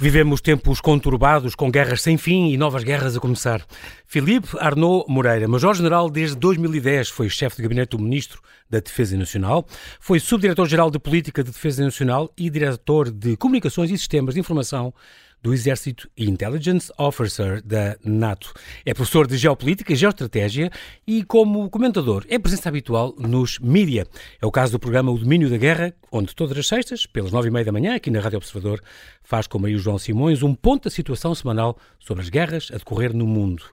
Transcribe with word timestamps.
Vivemos 0.00 0.40
tempos 0.40 0.80
conturbados, 0.80 1.56
com 1.56 1.72
guerras 1.72 2.02
sem 2.02 2.16
fim 2.16 2.50
e 2.52 2.56
novas 2.56 2.84
guerras 2.84 3.16
a 3.16 3.20
começar. 3.20 3.66
Filipe 4.06 4.46
Arnaud 4.60 5.04
Moreira, 5.08 5.48
Major-General 5.48 6.08
desde 6.08 6.36
2010, 6.36 7.08
foi 7.08 7.28
chefe 7.28 7.56
de 7.56 7.62
gabinete 7.62 7.96
do 7.96 7.98
Ministro 7.98 8.40
da 8.70 8.78
Defesa 8.78 9.16
Nacional, 9.16 9.66
foi 9.98 10.20
Subdiretor-Geral 10.20 10.88
de 10.92 11.00
Política 11.00 11.42
de 11.42 11.50
Defesa 11.50 11.82
Nacional 11.82 12.32
e 12.38 12.48
Diretor 12.48 13.10
de 13.10 13.36
Comunicações 13.36 13.90
e 13.90 13.98
Sistemas 13.98 14.34
de 14.34 14.40
Informação 14.40 14.94
do 15.42 15.52
Exército 15.52 16.10
e 16.16 16.28
Intelligence 16.28 16.92
Officer 16.98 17.62
da 17.62 17.96
NATO. 18.04 18.52
É 18.84 18.92
professor 18.92 19.26
de 19.26 19.36
Geopolítica 19.36 19.92
e 19.92 19.96
Geoestratégia 19.96 20.70
e, 21.06 21.22
como 21.22 21.68
comentador, 21.70 22.24
é 22.28 22.38
presença 22.38 22.68
habitual 22.68 23.14
nos 23.18 23.58
mídia. 23.58 24.06
É 24.40 24.46
o 24.46 24.50
caso 24.50 24.72
do 24.72 24.78
programa 24.78 25.10
O 25.10 25.18
Domínio 25.18 25.48
da 25.48 25.56
Guerra, 25.56 25.94
onde 26.10 26.34
todas 26.34 26.56
as 26.56 26.66
sextas, 26.66 27.06
pelas 27.06 27.32
nove 27.32 27.48
e 27.48 27.50
meia 27.50 27.64
da 27.64 27.72
manhã, 27.72 27.94
aqui 27.94 28.10
na 28.10 28.20
Rádio 28.20 28.38
Observador, 28.38 28.82
faz 29.22 29.46
com 29.46 29.58
Maria 29.58 29.78
João 29.78 29.98
Simões 29.98 30.42
um 30.42 30.54
ponto 30.54 30.84
da 30.84 30.90
situação 30.90 31.34
semanal 31.34 31.78
sobre 31.98 32.22
as 32.22 32.28
guerras 32.28 32.68
a 32.72 32.78
decorrer 32.78 33.14
no 33.14 33.26
mundo 33.26 33.64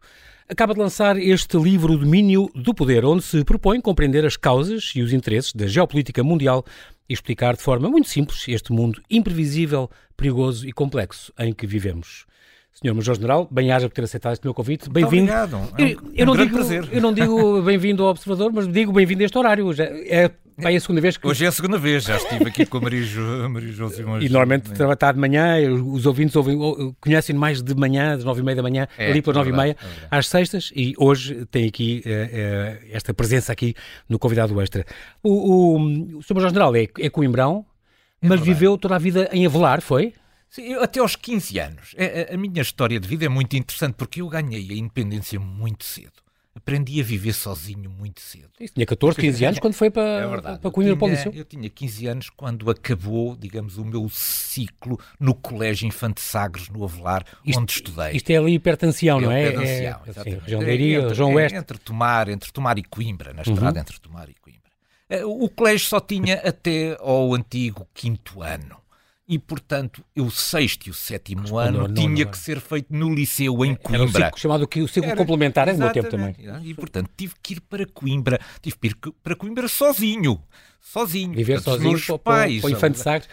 acaba 0.47 0.73
de 0.73 0.79
lançar 0.79 1.17
este 1.17 1.57
livro 1.57 1.93
O 1.93 1.97
Domínio 1.97 2.49
do 2.53 2.73
Poder, 2.73 3.03
onde 3.03 3.23
se 3.23 3.43
propõe 3.43 3.81
compreender 3.81 4.25
as 4.25 4.37
causas 4.37 4.91
e 4.95 5.01
os 5.01 5.11
interesses 5.11 5.53
da 5.53 5.67
geopolítica 5.67 6.23
mundial 6.23 6.63
e 7.09 7.13
explicar 7.13 7.55
de 7.55 7.61
forma 7.61 7.89
muito 7.89 8.09
simples 8.09 8.47
este 8.47 8.71
mundo 8.71 9.01
imprevisível, 9.09 9.89
perigoso 10.15 10.67
e 10.67 10.71
complexo 10.71 11.33
em 11.39 11.53
que 11.53 11.65
vivemos. 11.65 12.25
Senhor 12.73 12.93
Major-General, 12.93 13.47
bem-aja 13.49 13.87
por 13.87 13.95
ter 13.95 14.03
aceitado 14.03 14.33
este 14.33 14.43
meu 14.43 14.53
convite. 14.53 14.89
Bem-vindo. 14.89 15.31
Obrigado. 15.31 15.55
É 15.55 15.83
um, 15.83 15.87
eu, 15.87 16.01
eu 16.13 16.23
um 16.23 16.25
não 16.25 16.35
digo, 16.35 16.55
prazer. 16.55 16.89
Eu 16.91 17.01
não 17.01 17.13
digo 17.13 17.61
bem-vindo 17.63 18.03
ao 18.03 18.09
Observador, 18.09 18.51
mas 18.51 18.67
digo 18.67 18.91
bem-vindo 18.91 19.23
a 19.23 19.25
este 19.25 19.37
horário. 19.37 19.71
É 19.81 20.29
vai 20.57 20.75
a 20.75 20.79
segunda 20.79 21.01
vez 21.01 21.17
que... 21.17 21.27
Hoje 21.27 21.45
é 21.45 21.47
a 21.47 21.51
segunda 21.51 21.77
vez, 21.77 22.03
já 22.03 22.17
estive 22.17 22.45
aqui 22.47 22.65
com 22.65 22.77
a 22.77 22.81
Maria, 22.81 23.03
jo... 23.03 23.49
Maria 23.49 23.73
Simões. 23.89 24.23
E 24.23 24.29
normalmente 24.29 24.71
está 24.71 25.11
de 25.11 25.19
manhã, 25.19 25.57
os 25.71 26.05
ouvintes 26.05 26.35
ouvem, 26.35 26.57
conhecem 27.01 27.35
mais 27.35 27.61
de 27.61 27.75
manhã, 27.75 28.15
das 28.15 28.23
nove 28.23 28.41
e 28.41 28.43
meia 28.43 28.55
da 28.55 28.63
manhã, 28.63 28.87
É, 28.97 29.09
ali 29.11 29.21
pelas 29.21 29.35
é 29.35 29.39
nove 29.39 29.49
e 29.51 29.53
meia, 29.53 29.71
é 29.79 29.83
verdade. 29.85 30.07
às 30.11 30.27
sextas, 30.27 30.71
e 30.75 30.93
hoje 30.97 31.45
tem 31.51 31.67
aqui 31.67 32.01
eh, 32.05 32.29
eh, 32.31 32.87
esta 32.91 33.13
presença 33.13 33.51
aqui 33.51 33.73
no 34.09 34.17
convidado 34.17 34.59
extra. 34.61 34.85
O, 35.23 35.29
o, 35.29 36.17
o 36.17 36.23
Sr. 36.23 36.33
Major-General 36.35 36.75
é, 36.75 36.87
é 36.99 37.09
coimbrão, 37.09 37.65
mas 38.21 38.39
verdade. 38.39 38.49
viveu 38.53 38.77
toda 38.77 38.95
a 38.95 38.99
vida 38.99 39.29
em 39.31 39.45
Avelar, 39.45 39.81
foi? 39.81 40.13
Sim, 40.49 40.71
eu 40.73 40.81
até 40.81 40.99
aos 41.01 41.15
15 41.17 41.59
anos. 41.59 41.95
A, 41.97 42.31
a- 42.31 42.35
a 42.35 42.37
minha 42.37 42.61
história 42.61 42.97
de 42.99 43.07
vida 43.07 43.25
é 43.25 43.29
muito 43.29 43.55
interessante 43.57 43.95
porque 43.97 44.21
eu 44.21 44.29
ganhei 44.29 44.69
a 44.71 44.73
independência 44.75 45.37
muito 45.39 45.83
cedo. 45.83 46.13
Aprendi 46.57 47.01
a 47.01 47.03
viver 47.03 47.33
sozinho 47.33 47.89
muito 47.89 48.21
cedo. 48.21 48.49
Isso, 48.59 48.73
tinha 48.73 48.85
14, 48.85 49.19
15 49.19 49.43
anos 49.45 49.59
quando 49.59 49.73
foi 49.73 49.89
para, 49.89 50.03
É 50.53 50.57
para 50.57 50.71
Coimbra 50.71 50.95
para 50.95 51.07
o 51.07 51.09
Liceu. 51.09 51.31
Eu 51.33 51.43
tinha 51.43 51.69
15 51.69 52.07
anos 52.07 52.29
quando 52.29 52.71
acabou, 52.71 53.35
digamos, 53.35 53.77
o 53.77 53.83
meu 53.83 54.07
ciclo 54.09 54.97
no 55.19 55.35
Colégio 55.35 55.85
Infante 55.85 56.21
Sagres, 56.21 56.69
no 56.69 56.83
Avelar, 56.85 57.25
Isto- 57.45 57.59
onde 57.61 57.71
estudei. 57.73 58.11
Isto 58.13 58.29
é 58.29 58.37
ali 58.37 58.57
perto 58.57 58.79
de 58.81 58.85
Ancião, 58.87 59.19
não 59.19 59.29
é? 59.31 59.51
Pé 59.51 59.51
de 59.51 59.57
Ancião, 59.63 59.67
é 59.75 59.89
assim, 59.91 60.09
exatamente. 60.09 60.41
região 60.43 60.59
de 60.59 60.65
É 60.65 60.67
Leiria, 60.67 60.97
é 60.97 61.01
oeste. 61.01 61.21
Uhum. 61.55 61.59
Entre 61.61 61.77
Tomar, 61.77 62.29
entre 62.29 62.51
Tomar 62.53 62.77
e 62.77 62.83
Coimbra, 62.83 63.33
na 63.33 63.41
estrada 63.41 63.79
entre 63.79 63.99
Tomar 63.99 64.29
e 64.29 64.33
Coimbra. 64.35 64.61
Eh, 65.09 65.25
O 65.25 65.49
colégio 65.49 65.85
só 65.87 65.99
tinha 65.99 66.35
até 66.35 66.97
ao 67.01 67.33
antigo 67.35 67.85
quinto 67.93 68.41
ano. 68.41 68.77
E, 69.27 69.39
portanto, 69.39 70.03
o 70.15 70.29
sexto 70.29 70.85
e 70.85 70.91
o 70.91 70.93
sétimo 70.93 71.57
ano 71.57 71.79
nono 71.79 71.93
tinha 71.95 72.23
ano. 72.23 72.31
que 72.31 72.37
ser 72.37 72.59
feito 72.59 72.93
no 72.93 73.11
liceu 73.11 73.65
em 73.65 73.71
Era 73.71 73.79
o 73.79 73.81
Coimbra. 73.81 74.25
ciclo, 74.25 74.39
chamado 74.39 74.67
que- 74.67 74.81
o 74.83 74.87
ciclo 74.87 75.09
Era- 75.09 75.17
complementar, 75.17 75.67
é 75.67 75.73
do 75.73 75.79
meu 75.79 75.91
tempo 75.91 76.09
também. 76.11 76.35
E, 76.63 76.73
portanto, 76.75 77.09
tive 77.17 77.33
que 77.41 77.53
ir 77.55 77.61
para 77.61 77.87
Coimbra. 77.87 78.39
Tive 78.61 78.75
que 78.77 78.87
ir 78.89 78.95
para 79.23 79.35
Coimbra 79.35 79.67
sozinho. 79.67 80.39
Sozinho. 80.79 81.33
Viver 81.33 81.55
Portanto, 81.55 81.67
os 81.67 81.73
sozinho 81.77 81.91
meus 81.93 82.05
para, 82.05 82.19
pais. 82.19 82.61
para 82.61 82.67
o 82.67 82.71
Infante 82.71 82.99
Sagres. 82.99 83.27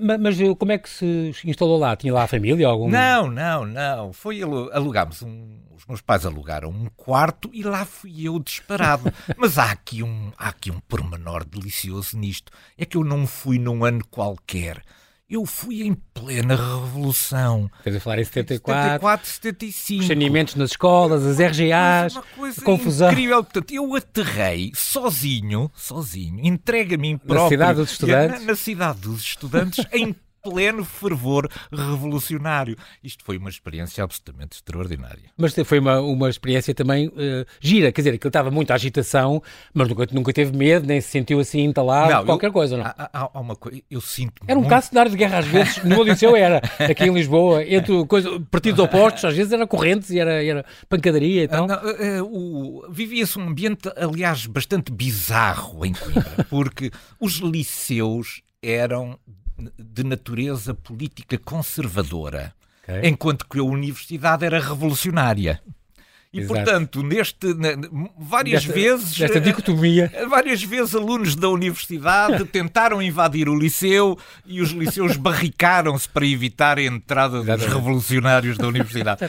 Ma- 0.00 0.18
Mas, 0.18 0.40
eh, 0.40 0.52
como 0.56 0.72
é 0.72 0.78
que 0.78 0.90
se 0.90 1.32
instalou 1.44 1.78
lá? 1.78 1.94
Tinha 1.94 2.12
lá 2.12 2.24
a 2.24 2.26
família? 2.26 2.66
Algum... 2.66 2.88
Não, 2.90 3.30
não, 3.30 3.64
não. 3.64 4.12
Foi 4.12 4.42
alu- 4.42 4.68
alugámos 4.72 5.22
um. 5.22 5.60
Os 5.76 5.86
meus 5.86 6.00
pais 6.00 6.26
alugaram 6.26 6.70
um 6.70 6.86
quarto 6.96 7.48
e 7.52 7.62
lá 7.62 7.84
fui 7.84 8.26
eu 8.26 8.40
disparado. 8.40 9.12
Mas 9.38 9.56
há 9.58 9.70
aqui 9.70 10.02
um, 10.02 10.32
há 10.36 10.48
aqui 10.48 10.72
um 10.72 10.80
pormenor 10.80 11.44
delicioso 11.44 12.18
nisto. 12.18 12.50
É 12.76 12.84
que 12.84 12.96
eu 12.96 13.04
não 13.04 13.24
fui 13.28 13.60
num 13.60 13.84
ano 13.84 14.02
qualquer. 14.10 14.82
Eu 15.28 15.44
fui 15.44 15.82
em 15.82 15.92
plena 16.14 16.54
revolução. 16.54 17.68
Estás 17.78 17.96
a 17.96 18.00
falar 18.00 18.20
em 18.20 18.24
74, 18.24 18.82
74, 18.84 19.28
75. 19.28 20.00
os 20.02 20.06
saneamentos 20.06 20.54
nas 20.54 20.70
escolas, 20.70 21.26
as 21.26 21.38
RGAs, 21.40 22.12
Uma 22.14 22.22
coisa 22.22 22.60
a 22.60 22.64
confusão. 22.64 23.10
incrível. 23.10 23.42
Portanto, 23.42 23.72
eu 23.74 23.92
aterrei 23.96 24.70
sozinho, 24.72 25.68
sozinho, 25.74 26.46
entregue 26.46 26.94
a 26.94 26.98
mim 26.98 27.18
próprio. 27.18 27.48
cidade 27.48 27.80
dos 27.80 27.90
estudantes? 27.90 28.40
Na, 28.40 28.46
na 28.46 28.54
cidade 28.56 29.00
dos 29.00 29.20
estudantes, 29.20 29.84
em 29.92 30.14
pleno 30.50 30.84
fervor 30.84 31.48
revolucionário. 31.72 32.76
Isto 33.02 33.24
foi 33.24 33.36
uma 33.38 33.48
experiência 33.50 34.02
absolutamente 34.04 34.56
extraordinária. 34.56 35.30
Mas 35.36 35.54
foi 35.64 35.78
uma, 35.78 36.00
uma 36.00 36.28
experiência 36.30 36.74
também 36.74 37.10
eh, 37.16 37.44
gira, 37.60 37.90
quer 37.90 38.00
dizer, 38.02 38.14
aquilo 38.14 38.28
estava 38.28 38.50
muita 38.50 38.74
agitação, 38.74 39.42
mas 39.74 39.88
nunca, 39.88 40.06
nunca 40.12 40.32
teve 40.32 40.56
medo, 40.56 40.86
nem 40.86 41.00
se 41.00 41.08
sentiu 41.08 41.40
assim 41.40 41.60
entalado, 41.62 42.12
Não, 42.12 42.24
qualquer 42.24 42.48
eu- 42.48 42.52
coisa, 42.52 42.76
não? 42.76 42.84
Há, 42.86 42.94
há- 43.12 43.30
há 43.34 43.40
uma 43.40 43.56
coisa, 43.56 43.80
eu 43.90 44.00
sinto 44.00 44.42
Era 44.46 44.58
um 44.58 44.62
muito... 44.62 44.68
bocado 44.70 44.86
cenário 44.86 45.10
de 45.10 45.16
guerra 45.16 45.38
às 45.38 45.46
vezes, 45.46 45.82
no 45.82 45.90
meu 45.90 46.02
liceu 46.04 46.36
era, 46.36 46.58
aqui 46.78 47.04
em 47.04 47.12
Lisboa, 47.12 47.64
entre 47.64 48.04
coisa, 48.06 48.40
partidos 48.50 48.78
opostos, 48.78 49.24
às 49.24 49.34
vezes 49.36 49.52
era 49.52 49.66
correntes 49.66 50.10
e 50.10 50.18
era, 50.18 50.42
era 50.44 50.64
pancadaria 50.88 51.42
e 51.42 51.44
Ah, 51.44 51.48
tal. 51.48 51.68
eh, 51.70 52.22
o- 52.22 52.86
Vivia-se 52.88 53.38
um 53.38 53.42
ambiente, 53.48 53.90
aliás, 53.96 54.46
bastante 54.46 54.92
bizarro 54.92 55.84
em 55.84 55.92
Coimbra, 55.92 56.46
porque 56.48 56.90
os 57.20 57.34
liceus 57.38 58.42
eram 58.62 59.18
de 59.78 60.04
natureza 60.04 60.74
política 60.74 61.38
conservadora, 61.38 62.54
Ok. 62.82 63.00
enquanto 63.04 63.46
que 63.48 63.58
a 63.58 63.62
universidade 63.64 64.44
era 64.44 64.60
revolucionária. 64.60 65.62
E, 66.36 66.40
Exato. 66.40 66.54
portanto, 66.54 67.02
neste, 67.02 67.38
várias 68.18 68.64
Desta- 68.66 68.72
vezes... 68.80 69.18
Desta 69.18 69.38
eh, 69.38 69.40
dicotomia. 69.40 70.12
Várias 70.28 70.62
vezes 70.62 70.94
alunos 70.94 71.34
da 71.34 71.48
universidade 71.48 72.44
tentaram 72.52 73.00
invadir 73.00 73.48
o 73.48 73.58
liceu 73.58 74.18
e 74.44 74.60
os 74.60 74.70
liceus 74.70 75.16
barricaram-se 75.16 76.06
para 76.08 76.26
evitar 76.26 76.78
a 76.78 76.82
entrada 76.82 77.38
dos 77.38 77.44
Exatamente. 77.48 77.74
revolucionários 77.74 78.58
da 78.58 78.66
universidade. 78.68 79.20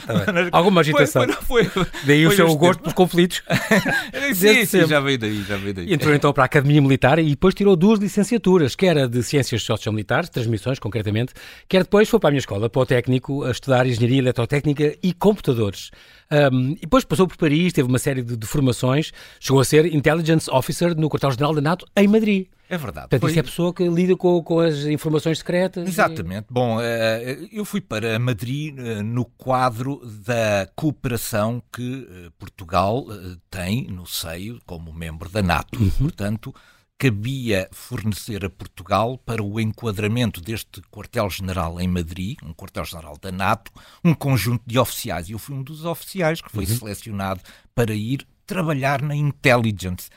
Alguma 0.52 0.84
Foi- 0.84 0.92
agitação. 0.92 1.26
Foi, 1.42 1.64
foi, 1.64 1.86
Daí 2.04 2.26
o 2.26 2.28
foi 2.28 2.36
seu 2.36 2.54
gosto 2.56 2.80
pelos 2.80 2.92
conflitos. 2.94 3.42
Sim, 4.34 4.64
sim, 4.66 4.86
já 4.86 5.00
veio 5.00 5.18
daí, 5.18 5.42
já 5.42 5.56
veio 5.56 5.74
daí. 5.74 5.92
Entrou 5.92 6.14
então 6.14 6.32
para 6.32 6.44
a 6.44 6.46
Academia 6.46 6.80
Militar 6.82 7.18
e 7.18 7.30
depois 7.30 7.54
tirou 7.54 7.74
duas 7.74 7.98
licenciaturas, 7.98 8.74
que 8.74 8.86
era 8.86 9.08
de 9.08 9.22
Ciências 9.22 9.62
Sociomilitares, 9.62 10.28
transmissões 10.28 10.78
concretamente, 10.78 11.32
quer 11.68 11.82
depois 11.84 12.08
foi 12.08 12.20
para 12.20 12.28
a 12.28 12.32
minha 12.32 12.38
escola, 12.40 12.68
para 12.68 12.82
o 12.82 12.86
técnico, 12.86 13.44
a 13.44 13.50
estudar 13.50 13.86
Engenharia 13.86 14.18
Eletrotécnica 14.18 14.94
e 15.02 15.12
Computadores. 15.12 15.90
Um, 16.30 16.72
e 16.72 16.80
depois 16.80 17.04
passou 17.04 17.26
por 17.26 17.36
Paris, 17.36 17.72
teve 17.72 17.88
uma 17.88 17.98
série 17.98 18.22
de, 18.22 18.36
de 18.36 18.46
formações, 18.46 19.12
chegou 19.40 19.60
a 19.60 19.64
ser 19.64 19.86
Intelligence 19.94 20.50
Officer 20.50 20.94
no 20.94 21.08
quartel-general 21.08 21.54
da 21.54 21.60
NATO 21.60 21.86
em 21.96 22.06
Madrid. 22.06 22.46
É 22.70 22.76
verdade. 22.76 23.08
Portanto, 23.08 23.20
foi- 23.22 23.30
isso 23.30 23.38
é 23.38 23.40
a 23.40 23.44
pessoa 23.44 23.72
que 23.72 23.88
lida 23.88 24.14
com, 24.14 24.42
com 24.42 24.60
as 24.60 24.84
informações 24.84 25.38
secretas. 25.38 25.86
e- 25.86 25.90
Exatamente. 25.90 26.48
Bom, 26.50 26.78
eh, 26.82 27.38
eu 27.50 27.64
fui 27.64 27.80
para 27.80 28.18
Madrid 28.18 28.78
eh, 28.78 29.02
no 29.02 29.24
quadro 29.24 30.02
da 30.26 30.68
cooperação 30.76 31.62
que 31.72 32.06
eh, 32.10 32.28
Portugal 32.38 33.06
eh, 33.10 33.36
tem 33.50 33.86
no 33.86 34.06
seio 34.06 34.60
como 34.66 34.92
membro 34.92 35.30
da 35.30 35.40
NATO. 35.42 35.78
Portanto, 35.98 36.54
cabia 36.98 37.68
fornecer 37.70 38.44
a 38.44 38.50
Portugal 38.50 39.16
para 39.18 39.42
o 39.42 39.60
enquadramento 39.60 40.40
deste 40.40 40.80
quartel-general 40.90 41.80
em 41.80 41.86
Madrid, 41.86 42.36
um 42.42 42.52
quartel-general 42.52 43.16
da 43.18 43.30
NATO, 43.30 43.70
um 44.04 44.12
conjunto 44.12 44.62
de 44.66 44.78
oficiais. 44.78 45.28
E 45.28 45.32
eu 45.32 45.38
fui 45.38 45.54
um 45.54 45.62
dos 45.62 45.84
oficiais 45.84 46.40
que 46.40 46.50
foi 46.50 46.66
selecionado 46.66 47.40
para 47.74 47.94
ir 47.94 48.26
trabalhar 48.44 49.00
na 49.00 49.14
intelligence, 49.14 50.10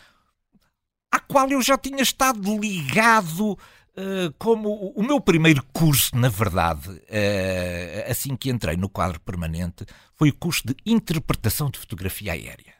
à 1.13 1.19
qual 1.19 1.47
eu 1.49 1.61
já 1.61 1.77
tinha 1.77 2.01
estado 2.01 2.57
ligado 2.57 3.57
Uh, 3.93 4.31
como 4.39 4.69
o- 4.95 5.03
meu 5.03 5.19
primeiro 5.19 5.61
curso, 5.73 6.15
na 6.15 6.29
verdade, 6.29 6.87
uh, 6.89 8.09
assim 8.09 8.37
que 8.37 8.49
entrei 8.49 8.77
no 8.77 8.87
quadro 8.87 9.19
permanente, 9.19 9.85
foi 10.15 10.29
o 10.29 10.33
curso 10.33 10.65
de 10.65 10.73
interpretação 10.85 11.69
de 11.69 11.77
fotografia 11.77 12.31
aérea. 12.31 12.70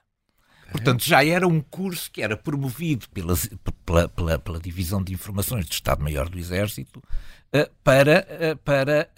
Portanto, 0.71 1.03
já 1.05 1.23
era 1.25 1.47
um 1.47 1.59
curso 1.61 2.09
que 2.11 2.21
era 2.21 2.35
promovido 2.37 3.07
pelas- 3.09 3.49
pela, 3.85 4.07
pela- 4.07 4.39
pela 4.39 4.59
Divisão 4.59 5.03
de 5.03 5.13
Informações 5.13 5.65
do 5.65 5.71
Estado-Maior 5.73 6.29
do 6.29 6.39
Exército 6.39 7.03
para, 7.83 8.25
uh, 8.53 8.57
para 8.63 9.09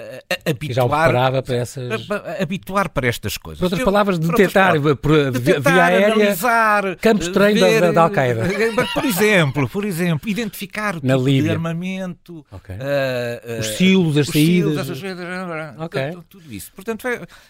uh, 0.50 0.56
Que 0.58 0.74
já 0.74 0.84
o 0.84 0.92
habituar, 0.92 1.44
para 1.44 1.56
essas. 1.56 2.08
habituar 2.42 2.90
para 2.90 3.08
estas 3.08 3.38
coisas. 3.38 3.60
Por 3.60 3.66
outras 3.66 3.80
Eu- 3.82 3.86
palavras, 3.86 4.18
detectar 4.18 4.74
por- 4.98 5.12
via- 5.12 5.32
detectar, 5.32 5.74
via 5.74 5.84
aérea 5.86 6.14
analisar, 6.14 6.96
campos 6.98 7.28
de 7.28 7.34
treino 7.34 7.60
da- 7.60 7.68
ver, 7.68 7.82
da- 7.82 7.92
da 7.92 8.02
Al-Qaeda. 8.04 8.42
eh, 8.52 8.72
Por 8.92 9.06
exemplo, 9.06 9.70
por 9.70 9.86
exemplo, 9.86 10.28
identificar 10.28 10.96
o 10.96 11.00
Na 11.04 11.14
tipo 11.14 11.26
de 11.26 11.32
Líbia. 11.32 11.52
armamento, 11.52 12.44
Ok. 12.52 12.76
eh, 12.80 13.58
Os 13.60 13.68
eh, 13.68 13.76
silos, 13.78 14.18
as 14.18 14.28
os 14.28 14.34
silos, 14.34 14.74
saídas. 14.76 14.90
essas 14.90 15.00
coisas, 15.02 15.76
Ok. 15.80 16.18
tudo, 16.28 16.52
isso. 16.54 16.72
Portanto, 16.76 17.08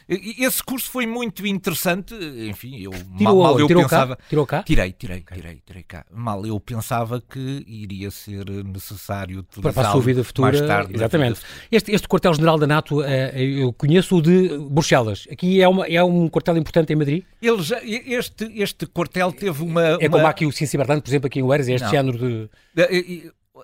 e- 0.09 0.43
esse 0.43 0.61
curso 0.61 0.91
foi 0.91 1.05
muito 1.07 1.47
interessante. 1.47 2.13
Enfim, 2.13 2.81
eu 2.81 2.91
Tirou, 2.91 3.13
mal, 3.21 3.35
mal 3.37 3.59
eu 3.59 3.67
tirou 3.67 3.83
pensava. 3.83 4.17
cá? 4.17 4.23
Tirou 4.27 4.45
cá? 4.45 4.63
Tirei, 4.63 4.91
tirei, 4.91 5.21
tirei, 5.33 5.61
tirei 5.65 5.83
cá. 5.83 6.05
Mal 6.11 6.45
eu 6.45 6.59
pensava 6.59 7.21
que 7.21 7.63
iria 7.67 8.11
ser 8.11 8.49
necessário 8.65 9.45
Para 9.61 9.87
a 9.87 9.91
sua 9.91 10.01
vida 10.01 10.23
futura, 10.25 10.72
tarde. 10.75 10.95
Exatamente. 10.95 11.39
Este, 11.71 11.91
este 11.91 12.07
quartel-general 12.07 12.57
da 12.57 12.67
NATO, 12.67 13.01
eu 13.01 13.73
conheço 13.73 14.17
o 14.17 14.21
de 14.21 14.57
Bruxelas. 14.69 15.27
Aqui 15.31 15.61
é, 15.61 15.67
uma, 15.67 15.85
é 15.87 16.03
um 16.03 16.27
quartel 16.27 16.57
importante 16.57 16.93
em 16.93 16.95
Madrid? 16.95 17.23
Ele 17.41 17.61
já, 17.61 17.79
este, 17.83 18.45
este 18.61 18.85
quartel 18.85 19.31
teve 19.31 19.63
uma... 19.63 19.97
É 19.99 20.09
como 20.09 20.25
aqui 20.27 20.45
o 20.45 20.51
Cincibertano, 20.51 21.01
por 21.01 21.09
exemplo, 21.09 21.27
aqui 21.27 21.39
em 21.39 21.43
Oeiras, 21.43 21.67
é 21.67 21.73
este 21.73 21.85
Não. 21.85 21.91
género 21.91 22.17
de... 22.17 22.49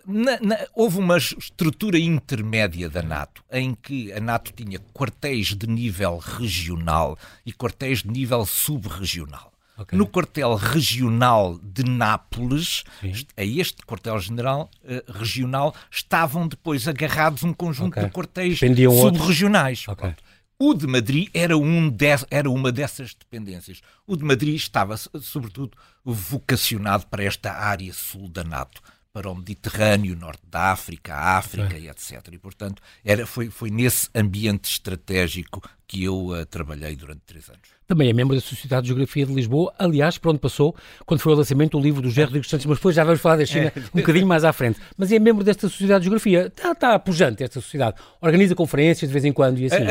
Na, 0.05 0.39
na, 0.39 0.57
houve 0.75 0.99
uma 0.99 1.17
estrutura 1.17 1.97
intermédia 1.97 2.89
da 2.89 3.01
NATO, 3.01 3.43
em 3.51 3.73
que 3.73 4.11
a 4.13 4.19
NATO 4.19 4.53
tinha 4.53 4.79
quartéis 4.93 5.47
de 5.47 5.67
nível 5.67 6.17
regional 6.17 7.17
e 7.45 7.51
quartéis 7.51 8.03
de 8.03 8.09
nível 8.09 8.45
subregional. 8.45 9.51
Okay. 9.79 9.97
No 9.97 10.05
quartel 10.05 10.55
regional 10.55 11.57
de 11.63 11.85
Nápoles, 11.85 12.83
Sim. 12.99 13.13
a 13.37 13.43
este 13.45 13.85
quartel-general 13.85 14.69
uh, 14.83 15.11
regional, 15.13 15.73
estavam 15.89 16.49
depois 16.49 16.85
agarrados 16.85 17.43
um 17.43 17.53
conjunto 17.53 17.93
okay. 17.93 18.03
de 18.03 18.11
quartéis 18.11 18.59
subregionais. 18.59 19.87
Okay. 19.87 20.13
O 20.61 20.73
de 20.73 20.85
Madrid 20.85 21.29
era, 21.33 21.57
um 21.57 21.89
de, 21.89 22.07
era 22.29 22.49
uma 22.49 22.73
dessas 22.73 23.13
dependências. 23.13 23.79
O 24.05 24.17
de 24.17 24.25
Madrid 24.25 24.55
estava, 24.55 24.97
sobretudo, 24.97 25.77
vocacionado 26.03 27.07
para 27.07 27.23
esta 27.23 27.53
área 27.53 27.93
sul 27.93 28.27
da 28.27 28.43
NATO 28.43 28.81
para 29.11 29.29
o 29.29 29.35
Mediterrâneo, 29.35 30.15
Norte 30.15 30.43
da 30.49 30.71
África, 30.71 31.15
África 31.15 31.75
é. 31.75 31.79
e 31.79 31.89
etc. 31.89 32.27
E, 32.31 32.37
portanto, 32.37 32.81
era, 33.03 33.25
foi, 33.25 33.49
foi 33.49 33.69
nesse 33.71 34.07
ambiente 34.13 34.69
estratégico 34.69 35.61
que 35.87 36.03
eu 36.03 36.27
uh, 36.27 36.45
trabalhei 36.45 36.95
durante 36.95 37.21
três 37.25 37.49
anos. 37.49 37.61
Também 37.87 38.07
é 38.07 38.13
membro 38.13 38.35
da 38.35 38.41
Sociedade 38.41 38.83
de 38.83 38.89
Geografia 38.89 39.25
de 39.25 39.33
Lisboa, 39.33 39.73
aliás, 39.79 40.19
por 40.19 40.29
onde 40.29 40.37
passou, 40.37 40.75
quando 41.07 41.21
foi 41.21 41.33
o 41.33 41.35
lançamento 41.35 41.71
do 41.71 41.83
livro 41.83 42.03
do 42.03 42.09
José 42.09 42.25
Rodrigues 42.25 42.47
Santos, 42.47 42.67
mas 42.67 42.77
depois 42.77 42.95
já 42.95 43.03
vamos 43.03 43.19
falar 43.19 43.37
da 43.37 43.45
China 43.47 43.73
é. 43.75 43.79
um 43.79 43.99
bocadinho 43.99 44.27
mais 44.27 44.43
à 44.43 44.53
frente. 44.53 44.79
Mas 44.95 45.11
é 45.11 45.17
membro 45.17 45.43
desta 45.43 45.67
Sociedade 45.67 46.01
de 46.01 46.05
Geografia, 46.05 46.45
está, 46.45 46.73
está 46.73 46.99
pujante 46.99 47.43
esta 47.43 47.59
sociedade, 47.59 47.97
organiza 48.21 48.53
conferências 48.53 49.09
de 49.09 49.13
vez 49.13 49.25
em 49.25 49.33
quando 49.33 49.57
e 49.57 49.65
assim. 49.65 49.83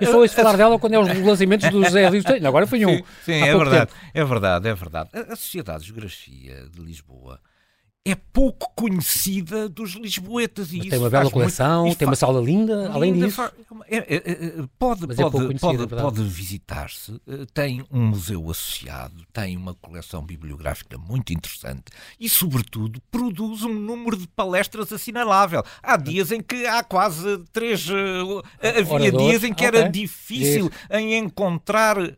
eu 0.00 0.10
só 0.10 0.18
ouço 0.18 0.34
falar 0.34 0.56
dela 0.56 0.76
quando 0.80 0.94
é 0.94 0.98
os 0.98 1.24
lançamentos 1.24 1.70
do 1.70 1.84
José 1.84 2.04
Rodrigues 2.06 2.26
Santos, 2.26 2.44
agora 2.44 2.66
foi 2.66 2.84
um. 2.84 2.96
Sim, 2.96 3.04
sim 3.24 3.32
é 3.34 3.56
verdade, 3.56 3.92
tempo. 3.92 4.10
é 4.12 4.24
verdade, 4.24 4.68
é 4.68 4.74
verdade. 4.74 5.10
A 5.12 5.36
Sociedade 5.36 5.82
de 5.82 5.86
Geografia 5.86 6.66
de 6.68 6.82
Lisboa 6.82 7.38
é 8.06 8.14
pouco 8.14 8.70
conhecida 8.76 9.66
dos 9.66 9.92
lisboetas. 9.92 10.70
E 10.72 10.90
tem 10.90 10.98
uma 10.98 11.08
bela 11.08 11.30
coleção, 11.30 11.84
muito, 11.86 11.96
tem 11.96 12.06
uma 12.06 12.14
sala 12.14 12.38
linda, 12.38 12.74
linda 12.74 12.92
além 12.92 13.14
disso. 13.14 13.40
É, 13.88 13.96
é, 13.96 14.16
é, 14.16 14.64
pode, 14.78 15.04
é 15.10 15.16
pode, 15.16 15.58
pode, 15.58 15.86
pode 15.86 16.22
visitar-se, 16.24 17.18
eh, 17.26 17.46
tem 17.54 17.84
um 17.90 18.02
museu 18.08 18.50
associado, 18.50 19.24
tem 19.32 19.56
uma 19.56 19.74
coleção 19.74 20.22
bibliográfica 20.22 20.98
muito 20.98 21.32
interessante 21.32 21.84
e, 22.20 22.28
sobretudo, 22.28 23.00
produz 23.10 23.62
um 23.62 23.72
número 23.72 24.18
de 24.18 24.28
palestras 24.28 24.92
assinalável. 24.92 25.64
Há 25.82 25.96
dias 25.96 26.30
em 26.30 26.42
que 26.42 26.66
há 26.66 26.84
quase 26.84 27.38
três. 27.52 27.88
Uh, 27.88 28.42
havia 28.60 28.92
Oradores. 28.92 29.28
dias 29.28 29.44
em 29.44 29.54
que 29.54 29.64
era 29.64 29.80
okay. 29.80 29.90
difícil 29.90 30.66
Isso. 30.66 30.70
em 30.90 31.14
encontrar 31.14 31.98
uh, 31.98 32.12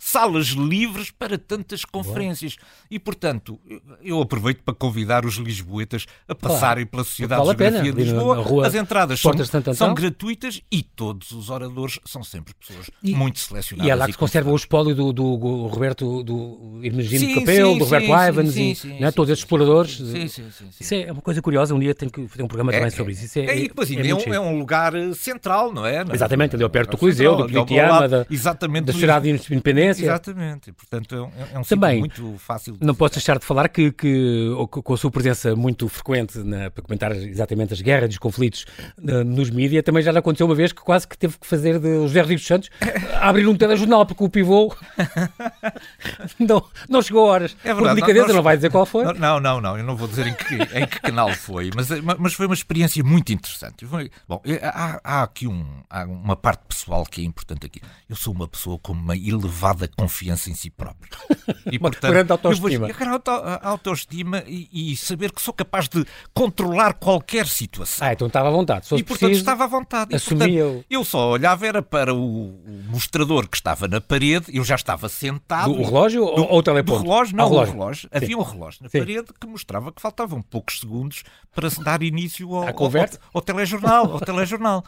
salas 0.00 0.48
livres 0.48 1.12
para 1.12 1.38
tantas 1.38 1.84
conferências. 1.84 2.56
Boa. 2.56 2.68
E, 2.90 2.98
portanto, 2.98 3.60
eu 4.02 4.20
aproveito 4.20 4.62
para 4.62 4.74
convidar 4.74 5.27
os 5.28 5.36
lisboetas 5.36 6.06
a 6.26 6.34
passarem 6.34 6.84
claro. 6.84 6.90
pela 6.90 7.04
Sociedade 7.04 7.44
vale 7.44 7.56
de 7.56 7.64
Geografia 7.64 7.92
de 7.92 8.02
Lisboa. 8.02 8.66
As 8.66 8.74
entradas 8.74 9.20
são, 9.20 9.74
são, 9.74 9.94
gratuitas 9.94 10.62
e 10.70 10.82
todos 10.82 11.30
os 11.32 11.50
oradores 11.50 11.98
são 12.04 12.22
sempre 12.22 12.54
pessoas 12.54 12.90
e, 13.02 13.14
muito 13.14 13.38
selecionadas. 13.38 13.88
E 13.88 13.90
é 13.90 13.94
lá 13.94 14.06
que 14.06 14.12
se 14.12 14.18
conserva 14.18 14.50
o 14.50 14.56
espólio 14.56 14.94
do, 14.94 15.12
do, 15.12 15.36
do 15.36 15.66
Roberto, 15.66 16.22
do 16.22 16.80
Hermesino 16.82 17.34
Capel, 17.40 17.76
do 17.76 17.84
Roberto 17.84 18.06
Ivans 18.06 18.52
sim, 18.52 18.74
sim, 18.74 18.96
e 18.96 19.00
né, 19.00 19.10
todos 19.10 19.30
esses 19.30 19.44
exploradores. 19.44 19.96
Sim, 19.96 20.28
sim, 20.28 20.50
sim, 20.50 20.68
Isso 20.80 20.94
é 20.94 21.12
uma 21.12 21.22
coisa 21.22 21.40
curiosa, 21.42 21.74
um 21.74 21.78
dia 21.78 21.94
tenho 21.94 22.10
que 22.10 22.26
fazer 22.28 22.42
um 22.42 22.48
programa 22.48 22.72
é, 22.72 22.78
também 22.78 22.90
sobre 22.90 23.12
isso. 23.12 23.24
isso 23.24 23.38
é, 23.38 23.44
é, 23.44 23.58
e 23.58 23.68
depois, 23.68 23.90
é, 23.90 23.94
é, 23.94 24.14
um, 24.14 24.34
é, 24.34 24.40
um, 24.40 24.58
lugar 24.58 24.92
central, 25.14 25.72
não 25.72 25.86
é? 25.86 26.04
Exatamente, 26.12 26.54
ali 26.54 26.64
ao 26.64 26.70
perto 26.70 26.92
do 26.92 26.98
Coliseu, 26.98 27.36
do 27.36 27.48
Politeama, 27.48 28.08
da, 28.08 28.26
exatamente, 28.30 28.92
da 28.92 29.18
de 29.18 29.30
Independência. 29.30 30.04
Exatamente, 30.04 30.72
portanto 30.72 31.30
é 31.52 31.58
um, 31.58 31.62
também, 31.62 32.00
muito 32.00 32.34
fácil. 32.38 32.76
Não 32.80 32.94
posso 32.94 33.14
deixar 33.14 33.38
de 33.38 33.44
falar 33.44 33.68
que, 33.68 33.92
que 33.92 34.50
com 34.68 34.94
a 34.94 34.96
sua 34.96 35.10
presença 35.18 35.56
muito 35.56 35.88
frequente 35.88 36.38
na, 36.38 36.70
para 36.70 36.82
comentar 36.82 37.12
exatamente 37.12 37.74
as 37.74 37.80
guerras, 37.80 38.10
os 38.10 38.18
conflitos 38.18 38.64
uh, 38.98 39.24
nos 39.24 39.50
mídias, 39.50 39.82
também 39.82 40.02
já 40.02 40.12
lhe 40.12 40.18
aconteceu 40.18 40.46
uma 40.46 40.54
vez 40.54 40.72
que 40.72 40.80
quase 40.80 41.06
que 41.06 41.18
teve 41.18 41.36
que 41.38 41.46
fazer 41.46 41.78
de 41.78 42.00
José 42.02 42.20
Rodrigues 42.20 42.46
Santos 42.46 42.70
abrir 43.20 43.46
um 43.48 43.56
telejornal, 43.56 44.06
porque 44.06 44.22
o 44.22 44.28
pivô 44.28 44.74
não, 46.38 46.64
não 46.88 47.02
chegou 47.02 47.26
a 47.26 47.32
horas. 47.32 47.56
É 47.64 47.74
verdade, 47.74 48.00
Por 48.00 48.14
não, 48.14 48.34
não 48.34 48.42
vai 48.42 48.56
dizer 48.56 48.70
qual 48.70 48.86
foi. 48.86 49.04
Não, 49.04 49.40
não, 49.40 49.60
não, 49.60 49.76
eu 49.76 49.84
não 49.84 49.96
vou 49.96 50.06
dizer 50.06 50.26
em 50.26 50.34
que, 50.34 50.54
em 50.54 50.86
que 50.86 51.00
canal 51.00 51.32
foi, 51.32 51.70
mas, 51.74 51.88
mas 52.18 52.34
foi 52.34 52.46
uma 52.46 52.54
experiência 52.54 53.02
muito 53.02 53.32
interessante. 53.32 53.86
Bom, 54.28 54.42
há, 54.62 55.00
há 55.02 55.22
aqui 55.22 55.46
um, 55.46 55.64
há 55.90 56.04
uma 56.04 56.36
parte 56.36 56.62
pessoal 56.68 57.04
que 57.04 57.20
é 57.20 57.24
importante 57.24 57.66
aqui. 57.66 57.80
Eu 58.08 58.16
sou 58.16 58.32
uma 58.32 58.46
pessoa 58.46 58.78
com 58.78 58.92
uma 58.92 59.16
elevada 59.16 59.88
confiança 59.88 60.50
em 60.50 60.54
si 60.54 60.70
próprio. 60.70 61.10
E, 61.70 61.78
portanto, 61.78 62.10
grande 62.10 62.32
autoestima. 62.32 62.88
Eu 62.88 62.94
vou, 62.94 63.08
auto, 63.08 63.30
autoestima 63.62 64.42
e, 64.46 64.68
e 64.72 64.96
saber 65.08 65.32
que 65.32 65.42
sou 65.42 65.52
capaz 65.52 65.88
de 65.88 66.04
controlar 66.32 66.94
qualquer 66.94 67.46
situação. 67.46 68.06
Ah, 68.06 68.12
então 68.12 68.26
estava 68.26 68.48
à 68.48 68.50
vontade. 68.50 68.86
e 68.86 68.88
portanto 69.02 69.06
preciso, 69.06 69.40
estava 69.40 69.64
à 69.64 69.66
vontade. 69.66 70.14
E, 70.14 70.20
portanto, 70.20 70.52
eu... 70.52 70.84
eu 70.88 71.04
só 71.04 71.30
olhava 71.30 71.66
era 71.66 71.82
para 71.82 72.14
o, 72.14 72.18
o, 72.18 72.82
mostrador 72.88 73.48
que 73.48 73.56
estava 73.56 73.88
na 73.88 74.00
parede, 74.00 74.46
eu 74.56 74.64
já 74.64 74.74
estava 74.74 75.08
sentado. 75.08 75.72
Do 75.72 75.82
relógio 75.82 76.24
do, 76.24 76.42
ou 76.44 76.58
o 76.58 76.62
teleponto? 76.62 76.98
Do 76.98 77.04
relógio, 77.04 77.36
não, 77.36 77.46
ah, 77.46 77.48
relógio. 77.48 77.74
o 77.74 77.78
relógio. 77.78 78.08
Havia 78.12 78.38
um 78.38 78.42
relógio 78.42 78.82
na 78.82 78.88
Sim. 78.88 78.98
parede 78.98 79.28
que 79.38 79.46
mostrava 79.46 79.92
que 79.92 80.00
faltavam 80.00 80.42
poucos 80.42 80.80
segundos 80.80 81.22
para 81.54 81.68
se 81.70 81.82
dar 81.82 82.02
início 82.02 82.54
ao, 82.54 82.62
ao, 82.62 82.68
ao, 82.68 82.92
ao 83.34 83.42
telejornal. 83.42 84.12
Ao 84.12 84.20
telejornal. 84.20 84.84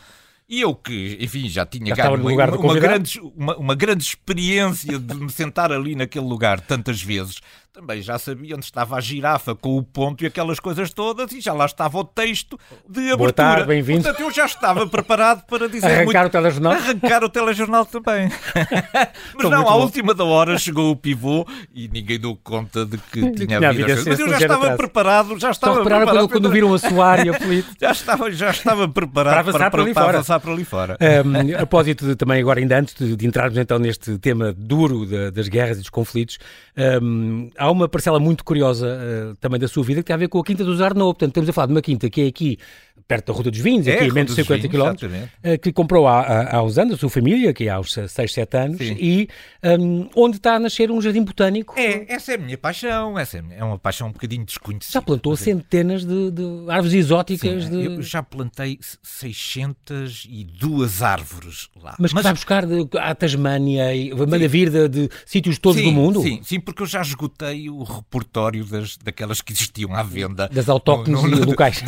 E 0.50 0.62
eu 0.62 0.74
que, 0.74 1.16
enfim, 1.20 1.48
já 1.48 1.64
tinha 1.64 1.94
já 1.94 2.10
ganho 2.10 2.20
uma, 2.20 2.56
uma, 2.56 2.74
grande, 2.74 3.20
uma, 3.36 3.56
uma, 3.56 3.74
grande 3.76 4.02
experiência 4.02 4.98
de 4.98 5.14
me 5.14 5.30
sentar 5.30 5.70
ali 5.70 5.94
naquele 5.94 6.24
lugar 6.24 6.60
tantas 6.60 7.00
vezes, 7.00 7.40
também 7.72 8.02
já 8.02 8.18
sabia 8.18 8.56
onde 8.56 8.64
estava 8.64 8.96
a 8.96 9.00
girafa 9.00 9.54
com 9.54 9.76
o 9.76 9.82
ponto 9.82 10.24
e 10.24 10.26
aquelas 10.26 10.58
coisas 10.58 10.92
todas 10.92 11.30
e 11.30 11.40
já 11.40 11.52
lá 11.52 11.66
estava 11.66 11.98
o 11.98 12.04
texto 12.04 12.58
de 12.88 12.98
abertura. 12.98 13.16
Boa 13.16 13.32
tarde, 13.32 13.66
bem-vindo. 13.68 14.02
Portanto, 14.02 14.20
eu 14.22 14.30
já 14.32 14.44
estava 14.44 14.88
preparado 14.88 15.46
para 15.46 15.68
dizer... 15.68 15.86
Arrancar 15.86 16.22
muito... 16.22 16.26
o 16.26 16.30
telejornal? 16.30 16.72
Arrancar 16.72 17.24
o 17.24 17.28
telejornal 17.28 17.86
também. 17.86 18.28
Mas 19.36 19.50
não, 19.50 19.68
à 19.68 19.72
bom. 19.72 19.82
última 19.82 20.12
da 20.12 20.24
hora 20.24 20.58
chegou 20.58 20.90
o 20.90 20.96
pivô 20.96 21.46
e 21.72 21.86
ninguém 21.86 22.18
deu 22.18 22.36
conta 22.42 22.84
de 22.84 22.98
que 22.98 23.30
tinha 23.34 23.58
havido... 23.58 23.88
Mas 24.04 24.18
eu 24.18 24.28
já 24.28 24.38
estava 24.38 24.62
atrás. 24.62 24.76
preparado, 24.76 25.38
já 25.38 25.50
estava 25.52 25.74
Só 25.74 25.84
preparado. 25.84 26.10
Quando, 26.10 26.28
quando 26.28 26.50
viram 26.50 26.74
a 26.74 26.78
soar 26.78 27.24
e 27.24 27.30
a 27.30 27.38
já 27.80 27.92
estava, 27.92 28.32
já 28.32 28.50
estava 28.50 28.88
preparado 28.88 29.32
para 29.32 29.40
avançar 29.40 29.58
para, 29.58 29.70
para, 29.70 29.82
ali 29.82 29.94
para, 29.94 30.08
avançar 30.08 30.40
para 30.40 30.52
ali 30.52 30.64
fora. 30.64 30.98
Um, 31.00 31.54
a 31.54 31.58
propósito 31.58 32.04
de, 32.04 32.16
também 32.16 32.40
agora 32.40 32.58
ainda 32.58 32.80
antes 32.80 32.94
de, 32.94 33.14
de, 33.14 33.26
entrarmos 33.26 33.56
então 33.56 33.78
neste 33.78 34.18
tema 34.18 34.52
duro 34.52 35.06
de, 35.06 35.30
das 35.30 35.46
guerras 35.46 35.76
e 35.76 35.80
dos 35.82 35.90
conflitos, 35.90 36.36
um, 37.00 37.48
há 37.60 37.70
uma 37.70 37.86
parcela 37.86 38.18
muito 38.18 38.42
curiosa 38.42 38.86
uh, 38.86 39.36
também 39.36 39.60
da 39.60 39.68
sua 39.68 39.84
vida 39.84 40.00
que 40.00 40.06
tem 40.06 40.14
a 40.14 40.16
ver 40.16 40.28
com 40.28 40.38
a 40.38 40.44
Quinta 40.44 40.64
dos 40.64 40.80
Arnaud. 40.80 41.12
Portanto, 41.12 41.28
estamos 41.28 41.50
a 41.50 41.52
falar 41.52 41.66
de 41.66 41.74
uma 41.74 41.82
quinta 41.82 42.08
que 42.08 42.22
é 42.22 42.26
aqui 42.26 42.56
perto 43.06 43.26
da 43.26 43.32
Ruta 43.32 43.50
dos 43.50 43.60
Vinhos, 43.60 43.86
é, 43.86 43.94
aqui 43.94 44.10
a 44.10 44.12
menos 44.12 44.34
de 44.34 44.42
50 44.42 44.68
km, 44.68 44.82
uh, 44.82 45.58
que 45.60 45.72
comprou 45.72 46.06
há, 46.06 46.20
há, 46.20 46.56
há, 46.56 46.62
uns 46.62 46.78
anos, 46.78 46.94
a 46.94 46.98
sua 46.98 47.10
família, 47.10 47.52
que 47.52 47.68
há 47.68 47.78
uns 47.78 47.92
6, 47.92 48.32
7 48.32 48.56
anos, 48.56 48.78
Sim. 48.78 48.96
e 48.98 49.28
um, 49.62 50.08
onde 50.16 50.36
está 50.36 50.54
a 50.54 50.58
nascer 50.58 50.90
um 50.90 51.00
jardim 51.00 51.22
botânico. 51.22 51.74
É, 51.78 52.12
essa 52.12 52.32
é 52.32 52.34
a 52.34 52.38
minha 52.38 52.58
paixão, 52.58 53.18
essa 53.18 53.38
é, 53.38 53.42
é 53.58 53.64
uma 53.64 53.78
paixão 53.78 54.08
um 54.08 54.12
bocadinho 54.12 54.44
desconhecida. 54.44 54.92
Já 54.92 55.02
plantou 55.02 55.36
centenas 55.36 56.04
de, 56.04 56.30
de, 56.30 56.42
árvores 56.68 56.94
exóticas? 56.94 57.64
Sim, 57.64 57.70
de... 57.70 57.84
Eu 57.86 58.02
já 58.02 58.22
plantei 58.22 58.78
602 59.02 61.02
árvores 61.02 61.68
lá. 61.80 61.96
Mas, 61.98 62.12
Mas... 62.12 62.22
vai 62.22 62.32
buscar 62.32 62.66
de, 62.66 62.86
a 62.98 63.14
Tasmânia 63.14 63.94
e 63.94 64.14
manda 64.14 64.48
vir 64.48 64.70
de, 64.70 64.88
de, 64.88 65.10
sítios 65.26 65.58
todos 65.58 65.80
sim, 65.80 65.86
do 65.86 65.92
mundo? 65.92 66.22
Sim, 66.22 66.40
sim, 66.42 66.60
porque 66.60 66.82
eu 66.82 66.86
já 66.86 67.00
esgotei 67.00 67.68
o 67.68 67.82
repertório 67.82 68.64
das, 68.64 68.96
daquelas 68.96 69.40
que 69.40 69.52
existiam 69.52 69.94
à 69.94 70.02
venda. 70.02 70.48
Das 70.48 70.68
autóctones 70.68 71.22
e 71.22 71.44
locais. 71.44 71.82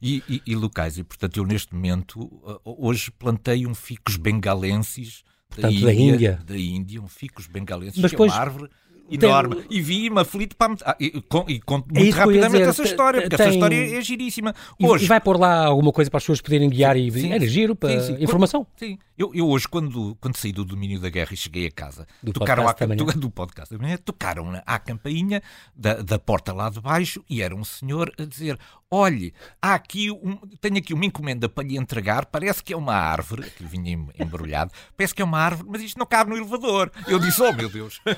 e, 0.00 0.22
e, 0.28 0.39
e, 0.46 0.54
locais. 0.54 0.98
E, 0.98 1.04
portanto, 1.04 1.36
eu 1.36 1.44
neste 1.44 1.74
momento, 1.74 2.20
uh, 2.20 2.60
hoje 2.64 3.10
plantei 3.10 3.66
um 3.66 3.74
ficus 3.74 4.16
bengalensis 4.16 5.22
da, 5.56 5.70
Índia, 5.70 5.86
da 5.86 5.94
Índia. 5.94 6.40
Da 6.46 6.56
Índia, 6.56 7.02
um 7.02 7.08
ficus 7.08 7.46
bengalensis, 7.46 8.00
Mas 8.00 8.12
que 8.12 8.20
é 8.20 8.24
uma 8.24 8.34
árvore 8.34 8.70
enorme. 9.10 9.56
Tem... 9.56 9.64
E 9.70 9.80
vi-me 9.80 10.20
aflito 10.20 10.56
para. 10.56 10.74
Ah, 10.84 10.96
e, 11.00 11.06
e, 11.06 11.20
conto 11.20 11.50
é 11.94 12.00
muito 12.00 12.14
rapidamente 12.14 12.58
dizer, 12.58 12.70
essa 12.70 12.82
história, 12.82 13.20
porque 13.22 13.36
tem... 13.36 13.46
essa 13.46 13.54
história 13.54 13.98
é 13.98 14.00
giríssima. 14.00 14.54
Hoje... 14.80 15.04
E, 15.04 15.08
vai 15.08 15.20
pôr 15.20 15.38
lá 15.38 15.66
alguma 15.66 15.92
coisa 15.92 16.10
para 16.10 16.18
as 16.18 16.22
pessoas 16.22 16.40
poderem 16.40 16.68
guiar 16.68 16.94
sim, 16.94 17.06
e. 17.06 17.10
Sim, 17.10 17.32
era 17.32 17.46
giro 17.46 17.74
para 17.74 18.00
sim, 18.00 18.16
sim. 18.16 18.22
informação. 18.22 18.66
Sim. 18.76 18.98
Eu, 19.20 19.30
eu, 19.34 19.46
hoje, 19.46 19.68
quando, 19.68 20.16
quando 20.18 20.34
saí 20.38 20.50
do 20.50 20.64
domínio 20.64 20.98
da 20.98 21.10
guerra 21.10 21.34
e 21.34 21.36
cheguei 21.36 21.66
a 21.66 21.70
casa, 21.70 22.06
do 22.22 22.32
tocaram 22.32 22.64
podcast 22.64 22.90
à, 22.90 23.12
do 23.20 23.30
podcast 23.30 23.76
da 23.76 23.78
manhã, 23.78 23.98
tocaram 23.98 24.62
à 24.64 24.78
campainha 24.78 25.42
da, 25.76 25.96
da 25.96 26.18
porta 26.18 26.54
lá 26.54 26.70
de 26.70 26.80
baixo 26.80 27.22
e 27.28 27.42
era 27.42 27.54
um 27.54 27.62
senhor 27.62 28.10
a 28.18 28.24
dizer: 28.24 28.58
olhe, 28.90 29.34
há 29.60 29.74
aqui 29.74 30.10
um, 30.10 30.38
tenho 30.58 30.78
aqui 30.78 30.94
uma 30.94 31.04
encomenda 31.04 31.50
para 31.50 31.68
lhe 31.68 31.76
entregar, 31.76 32.24
parece 32.24 32.62
que 32.62 32.72
é 32.72 32.76
uma 32.76 32.94
árvore, 32.94 33.50
que 33.50 33.62
vinha 33.62 33.92
embrulhado, 34.18 34.72
parece 34.96 35.14
que 35.14 35.20
é 35.20 35.24
uma 35.24 35.38
árvore, 35.38 35.68
mas 35.70 35.82
isto 35.82 35.98
não 35.98 36.06
cabe 36.06 36.30
no 36.30 36.36
elevador. 36.38 36.90
Eu 37.06 37.18
disse, 37.18 37.42
oh 37.42 37.52
meu 37.52 37.68
Deus. 37.68 38.00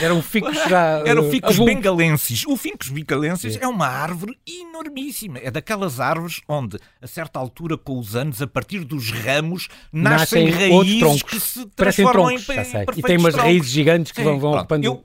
Era 0.00 0.14
um 0.14 0.22
ficus 0.22 0.54
já... 0.68 1.02
Era 1.04 1.20
o 1.20 1.30
ficus 1.30 1.58
bengalensis. 1.58 2.44
O 2.46 2.56
ficus 2.56 2.90
bengalensis 2.90 3.56
é 3.56 3.66
uma 3.66 3.88
árvore 3.88 4.38
enormíssima. 4.46 5.38
É 5.38 5.50
daquelas 5.50 5.98
árvores 5.98 6.40
onde, 6.48 6.78
a 7.02 7.06
certa 7.06 7.40
altura, 7.40 7.76
com 7.76 7.98
os 7.98 8.14
anos, 8.14 8.40
a 8.40 8.46
partir 8.46 8.84
dos 8.84 9.10
ramos, 9.10 9.68
nascem, 9.94 10.50
nascem 10.50 10.70
raízes 10.70 11.22
que 11.22 11.40
se 11.40 11.66
transformam 11.76 12.36
troncos, 12.36 12.48
em, 12.48 12.78
em 12.78 12.98
E 12.98 13.02
tem 13.02 13.16
umas 13.16 13.34
troncos. 13.34 13.50
raízes 13.50 13.70
gigantes 13.70 14.12
que 14.12 14.22
vão, 14.22 14.38
vão 14.38 14.52
ocupando... 14.52 14.84
Eu 14.84 15.04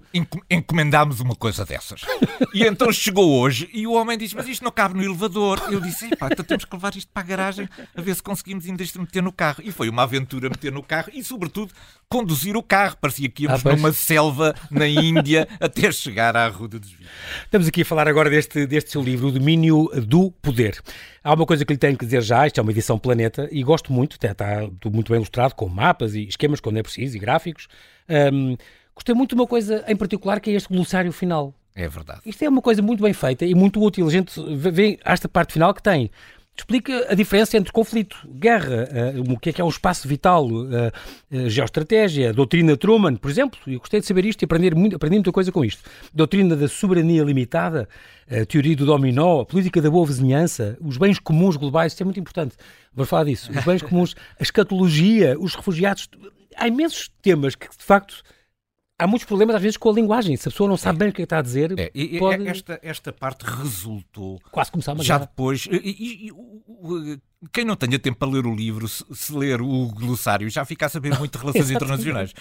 encomendámos 0.50 1.20
uma 1.20 1.36
coisa 1.36 1.64
dessas. 1.66 2.02
e 2.54 2.64
então 2.64 2.92
chegou 2.92 3.40
hoje 3.40 3.70
e 3.72 3.86
o 3.86 3.94
homem 3.94 4.18
disse, 4.18 4.36
mas 4.36 4.48
isto 4.48 4.64
não 4.64 4.72
cabe 4.72 4.96
no 4.96 5.04
elevador. 5.04 5.62
Eu 5.70 5.80
disse, 5.80 6.16
pá, 6.16 6.30
então 6.32 6.44
temos 6.44 6.66
que 6.66 6.76
levar 6.76 6.96
isto 6.96 7.10
para 7.14 7.22
a 7.22 7.26
garagem 7.26 7.70
a 7.96 8.02
ver 8.02 8.16
se 8.16 8.24
conseguimos 8.24 8.66
ainda 8.66 8.84
meter 8.98 9.22
no 9.22 9.32
carro. 9.32 9.62
E 9.64 9.72
foi 9.72 9.90
uma 9.90 10.04
aventura 10.04 10.50
meter 10.50 10.72
no 10.72 10.82
carro 10.82 11.10
e, 11.14 11.24
sobretudo, 11.24 11.72
conduzir 12.10 12.58
o 12.58 12.64
carro. 12.64 12.98
Parecia 13.00 13.30
que 13.30 13.44
íamos 13.44 13.66
ah, 13.66 13.76
numa 13.76 13.94
selva 13.94 14.56
na 14.72 14.88
Índia 14.88 15.48
até 15.60 15.92
chegar 15.92 16.36
à 16.36 16.48
Ruda 16.48 16.80
dos 16.80 16.90
Vinhos. 16.90 17.12
Estamos 17.44 17.68
aqui 17.68 17.82
a 17.84 17.86
falar 17.86 18.08
agora 18.08 18.30
deste, 18.30 18.66
deste 18.66 18.92
seu 18.92 19.02
livro, 19.02 19.28
O 19.28 19.32
Domínio 19.32 19.90
do 20.08 20.32
Poder. 20.42 20.82
Há 21.24 21.34
uma 21.34 21.46
coisa 21.46 21.66
que 21.66 21.74
lhe 21.74 21.78
tenho 21.78 21.98
que 21.98 22.06
dizer 22.06 22.22
já, 22.22 22.48
isto 22.48 22.60
é 22.60 22.64
uma 22.64 22.72
edição 22.72 22.98
Planeta, 22.98 23.48
e 23.52 23.62
gosto 23.62 23.92
muito, 23.92 24.16
está, 24.16 24.32
está 24.32 24.70
muito 24.86 25.10
bem 25.10 25.18
ilustrado, 25.18 25.56
com 25.56 25.68
mapas 25.68 26.16
e 26.16 26.24
esquemas 26.24 26.60
quando 26.60 26.78
é 26.78 26.84
preciso, 26.84 27.18
e 27.18 27.20
gráficos. 27.20 27.68
Um, 28.32 28.56
gostei 28.96 29.16
muito 29.16 29.36
de 29.36 29.42
uma 29.42 29.48
coisa 29.48 29.84
em 29.88 29.96
particular, 29.96 30.40
que 30.40 30.52
é 30.52 30.54
este 30.54 30.70
glossário 30.70 31.12
final. 31.12 31.54
É 31.76 31.88
verdade. 31.88 32.22
Isto 32.26 32.44
é 32.44 32.50
uma 32.50 32.62
coisa 32.62 32.82
muito 32.82 33.02
bem 33.02 33.14
feita 33.14 33.46
e 33.46 33.56
muito 33.56 33.82
útil. 33.82 34.08
A 34.08 34.12
gente 34.12 34.34
vê 34.56 35.00
esta 35.04 35.30
parte 35.30 35.54
final 35.54 35.74
que 35.74 35.82
tem 35.82 36.12
explica 36.60 37.12
a 37.12 37.16
diferença 37.16 37.58
entre 37.58 37.72
conflito, 37.72 38.18
guerra, 38.28 38.88
uh, 39.16 39.34
o 39.34 39.40
que 39.40 39.50
é 39.50 39.54
que 39.54 39.62
é 39.62 39.64
um 39.64 39.70
espaço 39.70 40.08
vital, 40.08 40.46
uh, 40.46 40.68
uh, 41.32 41.50
geoestratégia, 41.50 42.34
doutrina 42.34 42.76
Truman, 42.76 43.16
por 43.16 43.32
exemplo. 43.32 43.60
Eu 43.66 43.80
gostei 43.80 44.00
de 44.00 44.06
saber 44.06 44.26
isto 44.26 44.42
e 44.42 44.46
aprender 44.46 44.76
muito, 44.76 44.96
aprendi 44.96 45.16
muita 45.16 45.32
coisa 45.32 45.52
com 45.52 45.64
isto. 45.64 45.82
Doutrina 46.14 46.56
da 46.56 46.68
soberania 46.68 47.24
limitada, 47.24 47.88
teoria 48.48 48.76
do 48.76 48.86
dominó, 48.86 49.42
a 49.42 49.46
política 49.46 49.82
da 49.82 49.90
boa 49.90 50.06
vizinhança, 50.06 50.78
os 50.82 50.98
bens 50.98 51.18
comuns 51.18 51.56
globais, 51.56 51.94
isto 51.94 52.02
é 52.02 52.06
muito 52.06 52.20
importante. 52.20 52.56
Vamos 52.94 53.10
falar 53.10 53.24
disso. 53.24 53.52
Os 53.52 53.64
bens 53.64 53.82
comuns, 53.82 54.16
a 54.40 54.44
escatologia, 54.44 55.36
os 55.40 55.56
refugiados. 55.56 56.08
Há 56.56 56.68
imensos 56.68 57.10
temas 57.22 57.56
que, 57.56 57.68
de 57.68 57.84
facto, 57.84 58.22
há 59.00 59.08
muitos 59.08 59.26
problemas 59.26 59.56
às 59.56 59.62
vezes 59.62 59.78
com 59.78 59.90
a 59.90 59.94
linguagem. 59.94 60.36
Se 60.36 60.50
a 60.50 60.52
pessoa 60.52 60.70
não 60.70 60.78
sabe 60.78 60.98
é. 60.98 61.00
bem 61.00 61.10
o 61.10 61.14
que, 61.14 61.22
é 61.22 61.24
que 61.24 61.26
está 61.26 61.40
a 61.40 61.42
dizer, 61.42 61.74
é. 61.80 61.90
E, 61.96 62.20
pode... 62.20 62.46
esta, 62.48 62.80
esta 62.84 63.14
parte 63.14 63.44
resultou. 63.44 64.40
Quase 64.52 64.72
começámos 64.72 65.06
Já 65.06 65.18
depois. 65.18 65.68
E, 65.72 66.28
e, 66.28 67.20
quem 67.54 67.64
não 67.64 67.76
tenha 67.76 67.98
tempo 67.98 68.20
para 68.20 68.30
ler 68.30 68.46
o 68.46 68.54
livro, 68.54 68.88
se, 68.88 69.04
se, 69.14 69.34
ler 69.34 69.62
o 69.62 69.88
glossário, 69.88 70.50
já 70.50 70.66
fica 70.66 70.86
a 70.86 70.90
saber 70.90 71.18
muito 71.18 71.38
de 71.38 71.40
relações 71.46 71.72
internacionais. 71.72 72.34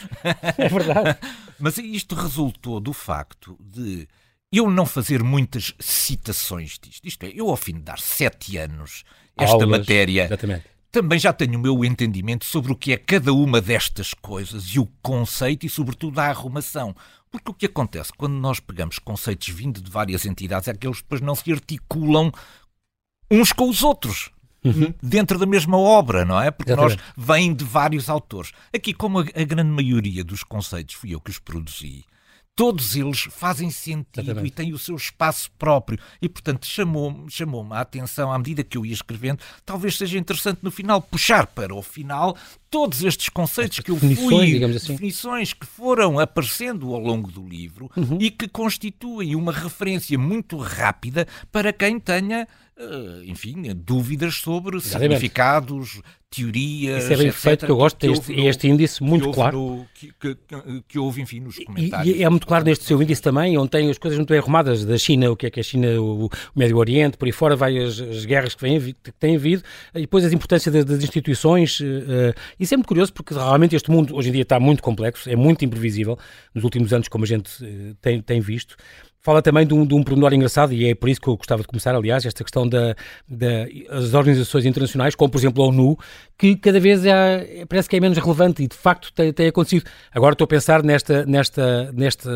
É 0.59 0.69
verdade. 0.69 1.19
Mas 1.59 1.79
isto 1.79 2.17
resultou 2.17 2.81
do 2.81 2.93
facto 2.93 3.57
de 3.61 4.09
eu 4.53 4.69
não 4.71 4.85
fazer 4.85 5.23
muitas 5.23 5.75
citações 5.79 6.79
disto. 6.83 7.07
Isto 7.07 7.25
é, 7.25 7.33
eu 7.35 7.49
ao 7.49 7.57
fim 7.57 7.75
de 7.75 7.83
dar 7.83 8.01
sete 8.01 8.57
anos 8.57 9.05
esta 9.37 9.55
Aulas, 9.55 9.69
matéria. 9.69 10.25
Exatamente 10.25 10.78
também 10.91 11.19
já 11.19 11.33
tenho 11.33 11.59
o 11.59 11.63
meu 11.63 11.85
entendimento 11.85 12.45
sobre 12.45 12.73
o 12.73 12.77
que 12.77 12.93
é 12.93 12.97
cada 12.97 13.33
uma 13.33 13.61
destas 13.61 14.15
coisas 14.15 14.65
e 14.67 14.79
o 14.79 14.87
conceito 15.03 15.67
e, 15.67 15.69
sobretudo, 15.69 16.19
a 16.19 16.25
arrumação. 16.25 16.95
Porque 17.31 17.51
o 17.51 17.55
que 17.55 17.67
acontece 17.67 18.11
quando 18.17 18.35
nós 18.35 18.59
pegamos 18.59 18.99
conceitos 18.99 19.49
vindo 19.49 19.83
de 19.83 19.91
várias 19.91 20.25
entidades 20.25 20.69
é 20.69 20.75
que 20.75 20.87
eles 20.87 20.99
depois 20.99 21.21
não 21.21 21.35
se 21.35 21.53
articulam 21.53 22.33
uns 23.31 23.53
com 23.53 23.69
os 23.69 23.83
outros. 23.83 24.31
Uhum. 24.65 24.93
Dentro 25.03 25.39
da 25.39 25.47
mesma 25.47 25.79
obra, 25.79 26.25
não 26.25 26.41
é? 26.41 26.51
Porque 26.51 26.73
Exatamente. 26.73 26.97
nós 26.97 27.15
vêm 27.17 27.55
de 27.55 27.65
vários 27.65 28.09
autores. 28.09 28.53
Aqui, 28.75 28.93
como 28.93 29.21
a, 29.21 29.23
a 29.23 29.45
grande 29.45 29.71
maioria 29.71 30.25
dos 30.25 30.43
conceitos 30.43 30.95
fui 30.95 31.15
eu 31.15 31.21
que 31.21 31.31
os 31.31 31.39
produzi, 31.39 32.05
todos 32.59 32.97
eles 32.97 33.21
fazem 33.31 33.71
sentido 33.71 34.21
Exatamente. 34.21 34.49
e 34.49 34.51
têm 34.51 34.73
o 34.73 34.79
seu 34.79 34.97
espaço 34.97 35.49
próprio. 35.57 35.97
E, 36.21 36.29
portanto, 36.29 36.67
chamou-me 36.67 37.31
chamou 37.31 37.65
a 37.73 37.81
atenção, 37.81 38.33
à 38.33 38.37
medida 38.37 38.65
que 38.65 38.77
eu 38.77 38.85
ia 38.85 38.93
escrevendo, 38.93 39.39
talvez 39.65 39.97
seja 39.97 40.19
interessante 40.19 40.59
no 40.61 40.71
final 40.73 41.01
puxar 41.01 41.47
para 41.47 41.73
o 41.73 41.81
final 41.81 42.37
todos 42.69 43.05
estes 43.05 43.29
conceitos 43.29 43.79
que 43.79 43.93
eu 43.93 43.97
fui, 43.97 44.65
assim. 44.65 44.73
definições 44.73 45.53
que 45.53 45.65
foram 45.65 46.19
aparecendo 46.19 46.93
ao 46.93 47.01
longo 47.01 47.31
do 47.31 47.47
livro 47.47 47.89
uhum. 47.97 48.19
e 48.21 48.29
que 48.29 48.49
constituem 48.49 49.37
uma 49.37 49.53
referência 49.53 50.19
muito 50.19 50.57
rápida 50.57 51.29
para 51.53 51.73
quem 51.73 52.01
tenha 52.01 52.49
enfim, 53.25 53.63
dúvidas 53.75 54.37
sobre 54.37 54.77
Exatamente. 54.77 55.15
significados, 55.15 56.01
teorias. 56.31 57.05
Isso 57.05 57.13
é 57.13 57.17
bem 57.17 57.27
etc, 57.29 57.41
feito, 57.41 57.67
que 57.67 57.73
eu 57.73 57.77
gosto 57.77 57.99
deste 57.99 58.33
no, 58.33 58.49
este 58.49 58.69
índice 58.69 59.03
muito 59.03 59.31
claro. 59.31 59.59
No, 59.59 59.87
que, 59.95 60.13
que, 60.13 60.37
que, 60.87 60.99
houve, 60.99 61.23
enfim, 61.23 61.41
nos 61.41 61.59
comentários. 61.59 62.15
E, 62.15 62.21
e, 62.21 62.23
é 62.23 62.29
muito 62.29 62.47
claro 62.47 62.65
neste 62.65 62.85
seu 62.85 63.03
índice 63.03 63.23
também, 63.23 63.57
onde 63.57 63.71
tem 63.71 63.91
as 63.91 63.99
coisas 63.99 64.19
muito 64.19 64.29
bem 64.29 64.39
arrumadas 64.39 64.85
da 64.85 64.99
China, 64.99 65.31
o 65.31 65.37
que 65.37 65.47
é 65.47 65.51
que 65.51 65.59
é 65.59 65.63
a 65.63 65.65
China, 65.65 65.89
o, 66.01 66.27
o 66.27 66.31
Médio 66.55 66.77
Oriente, 66.77 67.17
por 67.17 67.27
aí 67.27 67.33
fora, 67.33 67.57
vai 67.57 67.79
as, 67.79 67.99
as 67.99 68.25
guerras 68.25 68.55
que, 68.55 68.63
vêm, 68.63 68.81
que 68.81 69.13
têm 69.13 69.37
havido, 69.37 69.63
e 69.95 70.03
depois 70.03 70.25
a 70.25 70.29
importância 70.29 70.71
das, 70.71 70.85
das 70.85 71.03
instituições. 71.03 71.81
Uh, 71.81 72.35
isso 72.61 72.75
é 72.75 72.77
muito 72.77 72.89
curioso, 72.89 73.13
porque 73.13 73.35
realmente 73.35 73.75
este 73.75 73.91
mundo 73.91 74.15
hoje 74.15 74.29
em 74.29 74.33
dia 74.33 74.43
está 74.43 74.61
muito 74.61 74.83
complexo, 74.83 75.29
é 75.31 75.37
muito 75.37 75.65
imprevisível, 75.65 76.19
nos 76.55 76.65
últimos 76.65 76.93
anos, 76.93 77.09
como 77.09 77.25
a 77.25 77.27
gente 77.27 77.49
uh, 77.65 77.95
tem, 78.01 78.21
tem 78.21 78.41
visto. 78.41 78.77
Fala 79.29 79.43
também 79.43 79.67
de 79.67 79.75
um, 79.75 79.85
de 79.85 79.95
um 79.95 80.03
pormenor 80.03 80.33
engraçado, 80.33 80.73
e 80.73 80.89
é 80.89 80.95
por 80.95 81.07
isso 81.07 81.21
que 81.21 81.29
eu 81.29 81.37
gostava 81.37 81.61
de 81.61 81.69
começar, 81.69 81.95
aliás, 81.95 82.25
esta 82.25 82.43
questão 82.43 82.67
das 82.67 82.97
da, 83.29 83.67
da, 83.67 84.19
organizações 84.19 84.65
internacionais, 84.65 85.15
como 85.15 85.31
por 85.31 85.37
exemplo 85.37 85.63
a 85.63 85.67
ONU, 85.67 85.99
que 86.39 86.57
cada 86.57 86.81
vez 86.81 87.05
é, 87.05 87.67
parece 87.69 87.91
que 87.91 87.97
é 87.97 88.01
menos 88.01 88.17
relevante 88.17 88.63
e 88.63 88.67
de 88.67 88.75
facto 88.75 89.13
tem, 89.13 89.31
tem 89.31 89.49
acontecido. 89.49 89.85
Agora 90.15 90.33
estou 90.33 90.47
a 90.47 90.49
pensar 90.49 90.83
nesta, 90.83 91.27
nesta, 91.27 91.93
nesta 91.93 92.31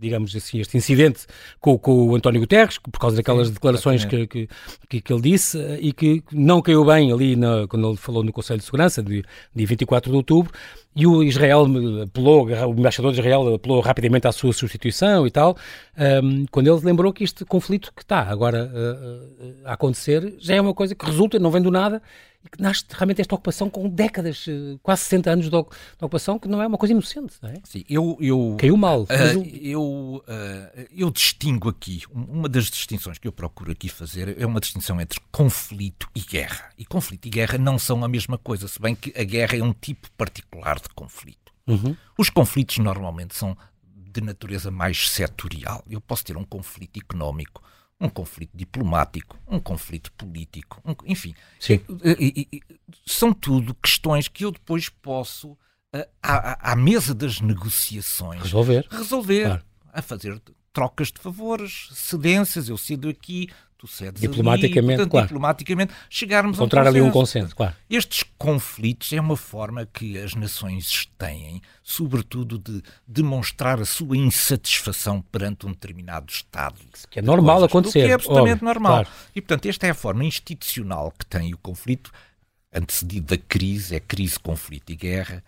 digamos 0.00 0.34
assim, 0.34 0.58
este 0.58 0.76
incidente 0.76 1.26
com, 1.60 1.78
com 1.78 2.08
o 2.08 2.16
António 2.16 2.40
Guterres, 2.40 2.76
por 2.78 2.98
causa 2.98 3.14
daquelas 3.14 3.46
Sim, 3.46 3.54
declarações 3.54 4.04
que, 4.04 4.26
que, 4.26 4.48
que, 4.88 5.00
que, 5.00 5.12
ele 5.12 5.22
disse 5.22 5.58
e 5.80 5.92
que 5.92 6.24
não 6.32 6.60
caiu 6.60 6.84
bem 6.84 7.12
ali 7.12 7.36
na, 7.36 7.68
quando 7.68 7.88
ele 7.88 7.96
falou 7.96 8.24
no 8.24 8.32
Conselho 8.32 8.58
de 8.58 8.64
Segurança, 8.64 9.00
de, 9.00 9.22
de 9.54 9.64
24 9.64 10.10
de 10.10 10.16
outubro, 10.16 10.50
e 10.94 11.06
o 11.06 11.22
Israel 11.22 11.66
apelou, 12.02 12.46
o 12.46 12.72
embaixador 12.72 13.12
de 13.12 13.20
Israel 13.20 13.54
apelou 13.54 13.80
rapidamente 13.80 14.26
à 14.26 14.32
sua 14.32 14.52
substituição 14.52 15.24
e 15.26 15.30
tal, 15.30 15.56
um, 16.22 16.46
quando 16.50 16.66
ele 16.66 16.84
lembrou 16.84 17.12
que 17.12 17.22
este 17.22 17.44
conflito 17.44 17.92
que 17.94 18.02
está 18.02 18.22
agora 18.22 18.72
uh, 18.72 19.66
a 19.66 19.74
acontecer 19.74 20.34
já 20.38 20.54
é 20.54 20.60
uma 20.60 20.72
coisa 20.72 20.94
que 20.94 21.04
resulta, 21.04 21.38
não 21.38 21.50
vem 21.50 21.60
do 21.60 21.70
nada, 21.70 22.02
e 22.42 22.48
que 22.48 22.62
nasce 22.62 22.84
realmente 22.90 23.20
esta 23.20 23.34
ocupação 23.34 23.68
com 23.68 23.86
décadas, 23.86 24.46
eh, 24.48 24.78
quase 24.82 25.02
60 25.02 25.30
anos 25.30 25.50
de, 25.50 25.54
ocupação, 25.54 26.38
que 26.38 26.48
não 26.48 26.62
é 26.62 26.66
uma 26.66 26.78
coisa 26.78 26.92
inocente, 26.92 27.34
não 27.42 27.50
é? 27.50 27.54
Sim, 27.64 27.84
eu... 27.88 28.16
eu 28.18 28.56
Caiu 28.58 28.78
mal. 28.78 29.02
Uh, 29.02 29.46
eu, 29.60 29.82
uh, 30.26 30.86
eu 30.90 31.10
distingo 31.10 31.68
aqui, 31.68 32.02
uma 32.10 32.48
das 32.48 32.70
distinções 32.70 33.18
que 33.18 33.28
eu 33.28 33.32
procuro 33.32 33.70
aqui 33.70 33.90
fazer 33.90 34.40
é 34.40 34.46
uma 34.46 34.58
distinção 34.58 34.98
entre 34.98 35.20
conflito 35.30 36.08
e 36.14 36.20
guerra. 36.20 36.70
E 36.78 36.84
conflito 36.86 37.26
e 37.26 37.30
guerra 37.30 37.58
não 37.58 37.78
são 37.78 38.02
a 38.02 38.08
mesma 38.08 38.38
coisa, 38.38 38.66
se 38.66 38.80
bem 38.80 38.94
que 38.94 39.12
a 39.20 39.22
guerra 39.22 39.58
é 39.58 39.62
um 39.62 39.74
tipo 39.74 40.10
particular 40.16 40.80
de 40.80 40.88
conflito. 40.94 41.52
Uhum. 41.66 41.94
Os 42.16 42.30
conflitos 42.30 42.78
normalmente 42.78 43.36
são 43.36 43.56
de 44.12 44.20
natureza 44.20 44.70
mais 44.70 45.08
setorial. 45.08 45.84
Eu 45.88 46.00
posso 46.00 46.24
ter 46.24 46.36
um 46.36 46.44
conflito 46.44 46.98
económico, 46.98 47.62
um 48.00 48.08
conflito 48.08 48.50
diplomático, 48.54 49.38
um 49.46 49.60
conflito 49.60 50.10
político, 50.12 50.80
um, 50.84 50.94
enfim. 51.06 51.34
Sim. 51.58 51.80
São 53.06 53.32
tudo 53.32 53.74
questões 53.74 54.26
que 54.26 54.44
eu 54.44 54.50
depois 54.50 54.88
posso, 54.88 55.56
eh, 55.92 56.08
à, 56.22 56.72
à 56.72 56.76
mesa 56.76 57.14
das 57.14 57.40
negociações, 57.40 58.42
resolver. 58.42 58.86
Resolver. 58.90 59.44
Claro. 59.44 59.64
A 59.92 60.02
fazer 60.02 60.40
trocas 60.72 61.08
de 61.08 61.20
favores, 61.20 61.88
cedências, 61.92 62.68
eu 62.68 62.78
cedo 62.78 63.08
aqui, 63.08 63.48
tu 63.80 63.86
cedes 63.86 64.20
diplomaticamente, 64.20 64.78
ali, 64.78 64.96
portanto, 64.96 65.10
claro. 65.10 65.26
diplomaticamente 65.26 65.94
chegarmos 66.10 66.58
Encontrar 66.58 66.82
a 66.82 66.84
um 66.84 66.88
ali 66.88 67.00
um 67.00 67.10
consenso, 67.10 67.56
claro. 67.56 67.74
Estes 67.88 68.22
conflitos 68.36 69.10
é 69.14 69.18
uma 69.18 69.38
forma 69.38 69.86
que 69.86 70.18
as 70.18 70.34
nações 70.34 71.08
têm, 71.16 71.62
sobretudo 71.82 72.58
de 72.58 72.82
demonstrar 73.08 73.80
a 73.80 73.86
sua 73.86 74.18
insatisfação 74.18 75.22
perante 75.22 75.66
um 75.66 75.70
determinado 75.70 76.30
Estado. 76.30 76.76
Que 77.08 77.20
é 77.20 77.22
normal 77.22 77.56
coisas, 77.56 77.70
acontecer. 77.70 78.04
Que 78.04 78.10
é 78.10 78.12
absolutamente 78.12 78.52
óbvio, 78.56 78.66
normal. 78.66 78.92
Claro. 78.92 79.08
E, 79.34 79.40
portanto, 79.40 79.66
esta 79.66 79.86
é 79.86 79.90
a 79.90 79.94
forma 79.94 80.26
institucional 80.26 81.10
que 81.18 81.24
tem 81.24 81.54
o 81.54 81.58
conflito, 81.58 82.10
antecedido 82.70 83.34
da 83.34 83.42
crise, 83.42 83.96
é 83.96 84.00
crise, 84.00 84.38
conflito 84.38 84.90
e 84.92 84.96
guerra, 84.96 85.42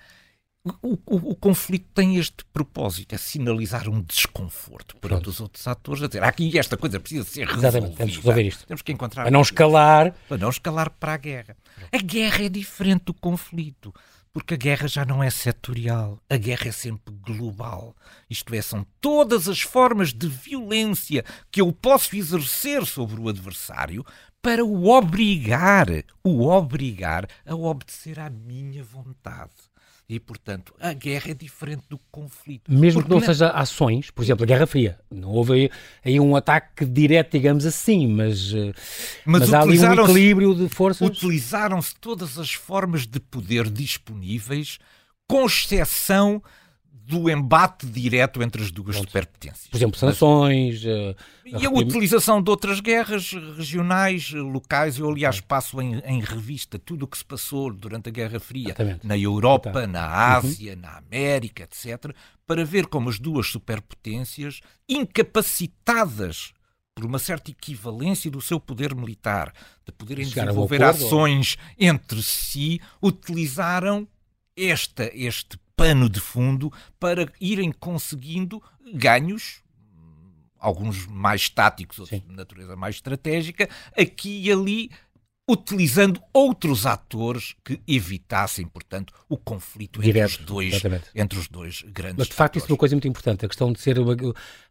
o, 0.65 0.93
o, 1.07 1.31
o, 1.31 1.35
conflito 1.35 1.89
tem 1.93 2.17
este 2.17 2.45
propósito, 2.53 3.15
é 3.15 3.19
sinalizar 3.19 3.89
um 3.89 4.01
desconforto 4.01 4.97
para 4.99 5.17
os 5.17 5.41
outros 5.41 5.67
atores, 5.67 6.05
a 6.05 6.07
dizer, 6.07 6.23
aqui 6.23 6.57
esta 6.57 6.77
coisa 6.77 7.01
precisa 7.01 7.25
ser 7.25 7.47
resolvida. 7.47 7.69
Exatamente, 7.69 7.97
temos 7.97 8.13
que 8.13 8.19
resolver 8.19 8.43
isto. 8.43 8.67
Temos 8.67 8.83
que 8.83 8.93
encontrar... 8.93 9.23
Para 9.25 9.31
não 9.33 9.43
escalar... 9.43 10.15
Para 10.29 10.39
não 10.39 10.51
escalar 10.51 10.91
para 10.91 11.15
a 11.15 11.17
guerra. 11.17 11.57
A 11.91 11.99
guerra 11.99 12.45
é 12.45 12.49
diferente 12.49 13.07
do 13.07 13.15
conflito, 13.15 13.93
porque 14.33 14.55
a 14.55 14.57
guerra 14.57 14.87
já 14.87 15.05
não 15.05 15.21
é 15.21 15.31
setorial, 15.31 16.23
a 16.31 16.37
guerra 16.37 16.69
é 16.69 16.73
sempre 16.73 17.13
global. 17.13 17.97
Isto 18.31 18.55
é, 18.55 18.63
são 18.63 18.87
todas 19.01 19.49
as 19.49 19.63
formas 19.63 20.13
de 20.13 20.29
violência 20.29 21.25
que 21.51 21.61
eu 21.61 21.73
posso 21.73 22.15
exercer 22.15 22.87
sobre 22.87 23.21
o 23.21 23.29
adversário 23.29 24.07
para 24.41 24.65
o 24.65 24.89
obrigar, 24.89 25.89
o 26.23 26.47
obrigar 26.47 27.29
a 27.45 27.55
obedecer 27.55 28.21
à 28.21 28.31
minha 28.31 28.85
vontade. 28.85 29.72
E, 30.13 30.21
portanto, 30.21 30.75
a 30.79 30.93
guerra 30.93 31.31
é 31.31 31.35
diferente 31.35 31.85
do 31.89 31.99
conflito. 32.11 32.71
Mesmo 32.71 33.01
Porque 33.01 33.09
que 33.09 33.15
não, 33.15 33.21
não 33.21 33.27
seja 33.27 33.49
ações, 33.49 34.11
por 34.11 34.23
exemplo, 34.23 34.45
a 34.45 34.47
Guerra 34.47 34.67
Fria. 34.67 34.99
Não 35.11 35.31
houve 35.31 35.55
aí, 35.55 35.71
aí 36.05 36.21
um 36.21 36.37
ataque 36.37 36.85
direto, 36.85 37.33
digamos 37.33 37.65
assim, 37.65 38.07
mas, 38.07 38.53
eh, 38.53 38.75
mas, 39.25 39.49
mas 39.49 39.55
há 39.55 39.63
ali 39.63 39.81
um 39.81 40.05
equilíbrio 40.05 40.55
de 40.55 40.69
forças. 40.69 41.09
Utilizaram-se 41.09 41.95
todas 41.99 42.39
as 42.39 42.53
formas 42.53 43.07
de 43.07 43.19
poder 43.19 43.71
disponíveis, 43.71 44.79
com 45.27 45.47
exceção 45.47 46.43
do 47.13 47.29
embate 47.29 47.87
direto 47.87 48.43
entre 48.43 48.63
as 48.63 48.71
duas 48.71 48.97
Pronto. 48.97 49.09
superpotências. 49.09 49.69
Por 49.69 49.77
exemplo, 49.77 49.99
sanções. 49.99 50.83
Uh, 50.83 51.15
e 51.45 51.67
a, 51.67 51.71
utilização 51.71 52.43
de 52.43 52.51
outras 52.51 52.81
guerras 52.81 53.33
regionais, 53.57 54.31
locais. 54.33 54.99
Eu, 54.99 55.11
aliás, 55.11 55.41
passo 55.41 55.81
em, 55.83 55.99
em 56.07 56.21
revista 56.21 56.79
tudo 56.79 57.05
o 57.05 57.07
que 57.07 57.19
se 57.19 57.25
passou 57.25 57.71
durante 57.71 58.09
a 58.09 58.13
Guerra 58.13 58.41
Fria 58.41 58.69
Exatamente. 58.69 59.07
na 59.07 59.19
Europa, 59.19 59.69
então. 59.69 59.87
na 59.89 60.07
Ásia, 60.37 60.73
uhum. 60.73 60.81
na 60.81 60.97
América, 60.97 61.65
etc., 61.65 62.15
para 62.47 62.65
ver 62.65 62.87
como 62.87 63.11
as 63.11 63.19
duas 63.19 63.49
superpotências, 63.49 64.61
incapacitadas 64.89 66.55
por 66.95 67.05
uma 67.05 67.19
certa 67.19 67.51
equivalência 67.51 68.31
do 68.31 68.41
seu 68.41 68.59
poder 68.59 68.95
militar, 68.95 69.53
de 69.85 69.93
poderem 69.93 70.27
desenvolver 70.27 70.83
ações 70.83 71.57
entre 71.79 72.23
si, 72.23 72.81
utilizaram 73.03 74.07
esta, 74.57 75.11
este 75.15 75.59
pano 75.83 76.09
de 76.09 76.21
fundo 76.21 76.73
para 77.01 77.27
irem 77.41 77.73
conseguindo 77.73 78.63
ganhos, 78.95 79.65
alguns 80.57 81.09
mais 81.09 81.49
táticos, 81.49 81.99
outros 81.99 82.21
Sim. 82.21 82.29
de 82.29 82.37
natureza 82.37 82.77
mais 82.77 82.95
estratégica, 82.95 83.69
aqui 83.99 84.45
e 84.45 84.53
ali 84.53 84.91
utilizando 85.53 86.21
outros 86.33 86.87
atores 86.87 87.55
que 87.63 87.81
evitassem, 87.87 88.67
portanto, 88.67 89.13
o 89.29 89.37
conflito 89.37 90.01
Direto, 90.01 90.33
entre, 90.33 90.41
os 90.41 90.47
dois, 90.47 90.83
entre 91.15 91.39
os 91.39 91.49
dois 91.49 91.85
grandes 91.89 92.17
Mas, 92.19 92.29
de 92.29 92.35
facto, 92.35 92.53
atores. 92.53 92.65
isso 92.65 92.73
é 92.73 92.75
uma 92.75 92.79
coisa 92.79 92.95
muito 92.95 93.09
importante, 93.09 93.45
a 93.45 93.49
questão 93.49 93.71
de 93.73 93.81
ser 93.81 93.99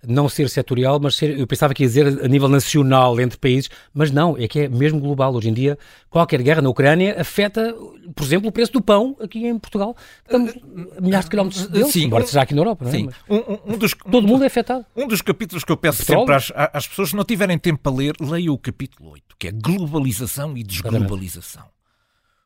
não 0.07 0.27
ser 0.27 0.49
setorial, 0.49 0.99
mas 0.99 1.15
ser, 1.15 1.37
eu 1.37 1.45
pensava 1.45 1.73
que 1.73 1.83
ia 1.83 1.87
dizer 1.87 2.07
a 2.23 2.27
nível 2.27 2.47
nacional 2.47 3.19
entre 3.19 3.37
países, 3.37 3.69
mas 3.93 4.09
não, 4.09 4.35
é 4.37 4.47
que 4.47 4.61
é 4.61 4.69
mesmo 4.69 4.99
global. 4.99 5.33
Hoje 5.35 5.49
em 5.49 5.53
dia, 5.53 5.77
qualquer 6.09 6.41
guerra 6.41 6.61
na 6.61 6.69
Ucrânia 6.69 7.19
afeta, 7.19 7.73
por 8.15 8.23
exemplo, 8.23 8.49
o 8.49 8.51
preço 8.51 8.73
do 8.73 8.81
pão 8.81 9.15
aqui 9.21 9.45
em 9.45 9.57
Portugal. 9.59 9.95
Estamos 10.23 10.53
a 10.97 11.01
milhares 11.01 11.25
de 11.25 11.29
quilómetros 11.29 11.67
deles, 11.67 11.91
Sim, 11.91 12.05
embora 12.05 12.25
seja 12.25 12.41
aqui 12.41 12.55
na 12.55 12.61
Europa. 12.61 12.85
Não 12.85 12.91
é? 12.91 12.95
Sim. 12.95 13.09
Um, 13.29 13.73
um 13.73 13.77
dos, 13.77 13.93
Todo 13.93 14.27
mundo 14.27 14.43
é 14.43 14.47
afetado. 14.47 14.85
Um 14.95 15.07
dos 15.07 15.21
capítulos 15.21 15.63
que 15.63 15.71
eu 15.71 15.77
peço 15.77 16.03
sempre 16.03 16.33
às, 16.33 16.51
às 16.55 16.87
pessoas, 16.87 17.09
se 17.09 17.15
não 17.15 17.23
tiverem 17.23 17.57
tempo 17.57 17.79
para 17.81 17.91
ler, 17.91 18.13
leiam 18.19 18.53
o 18.53 18.57
capítulo 18.57 19.11
8, 19.11 19.23
que 19.37 19.47
é 19.47 19.51
globalização 19.51 20.57
e 20.57 20.63
desglobalização. 20.71 21.69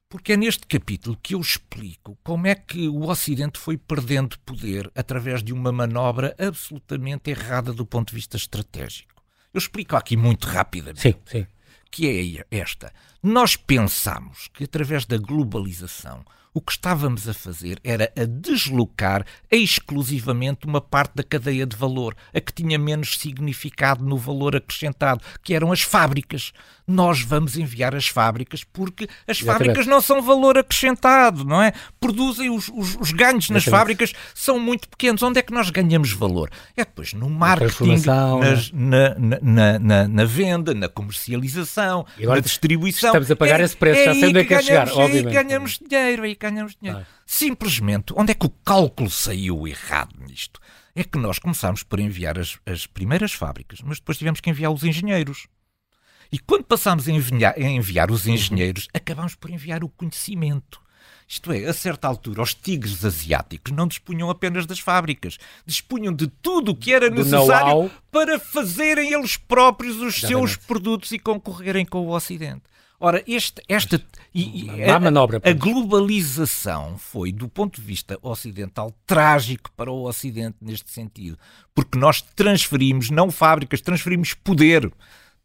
Porque 0.08 0.34
é 0.34 0.38
neste 0.38 0.66
capítulo 0.68 1.18
que 1.22 1.36
eu 1.36 1.42
explico 1.42 2.18
como 2.24 2.48
é 2.48 2.56
que 2.56 2.88
o 2.88 3.10
Ocidente 3.10 3.60
foi 3.60 3.78
perdendo 3.78 4.38
poder 4.40 4.90
através 4.96 5.44
de 5.44 5.52
uma 5.52 5.72
manobra 5.72 6.36
absolutamente 6.40 7.32
errada 7.32 7.74
do 7.74 7.86
ponto 7.86 8.10
de 8.10 8.16
vista 8.16 8.38
estratégico. 8.38 9.22
Eu 9.54 9.58
explico 9.58 9.96
aqui 9.96 10.16
muito 10.16 10.48
rapidamente. 10.48 11.02
Sim, 11.02 11.16
sim. 11.26 11.48
Que 11.90 12.44
é 12.52 12.58
esta. 12.58 12.94
Nós 13.22 13.56
pensamos 13.56 14.48
que 14.54 14.66
através 14.66 15.06
da 15.06 15.18
globalização 15.18 16.24
o 16.56 16.62
que 16.62 16.72
estávamos 16.72 17.28
a 17.28 17.34
fazer 17.34 17.82
era 17.84 18.10
a 18.18 18.24
deslocar 18.24 19.26
exclusivamente 19.52 20.66
uma 20.66 20.80
parte 20.80 21.16
da 21.16 21.22
cadeia 21.22 21.66
de 21.66 21.76
valor, 21.76 22.16
a 22.34 22.40
que 22.40 22.54
tinha 22.54 22.80
menos 22.80 23.18
significado 23.20 24.06
no 24.06 24.18
valor 24.18 24.56
acrescentado, 24.56 25.22
que 25.44 25.54
eram 25.54 25.74
as 25.74 25.82
fábricas. 25.82 26.54
Nós 26.88 27.22
vamos 27.22 27.58
enviar 27.58 27.96
as 27.96 28.08
fábricas 28.08 28.64
porque 28.64 29.08
as 29.28 29.42
Exatamente. 29.42 29.68
fábricas 29.68 29.88
não 29.88 30.00
são 30.00 30.22
valor 30.22 30.58
acrescentado, 30.58 31.44
não 31.44 31.62
é? 31.62 31.74
Produzem 32.00 32.50
os, 32.50 32.70
os, 32.70 32.96
os 32.96 33.12
ganhos 33.12 33.50
nas 33.50 33.64
Exatamente. 33.64 33.70
fábricas 33.70 34.14
são 34.34 34.60
muito 34.60 34.88
pequenos. 34.88 35.24
Onde 35.24 35.40
é 35.40 35.42
que 35.42 35.54
nós 35.54 35.70
ganhamos 35.70 36.12
valor? 36.12 36.50
É 36.78 36.86
depois 36.86 37.14
no 37.14 37.30
marketing, 37.30 38.04
nas, 38.06 38.72
na, 38.72 39.16
na, 39.18 39.80
na, 39.80 40.08
na, 40.08 40.26
venda, 40.26 40.74
na 40.74 40.88
comercialização, 40.88 42.06
na 42.20 42.40
distribuição. 42.40 43.10
Estamos 43.10 43.32
a 43.32 43.36
pagar 43.36 43.60
é, 43.60 43.64
esse 43.64 43.76
preço, 43.76 44.02
é 44.02 44.06
já 44.06 44.14
sei 44.14 44.30
onde 44.30 44.40
é 44.40 44.44
que 44.44 44.50
quer 44.50 44.64
chegar, 44.64 44.90
obviamente. 44.92 45.34
ganhamos 45.34 45.80
dinheiro, 45.80 46.24
aí 46.24 46.36
ganhamos 46.36 46.76
dinheiro. 46.80 47.02
Ah. 47.02 47.16
Simplesmente, 47.26 48.14
onde 48.16 48.32
é 48.32 48.36
que 48.36 48.46
o 48.46 48.50
cálculo 48.64 49.10
saiu 49.10 49.68
errado 49.68 50.16
nisto? 50.20 50.60
É 50.96 51.04
que 51.04 51.18
nós 51.18 51.40
começámos 51.40 51.84
por 51.84 52.00
enviar 52.00 52.40
as, 52.40 52.58
as 52.66 52.86
primeiras 52.86 53.34
fábricas, 53.34 53.80
mas 53.84 54.00
depois 54.00 54.18
tivemos 54.18 54.40
que 54.40 54.50
enviar 54.50 54.72
os 54.72 54.84
engenheiros. 54.84 55.48
E 56.32 56.40
quando 56.40 56.64
passámos 56.64 57.08
a 57.08 57.12
enviar, 57.12 57.54
a 57.56 57.62
enviar 57.62 58.12
os 58.12 58.28
engenheiros, 58.28 58.88
acabámos 58.94 59.36
por 59.36 59.50
enviar 59.50 59.84
o 59.84 59.90
conhecimento. 59.90 60.82
Isto 61.28 61.52
é, 61.52 61.66
a 61.66 61.74
certa 61.74 62.08
altura, 62.08 62.44
os 62.44 62.54
tigres 62.54 63.04
asiáticos 63.04 63.74
não 63.74 63.88
dispunham 63.88 64.30
apenas 64.30 64.68
das 64.68 64.80
fábricas, 64.80 65.40
dispunham 65.66 66.14
de 66.14 66.28
tudo 66.28 66.72
o 66.72 66.76
que 66.76 66.94
era 66.94 67.10
necessário 67.10 67.90
para 68.12 68.40
fazerem 68.40 69.12
eles 69.12 69.36
próprios 69.36 69.96
os 69.96 70.18
Exatamente. 70.18 70.28
seus 70.28 70.56
produtos 70.56 71.12
e 71.12 71.18
concorrerem 71.18 71.84
com 71.84 72.06
o 72.06 72.12
Ocidente. 72.12 72.64
Ora, 73.00 73.24
este, 73.28 73.62
esta 73.68 74.02
e, 74.34 74.70
a, 74.90 75.00
manobra, 75.00 75.42
a, 75.44 75.52
globalização 75.52 76.98
foi, 76.98 77.32
do 77.32 77.50
ponto 77.50 77.82
de 77.82 77.86
vista 77.86 78.18
ocidental, 78.22 78.94
trágico 79.06 79.72
para 79.76 79.92
o 79.92 80.08
Ocidente 80.08 80.58
neste 80.62 80.92
sentido, 80.92 81.38
porque 81.74 81.98
nós 81.98 82.22
transferimos, 82.22 83.10
não 83.10 83.32
fábricas, 83.32 83.82
transferimos 83.82 84.34
poder. 84.34 84.92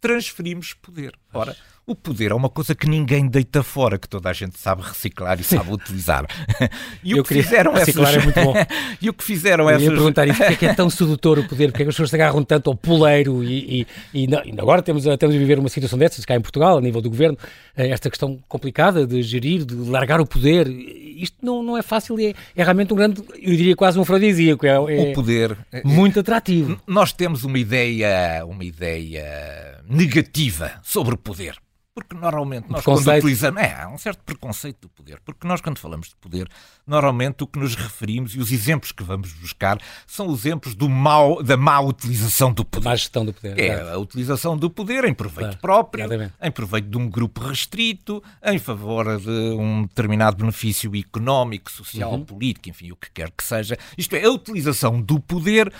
Transferimos 0.01 0.75
poder. 0.75 1.13
Ora, 1.33 1.55
o 1.91 1.95
poder 1.97 2.31
é 2.31 2.35
uma 2.35 2.49
coisa 2.49 2.73
que 2.73 2.89
ninguém 2.89 3.27
deita 3.27 3.65
fora, 3.65 3.99
que 3.99 4.09
toda 4.09 4.31
a 4.31 4.33
gente 4.33 4.57
sabe 4.59 4.81
reciclar 4.83 5.41
e 5.41 5.43
sabe 5.43 5.73
utilizar. 5.73 6.25
E 7.03 7.15
o 7.15 7.19
Eu 7.19 7.25
que 7.25 7.35
fizeram 7.35 7.73
reciclar 7.73 8.11
essas... 8.11 8.23
é 8.23 8.25
muito 8.25 8.41
bom. 8.41 8.55
e 9.01 9.09
o 9.09 9.15
que 9.15 9.25
fizeram 9.25 9.65
Eu 9.65 9.71
essas... 9.71 9.83
ia 9.83 9.91
perguntar 9.91 10.29
isso, 10.29 10.39
porque 10.39 10.53
é 10.53 10.57
que 10.57 10.67
é 10.67 10.75
tão 10.75 10.89
sedutor 10.91 11.39
o 11.39 11.49
poder, 11.49 11.73
porque 11.73 11.83
é 11.83 11.85
que 11.87 11.89
as 11.89 11.95
pessoas 11.95 12.11
se 12.11 12.17
agarram 12.17 12.45
tanto 12.45 12.71
ao 12.71 12.77
poleiro 12.77 13.43
e, 13.43 13.87
e, 14.15 14.27
e 14.27 14.29
agora 14.59 14.83
temos, 14.83 15.05
temos 15.19 15.35
a 15.35 15.39
viver 15.39 15.59
uma 15.59 15.69
situação 15.69 15.99
dessas 15.99 16.25
cá 16.25 16.37
em 16.37 16.41
Portugal, 16.41 16.79
a 16.79 16.81
nível 16.81 17.01
do 17.01 17.09
governo, 17.09 17.39
eh, 17.77 17.89
esta 17.89 18.09
questão 18.09 18.39
complicada 18.47 19.07
de 19.07 19.23
gerir, 19.23 19.65
de 19.65 19.75
largar 19.75 20.21
o 20.21 20.27
poder, 20.27 20.69
isto 20.69 21.39
não, 21.43 21.63
não 21.63 21.77
é 21.77 21.83
fácil 21.83 22.21
e 22.21 22.27
é, 22.27 22.35
é 22.55 22.63
realmente 22.63 22.93
um 22.93 22.97
grande, 22.97 23.23
eu 23.41 23.57
diria 23.57 23.75
quase 23.75 23.99
um 23.99 24.03
afrodisíaco. 24.03 24.67
É, 24.67 24.71
é 24.71 24.79
o 24.79 25.13
poder. 25.13 25.57
Muito 25.85 26.21
atrativo. 26.21 26.81
Nós 26.87 27.13
temos 27.13 27.43
uma 27.43 27.59
ideia, 27.59 28.45
uma 28.45 28.65
ideia 28.65 29.80
negativa 29.91 30.81
sobre 30.83 31.15
o 31.15 31.19
poder. 31.19 31.61
Porque 31.93 32.15
normalmente 32.15 32.71
nós 32.71 32.85
quando 32.85 33.07
utilizamos. 33.11 33.61
É, 33.61 33.83
há 33.83 33.89
um 33.89 33.99
certo 33.99 34.23
preconceito 34.25 34.83
do 34.83 34.89
poder. 34.89 35.21
Porque 35.25 35.47
nós, 35.47 35.61
quando 35.61 35.79
falamos 35.79 36.09
de 36.09 36.17
poder, 36.17 36.49
normalmente 36.87 37.43
o 37.43 37.47
que 37.49 37.59
nos 37.59 37.75
referimos 37.75 38.35
e 38.35 38.39
os 38.39 38.53
exemplos 38.53 38.93
que 38.93 39.03
vamos 39.03 39.33
buscar 39.33 39.79
são 40.07 40.33
exemplos 40.33 40.77
do 40.77 40.89
mau, 40.89 41.43
da 41.43 41.57
má 41.57 41.81
utilização 41.81 42.53
do 42.53 42.65
poder. 42.65 42.85
Má 42.85 42.95
gestão 42.95 43.25
do 43.25 43.33
poder. 43.33 43.59
É, 43.59 43.77
claro. 43.77 43.89
a 43.89 43.99
utilização 43.99 44.57
do 44.57 44.71
poder 44.71 45.05
em 45.05 45.13
proveito 45.13 45.59
claro. 45.59 45.59
próprio, 45.59 46.05
Exatamente. 46.05 46.35
em 46.41 46.51
proveito 46.53 46.89
de 46.89 46.97
um 46.97 47.11
grupo 47.11 47.41
restrito, 47.41 48.23
em 48.45 48.59
favor 48.59 49.19
de 49.19 49.31
um 49.31 49.83
determinado 49.83 50.37
benefício 50.37 50.95
económico, 50.97 51.73
social, 51.73 52.13
uhum. 52.13 52.25
político, 52.25 52.69
enfim, 52.69 52.93
o 52.93 52.97
que 52.97 53.11
quer 53.11 53.33
que 53.33 53.43
seja. 53.43 53.77
Isto 53.99 54.15
é, 54.15 54.25
a 54.25 54.31
utilização 54.31 55.01
do 55.01 55.19
poder 55.19 55.73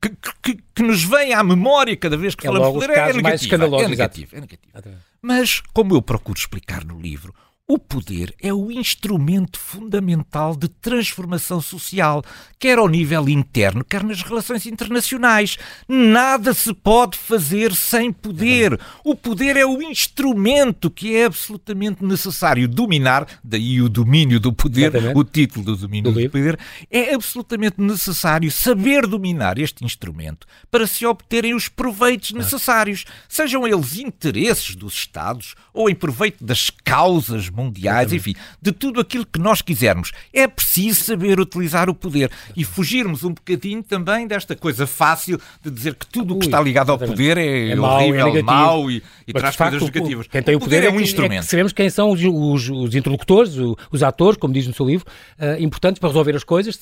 que, 0.00 0.10
que, 0.42 0.62
que, 0.74 0.82
nos 0.82 1.02
vem 1.02 1.32
à 1.32 1.42
memória 1.42 1.96
cada 1.96 2.16
vez 2.16 2.34
que 2.34 2.46
é 2.46 2.50
falamos 2.50 2.80
de 2.80 2.86
poder 2.86 2.98
é, 2.98 3.12
negativo. 3.12 3.54
É 3.54 3.88
negativo, 3.88 4.36
é 4.36 4.40
negativo. 4.40 4.96
Mas, 5.20 5.60
como 5.72 5.94
eu 5.94 6.02
procuro 6.02 6.38
explicar 6.38 6.84
no 6.84 7.00
livro, 7.00 7.34
o 7.68 7.80
poder 7.80 8.32
é 8.40 8.54
o 8.54 8.70
instrumento 8.70 9.58
fundamental 9.58 10.54
de 10.54 10.68
transformação 10.68 11.60
social, 11.60 12.22
quer 12.60 12.78
ao 12.78 12.88
nível 12.88 13.28
interno, 13.28 13.84
quer 13.84 14.04
nas 14.04 14.22
relações 14.22 14.66
internacionais. 14.66 15.58
Nada 15.88 16.54
se 16.54 16.72
pode 16.72 17.18
fazer 17.18 17.74
sem 17.74 18.12
poder. 18.12 18.78
O 19.04 19.16
poder 19.16 19.56
é 19.56 19.66
o 19.66 19.82
instrumento 19.82 20.88
que 20.88 21.16
é 21.16 21.24
absolutamente 21.24 22.04
necessário 22.04 22.68
dominar, 22.68 23.26
daí 23.42 23.82
o 23.82 23.88
domínio 23.88 24.38
do 24.38 24.52
poder, 24.52 24.94
Exatamente. 24.94 25.18
o 25.18 25.24
título 25.24 25.64
do 25.64 25.76
domínio 25.76 26.12
do, 26.12 26.20
do 26.20 26.30
poder. 26.30 26.56
É 26.88 27.14
absolutamente 27.14 27.80
necessário 27.80 28.50
saber 28.52 29.08
dominar 29.08 29.58
este 29.58 29.84
instrumento 29.84 30.46
para 30.70 30.86
se 30.86 31.04
obterem 31.04 31.52
os 31.52 31.68
proveitos 31.68 32.30
necessários, 32.30 33.04
sejam 33.28 33.66
eles 33.66 33.98
interesses 33.98 34.76
dos 34.76 34.94
Estados 34.94 35.56
ou 35.74 35.90
em 35.90 35.94
proveito 35.96 36.44
das 36.44 36.70
causas 36.70 37.48
mundiais, 37.56 38.12
enfim, 38.12 38.34
de 38.60 38.72
tudo 38.72 39.00
aquilo 39.00 39.24
que 39.24 39.38
nós 39.38 39.62
quisermos. 39.62 40.12
É 40.32 40.46
preciso 40.46 41.02
saber 41.02 41.40
utilizar 41.40 41.88
o 41.88 41.94
poder 41.94 42.30
e 42.56 42.64
fugirmos 42.64 43.24
um 43.24 43.32
bocadinho 43.32 43.82
também 43.82 44.26
desta 44.26 44.54
coisa 44.54 44.86
fácil 44.86 45.40
de 45.62 45.70
dizer 45.70 45.94
que 45.94 46.06
tudo 46.06 46.34
o 46.34 46.38
que 46.38 46.46
está 46.46 46.60
ligado 46.60 46.90
ao 46.90 46.98
poder 46.98 47.38
é, 47.38 47.70
é 47.70 47.80
horrível, 47.80 48.36
é 48.36 48.42
mau 48.42 48.90
e, 48.90 49.02
e 49.26 49.32
traz 49.32 49.56
facto, 49.56 49.78
coisas 49.78 49.90
negativas. 49.90 50.26
Quem 50.26 50.42
tem 50.42 50.54
o 50.54 50.60
poder, 50.60 50.78
o 50.78 50.82
poder 50.82 50.94
é, 50.94 50.96
um 50.96 51.00
é 51.00 51.02
instrumento. 51.02 51.44
É 51.44 51.46
sabemos 51.46 51.72
quem 51.72 51.88
são 51.88 52.10
os, 52.10 52.20
os, 52.22 52.68
os 52.68 52.94
interlocutores, 52.94 53.56
os, 53.56 53.76
os, 53.90 54.02
atores, 54.02 54.38
como 54.38 54.52
diz 54.52 54.66
no 54.66 54.74
seu 54.74 54.86
livro, 54.86 55.06
uh, 55.38 55.62
importantes 55.62 55.98
para 55.98 56.08
resolver 56.08 56.36
as 56.36 56.44
coisas 56.44 56.78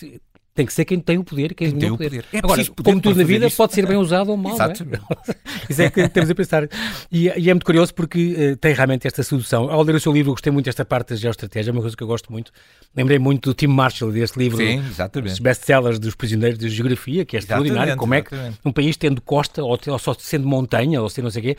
Tem 0.55 0.65
que 0.65 0.73
ser 0.73 0.85
quem 0.85 1.01
tem 1.01 1.19
o 1.19 1.25
poder 1.25 1.53
quem, 1.53 1.71
quem 1.71 1.79
tem 1.79 1.91
o 1.91 1.99
poder. 1.99 2.25
É 2.33 2.39
Agora, 2.39 2.65
como 2.65 3.01
tudo 3.01 3.17
na 3.17 3.25
vida, 3.25 3.47
isso. 3.47 3.57
pode 3.57 3.75
ser 3.75 3.87
bem 3.87 3.97
usado 3.97 4.31
ou 4.31 4.37
mal. 4.37 4.53
É? 4.53 4.55
Exatamente. 4.55 5.03
É? 5.29 5.35
isso 5.69 5.83
é 5.83 5.91
que 5.91 6.09
temos 6.09 6.31
a 6.31 6.35
pensar. 6.35 6.69
E, 7.11 7.25
e 7.25 7.51
é 7.51 7.55
muito 7.55 7.67
curioso 7.67 7.93
porque 7.93 8.53
uh, 8.53 8.57
tem 8.57 8.73
realmente 8.73 9.05
esta 9.05 9.23
sedução. 9.25 9.69
Ao 9.69 9.83
ler 9.83 9.97
o 9.97 10.01
seu 10.01 10.13
livro, 10.13 10.31
gostei 10.31 10.53
muito 10.53 10.67
desta 10.67 10.85
parte 10.85 11.11
da 11.11 11.17
geoestratégia, 11.17 11.71
é 11.71 11.73
uma 11.73 11.81
coisa 11.81 11.97
que 11.97 12.03
eu 12.03 12.07
gosto 12.07 12.31
muito. 12.31 12.53
Lembrei 12.95 13.19
muito 13.19 13.51
do 13.51 13.55
Tim 13.55 13.67
Marshall, 13.67 14.13
deste 14.13 14.39
livro, 14.39 14.59
Sim, 14.59 14.79
exatamente. 14.79 15.33
os 15.33 15.39
best-sellers 15.41 15.99
dos 15.99 16.15
prisioneiros 16.15 16.59
de 16.59 16.69
geografia, 16.69 17.25
que 17.25 17.35
é 17.35 17.41
extraordinário. 17.41 17.97
Como 17.97 18.15
é 18.15 18.23
que 18.23 18.35
um 18.65 18.71
país 18.71 18.97
tendo 18.97 19.21
costa, 19.21 19.61
ou, 19.61 19.77
ou 19.89 19.99
só 19.99 20.15
sendo 20.17 20.47
montanha, 20.47 21.03
ou 21.03 21.11
sendo 21.11 21.25
não 21.25 21.31
sei 21.33 21.41
o 21.41 21.45
quê, 21.47 21.57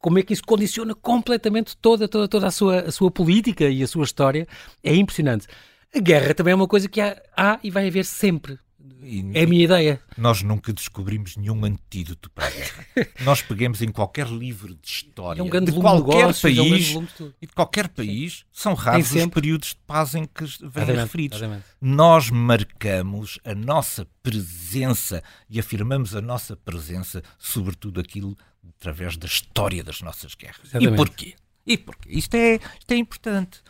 como 0.00 0.18
é 0.18 0.22
que 0.22 0.32
isso 0.32 0.42
condiciona 0.44 0.94
completamente 0.94 1.76
toda, 1.76 2.08
toda, 2.08 2.26
toda 2.28 2.46
a, 2.46 2.50
sua, 2.50 2.80
a 2.80 2.90
sua 2.90 3.10
política 3.10 3.68
e 3.68 3.82
a 3.82 3.86
sua 3.86 4.04
história. 4.04 4.46
É 4.82 4.94
impressionante. 4.94 5.46
A 5.94 6.00
guerra 6.00 6.34
também 6.34 6.52
é 6.52 6.54
uma 6.54 6.68
coisa 6.68 6.88
que 6.88 7.00
há, 7.00 7.20
há 7.36 7.58
e 7.62 7.70
vai 7.70 7.88
haver 7.88 8.04
sempre. 8.04 8.58
E, 9.02 9.24
é 9.34 9.44
a 9.44 9.46
minha 9.46 9.64
ideia. 9.64 10.00
Nós 10.16 10.42
nunca 10.42 10.72
descobrimos 10.72 11.36
nenhum 11.36 11.64
antídoto 11.64 12.30
para 12.30 12.46
a 12.46 12.50
guerra. 12.50 12.86
nós 13.24 13.42
pegamos 13.42 13.80
em 13.80 13.90
qualquer 13.90 14.26
livro 14.26 14.74
de 14.74 14.88
história 14.88 15.40
é 15.40 15.42
um 15.42 15.48
de 15.48 15.72
qualquer 15.72 16.34
país 16.34 16.94
é 16.94 16.98
um 16.98 17.04
de 17.04 17.34
e 17.40 17.46
de 17.46 17.52
qualquer 17.52 17.88
país, 17.88 18.44
são 18.52 18.74
raros 18.74 19.12
os 19.12 19.26
períodos 19.26 19.68
de 19.70 19.76
paz 19.86 20.14
em 20.14 20.24
que 20.24 20.44
vêm 20.62 20.96
referidos. 20.96 21.38
Exatamente. 21.38 21.64
Nós 21.80 22.30
marcamos 22.30 23.38
a 23.44 23.54
nossa 23.54 24.06
presença 24.22 25.22
e 25.48 25.58
afirmamos 25.58 26.14
a 26.14 26.20
nossa 26.20 26.56
presença, 26.56 27.22
sobretudo 27.38 28.00
aquilo 28.00 28.36
através 28.78 29.16
da 29.16 29.26
história 29.26 29.82
das 29.82 30.02
nossas 30.02 30.34
guerras. 30.34 30.64
Exatamente. 30.64 30.92
E 30.92 30.96
porquê? 30.96 31.34
E 31.66 31.78
porquê? 31.78 32.08
Isto 32.10 32.34
é, 32.34 32.54
isto 32.54 32.90
é 32.90 32.96
importante. 32.96 33.60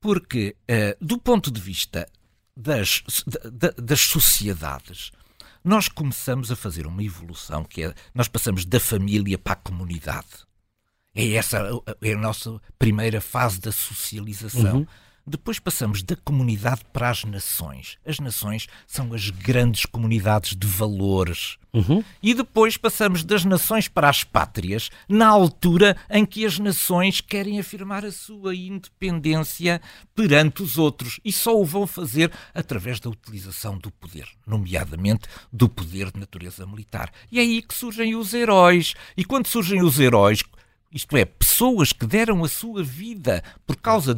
Porque, 0.00 0.56
uh, 0.70 1.04
do 1.04 1.18
ponto 1.18 1.50
de 1.50 1.60
vista 1.60 2.08
das, 2.56 3.02
das 3.76 4.00
sociedades, 4.00 5.10
nós 5.64 5.88
começamos 5.88 6.50
a 6.50 6.56
fazer 6.56 6.86
uma 6.86 7.02
evolução 7.02 7.64
que 7.64 7.82
é, 7.82 7.94
nós 8.14 8.28
passamos 8.28 8.64
da 8.64 8.80
família 8.80 9.36
para 9.38 9.52
a 9.52 9.56
comunidade. 9.56 10.46
É 11.14 11.34
essa 11.34 11.58
é 12.00 12.12
a 12.12 12.18
nossa 12.18 12.60
primeira 12.78 13.20
fase 13.20 13.60
da 13.60 13.72
socialização. 13.72 14.78
Uhum. 14.78 14.86
Depois 15.28 15.58
passamos 15.58 16.02
da 16.02 16.16
comunidade 16.16 16.80
para 16.92 17.10
as 17.10 17.22
nações. 17.24 17.98
As 18.04 18.18
nações 18.18 18.66
são 18.86 19.12
as 19.12 19.28
grandes 19.28 19.84
comunidades 19.84 20.56
de 20.56 20.66
valores. 20.66 21.58
Uhum. 21.72 22.02
E 22.22 22.32
depois 22.32 22.78
passamos 22.78 23.22
das 23.22 23.44
nações 23.44 23.88
para 23.88 24.08
as 24.08 24.24
pátrias, 24.24 24.90
na 25.06 25.28
altura 25.28 25.96
em 26.08 26.24
que 26.24 26.46
as 26.46 26.58
nações 26.58 27.20
querem 27.20 27.60
afirmar 27.60 28.06
a 28.06 28.10
sua 28.10 28.54
independência 28.54 29.80
perante 30.14 30.62
os 30.62 30.78
outros 30.78 31.20
e 31.22 31.30
só 31.30 31.60
o 31.60 31.64
vão 31.64 31.86
fazer 31.86 32.32
através 32.54 32.98
da 32.98 33.10
utilização 33.10 33.76
do 33.76 33.90
poder, 33.90 34.26
nomeadamente 34.46 35.28
do 35.52 35.68
poder 35.68 36.10
de 36.10 36.18
natureza 36.18 36.66
militar. 36.66 37.12
E 37.30 37.38
é 37.38 37.42
aí 37.42 37.60
que 37.60 37.74
surgem 37.74 38.16
os 38.16 38.32
heróis. 38.32 38.94
E 39.16 39.24
quando 39.24 39.46
surgem 39.46 39.82
os 39.82 40.00
heróis, 40.00 40.42
isto 40.90 41.16
é, 41.16 41.24
pessoas 41.24 41.92
que 41.92 42.06
deram 42.06 42.42
a 42.42 42.48
sua 42.48 42.82
vida 42.82 43.42
por 43.66 43.76
causa 43.76 44.14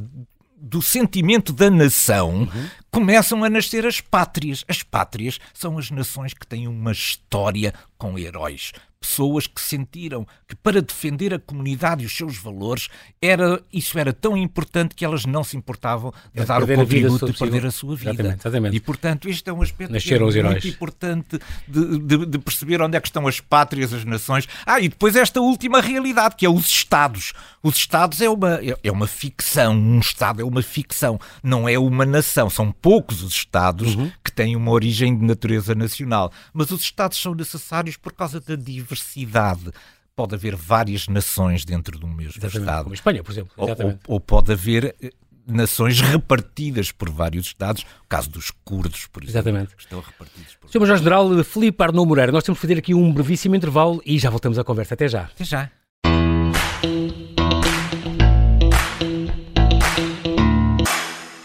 do 0.61 0.83
sentimento 0.83 1.53
da 1.53 1.71
nação, 1.71 2.41
uhum. 2.41 2.67
Começam 2.91 3.45
a 3.45 3.51
nascer 3.51 3.87
as 3.87 4.01
pátrias. 4.01 4.65
As 4.69 4.83
pátrias 4.83 5.39
são 5.55 5.79
as 5.79 5.91
nações 5.91 6.35
que 6.35 6.47
têm 6.47 6.67
uma 6.67 6.93
história 6.93 7.73
com 7.97 8.19
heróis 8.19 8.73
pessoas 9.01 9.47
que 9.47 9.61
sentiram 9.61 10.27
que 10.47 10.55
para 10.55 10.83
defender 10.83 11.33
a 11.33 11.39
comunidade 11.39 12.03
e 12.03 12.07
os 12.07 12.15
seus 12.15 12.37
valores 12.37 12.89
era 13.21 13.63
isso 13.73 13.99
era 13.99 14.13
tão 14.13 14.37
importante 14.37 14.95
que 14.95 15.05
elas 15.05 15.25
não 15.25 15.43
se 15.43 15.57
importavam 15.57 16.13
de 16.35 16.43
é 16.43 16.45
dar 16.45 16.63
o 16.63 16.67
contributo 16.67 17.27
de 17.27 17.33
perder 17.33 17.65
a 17.65 17.71
sua 17.71 17.97
vida. 17.97 18.11
Exatamente, 18.11 18.41
exatamente. 18.41 18.77
E 18.77 18.81
portanto 18.81 19.29
este 19.29 19.49
é 19.49 19.53
um 19.53 19.63
aspecto 19.63 19.97
é 19.97 20.19
muito 20.19 20.37
heróis. 20.37 20.65
importante 20.67 21.41
de, 21.67 21.99
de, 21.99 22.27
de, 22.27 22.39
perceber 22.39 22.83
onde 22.83 22.97
é 22.97 23.01
que 23.01 23.09
estão 23.09 23.27
as 23.27 23.41
pátrias, 23.41 23.95
as 23.95 24.05
nações. 24.05 24.47
Ah, 24.67 24.81
e 24.81 24.89
depois 24.89 25.17
esta 25.17 25.41
última 25.41 25.81
realidade 25.81 26.37
que 26.37 26.45
é 26.45 26.51
os 26.51 26.67
Estados. 26.67 27.33
Os 27.63 27.77
Estados 27.77 28.21
é 28.21 28.29
uma, 28.29 28.57
é, 28.57 28.77
é 28.85 28.93
uma 28.93 29.07
ficção, 29.07 29.73
um 29.73 29.99
Estado 29.99 30.43
é 30.43 30.45
uma 30.45 30.63
ficção, 30.63 31.19
não 31.43 31.67
é 31.67 31.79
uma 31.79 32.05
nação. 32.05 32.51
São 32.51 32.71
poucos 32.81 33.23
os 33.23 33.33
Estados 33.33 33.95
uhum. 33.95 34.11
que 34.25 34.33
têm 34.33 34.57
uma 34.57 34.71
origem 34.71 35.17
de 35.17 35.25
natureza 35.25 35.75
nacional, 35.75 36.33
mas 36.53 36.71
os 36.71 36.83
Estados 36.83 37.21
são 37.21 37.35
necessários 37.35 37.97
por 37.97 38.13
causa 38.13 38.41
da 38.41 38.57
diversidade. 38.57 39.71
Pode 40.15 40.35
haver 40.35 40.55
várias 40.55 41.09
nações 41.09 41.65
dentro 41.65 41.99
do 41.99 42.07
mesmo 42.07 42.33
Exatamente, 42.37 42.59
Estado. 42.59 42.83
Como 42.85 42.95
Espanha, 42.95 43.23
por 43.25 43.33
exemplo. 43.33 43.53
Ou, 43.57 43.69
ou, 43.69 43.99
ou, 44.07 44.21
pode 44.21 44.53
haver 44.53 44.95
eh, 45.01 45.13
nações 45.47 46.01
repartidas 46.01 46.93
por 46.93 47.09
vários 47.09 47.47
Estados. 47.47 47.83
O 48.05 48.09
caso 48.09 48.29
dos 48.29 48.51
curdos, 48.51 49.07
por 49.07 49.23
exemplo. 49.23 49.51
Exatamente. 49.51 49.75
Estão 49.79 50.01
repartidos 50.01 50.57
por... 50.57 50.71
Sr. 50.71 50.81
Major-General 50.81 51.45
Filipe 51.45 51.83
Arnaud 51.83 52.09
Moreira, 52.09 52.33
nós 52.33 52.45
temos 52.45 52.59
que 52.59 52.67
fazer 52.67 52.79
aqui 52.79 52.95
um 52.95 53.13
brevíssimo 53.13 53.55
intervalo 53.57 54.03
e 54.05 54.19
já 54.19 54.29
voltamos 54.29 54.59
à 54.59 54.65
conversa. 54.65 54.95
Até 54.95 55.09
já. 55.09 55.23
Até 55.23 55.45
já. 55.45 55.71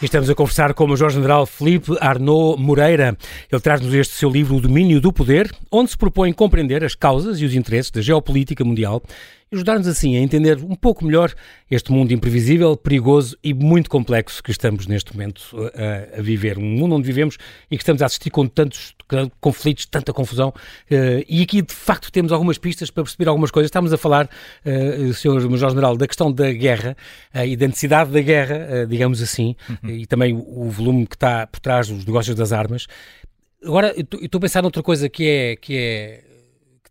Estamos 0.01 0.29
a 0.29 0.36
conversar 0.36 0.73
com 0.73 0.84
o 0.84 0.88
Major-General 0.89 1.45
Felipe 1.45 1.95
Arnaud 2.01 2.62
Moreira. 2.62 3.17
Ele 3.51 3.62
traz-nos 3.62 3.93
este 3.93 4.13
seu 4.13 4.29
livro, 4.29 4.55
O 4.55 4.62
Domínio 4.62 4.99
do 4.99 5.12
Poder, 5.12 5.49
onde 5.71 5.91
se 5.91 5.97
propõe 5.97 6.34
compreender 6.34 6.84
as 6.84 6.95
causas 6.95 7.39
e 7.39 7.45
os 7.45 7.53
interesses 7.53 7.91
da 7.91 8.01
geopolítica 8.01 8.63
mundial 8.63 9.01
e 9.51 9.55
ajudar-nos 9.55 9.88
assim 9.88 10.15
a 10.17 10.19
entender 10.19 10.58
um 10.58 10.75
pouco 10.75 11.05
melhor 11.05 11.34
este 11.69 11.91
mundo 11.91 12.12
imprevisível, 12.13 12.75
perigoso 12.75 13.38
e 13.43 13.53
muito 13.53 13.89
complexo 13.89 14.41
que 14.41 14.51
estamos 14.51 14.88
neste 14.88 15.13
momento 15.13 15.55
a, 15.73 16.19
a 16.19 16.21
viver. 16.21 16.58
Um 16.58 16.63
mundo 16.63 16.95
onde 16.95 17.05
vivemos 17.05 17.38
e 17.69 17.77
que 17.77 17.84
estamos 17.84 18.01
a 18.01 18.05
assistir 18.05 18.29
com 18.29 18.47
tantos 18.47 18.95
conflitos, 19.39 19.86
tanta 19.86 20.12
confusão. 20.12 20.49
Uh, 20.49 21.23
e 21.27 21.43
aqui, 21.43 21.62
de 21.62 21.73
facto, 21.73 22.12
temos 22.12 22.31
algumas 22.31 22.58
pistas 22.58 22.89
para 22.89 23.03
perceber 23.03 23.27
algumas 23.27 23.51
coisas. 23.51 23.67
Estamos 23.67 23.93
a 23.93 23.97
falar, 23.97 24.29
uh, 24.65 25.13
Sr. 25.13 25.49
Major-General, 25.49 25.95
da 25.95 26.08
questão 26.08 26.31
da 26.31 26.51
guerra 26.51 26.97
e 27.45 27.55
da 27.55 27.67
necessidade 27.67 28.12
da 28.12 28.21
guerra, 28.21 28.86
digamos 28.88 29.21
assim, 29.21 29.55
uhum. 29.69 29.89
e 29.89 30.05
também 30.05 30.34
o, 30.34 30.67
o 30.67 30.69
volume 30.69 31.05
que 31.05 31.15
está 31.15 31.45
por 31.45 31.60
trás 31.60 31.88
dos 31.88 32.05
negócios 32.05 32.36
das 32.36 32.51
armas. 32.51 32.88
Agora, 33.63 33.93
estou 33.97 34.38
a 34.38 34.41
pensar 34.41 34.62
noutra 34.62 34.84
coisa 34.84 35.10
que 35.10 35.27
é, 35.27 35.55
que 35.55 35.75
é 35.75 36.23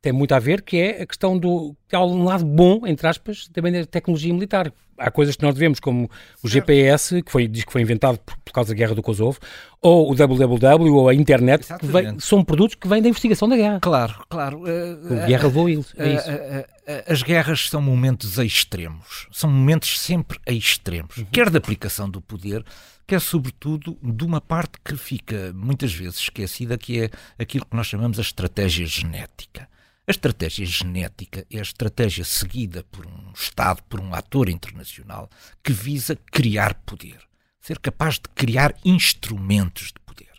tem 0.04 0.12
muito 0.12 0.34
a 0.34 0.38
ver, 0.38 0.60
que 0.60 0.76
é 0.76 1.02
a 1.02 1.06
questão 1.06 1.38
do. 1.38 1.74
que 1.88 1.96
há 1.96 2.04
um 2.04 2.24
lado 2.24 2.44
bom, 2.44 2.86
entre 2.86 3.08
aspas, 3.08 3.48
também 3.48 3.72
da 3.72 3.86
tecnologia 3.86 4.34
militar. 4.34 4.70
Há 4.98 5.10
coisas 5.10 5.34
que 5.34 5.42
nós 5.42 5.54
devemos, 5.54 5.80
como 5.80 6.10
o 6.42 6.46
GPS, 6.46 7.22
que 7.22 7.32
foi, 7.32 7.48
diz 7.48 7.64
que 7.64 7.72
foi 7.72 7.80
inventado 7.80 8.18
por, 8.18 8.36
por 8.36 8.52
causa 8.52 8.68
da 8.68 8.76
guerra 8.76 8.94
do 8.94 9.02
Kosovo, 9.02 9.38
ou 9.80 10.12
o 10.12 10.14
www, 10.14 10.94
ou 10.94 11.08
a 11.08 11.14
internet, 11.14 11.66
que 11.78 11.86
vem, 11.86 12.20
são 12.20 12.44
produtos 12.44 12.74
que 12.74 12.86
vêm 12.86 13.00
da 13.00 13.08
investigação 13.08 13.48
da 13.48 13.56
guerra. 13.56 13.80
Claro, 13.80 14.14
claro. 14.28 14.58
Uh, 14.64 15.22
a 15.22 15.26
guerra 15.26 15.44
levou 15.44 15.70
isso. 15.70 15.94
É 15.96 16.66
uh, 16.86 17.10
as 17.10 17.22
guerras 17.22 17.70
são 17.70 17.80
momentos 17.80 18.36
extremos. 18.36 19.26
São 19.32 19.50
momentos 19.50 19.98
sempre 19.98 20.38
extremos. 20.46 21.16
Uhum. 21.16 21.24
Quer 21.32 21.48
da 21.48 21.56
aplicação 21.56 22.10
do 22.10 22.20
poder, 22.20 22.62
quer 23.06 23.22
sobretudo 23.22 23.96
de 24.02 24.22
uma 24.22 24.40
parte 24.40 24.78
que 24.84 24.98
fica 24.98 25.50
muitas 25.54 25.94
vezes 25.94 26.18
esquecida, 26.18 26.76
que 26.76 27.04
é 27.04 27.10
aquilo 27.38 27.64
que 27.64 27.74
nós 27.74 27.86
chamamos 27.86 28.18
a 28.18 28.22
estratégia 28.22 28.84
genética. 28.84 29.66
A 30.06 30.10
estratégia 30.10 30.66
genética 30.66 31.46
é 31.50 31.58
a 31.58 31.62
estratégia 31.62 32.24
seguida 32.24 32.84
por 32.92 33.06
um 33.06 33.32
Estado, 33.32 33.82
por 33.84 34.00
um 34.00 34.14
ator 34.14 34.50
internacional, 34.50 35.30
que 35.62 35.72
visa 35.72 36.14
criar 36.30 36.74
poder, 36.84 37.26
ser 37.58 37.78
capaz 37.78 38.16
de 38.16 38.28
criar 38.34 38.76
instrumentos 38.84 39.86
de 39.86 40.00
poder. 40.00 40.32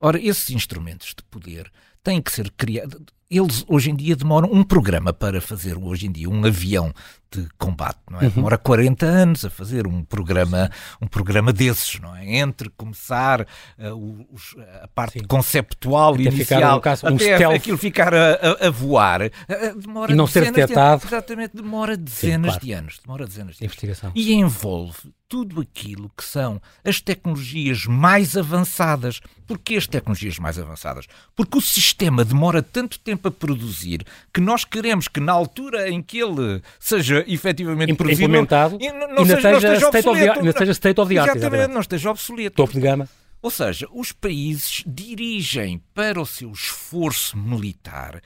Ora, 0.00 0.20
esses 0.20 0.50
instrumentos 0.50 1.08
de 1.08 1.24
poder 1.24 1.68
têm 2.04 2.22
que 2.22 2.30
ser 2.30 2.48
criados. 2.52 3.06
Eles 3.30 3.62
hoje 3.68 3.90
em 3.90 3.94
dia 3.94 4.16
demoram 4.16 4.50
um 4.50 4.62
programa 4.62 5.12
para 5.12 5.40
fazer 5.40 5.76
hoje 5.76 6.06
em 6.06 6.12
dia 6.12 6.30
um 6.30 6.46
avião 6.46 6.94
de 7.30 7.46
combate, 7.58 7.98
não 8.10 8.20
é? 8.20 8.24
Uhum. 8.24 8.30
Demora 8.30 8.56
40 8.56 9.04
anos 9.04 9.44
a 9.44 9.50
fazer 9.50 9.86
um 9.86 10.02
programa, 10.02 10.70
um 11.00 11.06
programa 11.06 11.52
desses, 11.52 12.00
não 12.00 12.16
é? 12.16 12.38
Entre 12.38 12.70
começar 12.70 13.42
uh, 13.42 14.26
os, 14.32 14.56
a 14.82 14.88
parte 14.88 15.18
Sim. 15.20 15.26
conceptual 15.26 16.14
até 16.14 16.22
inicial, 16.22 16.80
caso, 16.80 17.06
um 17.06 17.16
até 17.16 17.34
stealth. 17.36 17.54
aquilo 17.54 17.76
ficar 17.76 18.14
a, 18.14 18.32
a, 18.32 18.66
a 18.68 18.70
voar, 18.70 19.22
uh, 19.22 19.78
demora 19.78 20.12
e 20.12 20.14
não 20.14 20.26
ser 20.26 20.50
detectado. 20.50 21.02
De 21.02 21.08
exatamente, 21.08 21.54
demora 21.54 21.96
dezenas 21.96 22.54
Sim, 22.54 22.60
claro. 22.60 22.64
de 22.64 22.72
anos, 22.72 23.00
demora 23.04 23.26
dezenas 23.26 23.56
de 23.56 23.64
Investigação. 23.64 24.08
anos. 24.08 24.22
E 24.22 24.32
envolve 24.32 25.12
tudo 25.28 25.60
aquilo 25.60 26.10
que 26.16 26.24
são 26.24 26.60
as 26.82 27.00
tecnologias 27.00 27.84
mais 27.84 28.36
avançadas. 28.36 29.20
Porquê 29.46 29.76
as 29.76 29.86
tecnologias 29.86 30.38
mais 30.38 30.58
avançadas? 30.58 31.06
Porque 31.36 31.58
o 31.58 31.60
sistema 31.60 32.24
demora 32.24 32.62
tanto 32.62 32.98
tempo 32.98 33.17
a 33.26 33.30
produzir 33.30 34.04
que 34.32 34.40
nós 34.40 34.64
queremos 34.64 35.08
que 35.08 35.18
na 35.18 35.32
altura 35.32 35.88
em 35.88 36.00
que 36.00 36.18
ele 36.18 36.62
seja 36.78 37.24
efetivamente 37.26 37.92
implementado 37.92 38.78
e 38.80 38.92
não, 38.92 39.08
não, 39.08 39.26
seja, 39.26 39.50
não 39.50 39.58
esteja 39.58 39.88
obsoleto. 39.88 40.44
Não 40.44 40.52
seja 40.52 40.72
state 40.72 41.00
of 41.00 41.12
the 41.12 41.18
art. 41.18 41.30
Exatamente, 41.30 41.46
exatamente. 41.46 41.74
não 41.74 41.80
esteja 41.80 42.10
obsoleto. 42.10 42.56
Topo 42.56 42.72
de 42.72 42.80
gama. 42.80 43.08
Ou 43.40 43.50
seja, 43.50 43.86
os 43.92 44.12
países 44.12 44.82
dirigem 44.86 45.80
para 45.94 46.20
o 46.20 46.26
seu 46.26 46.50
esforço 46.50 47.36
militar 47.36 48.20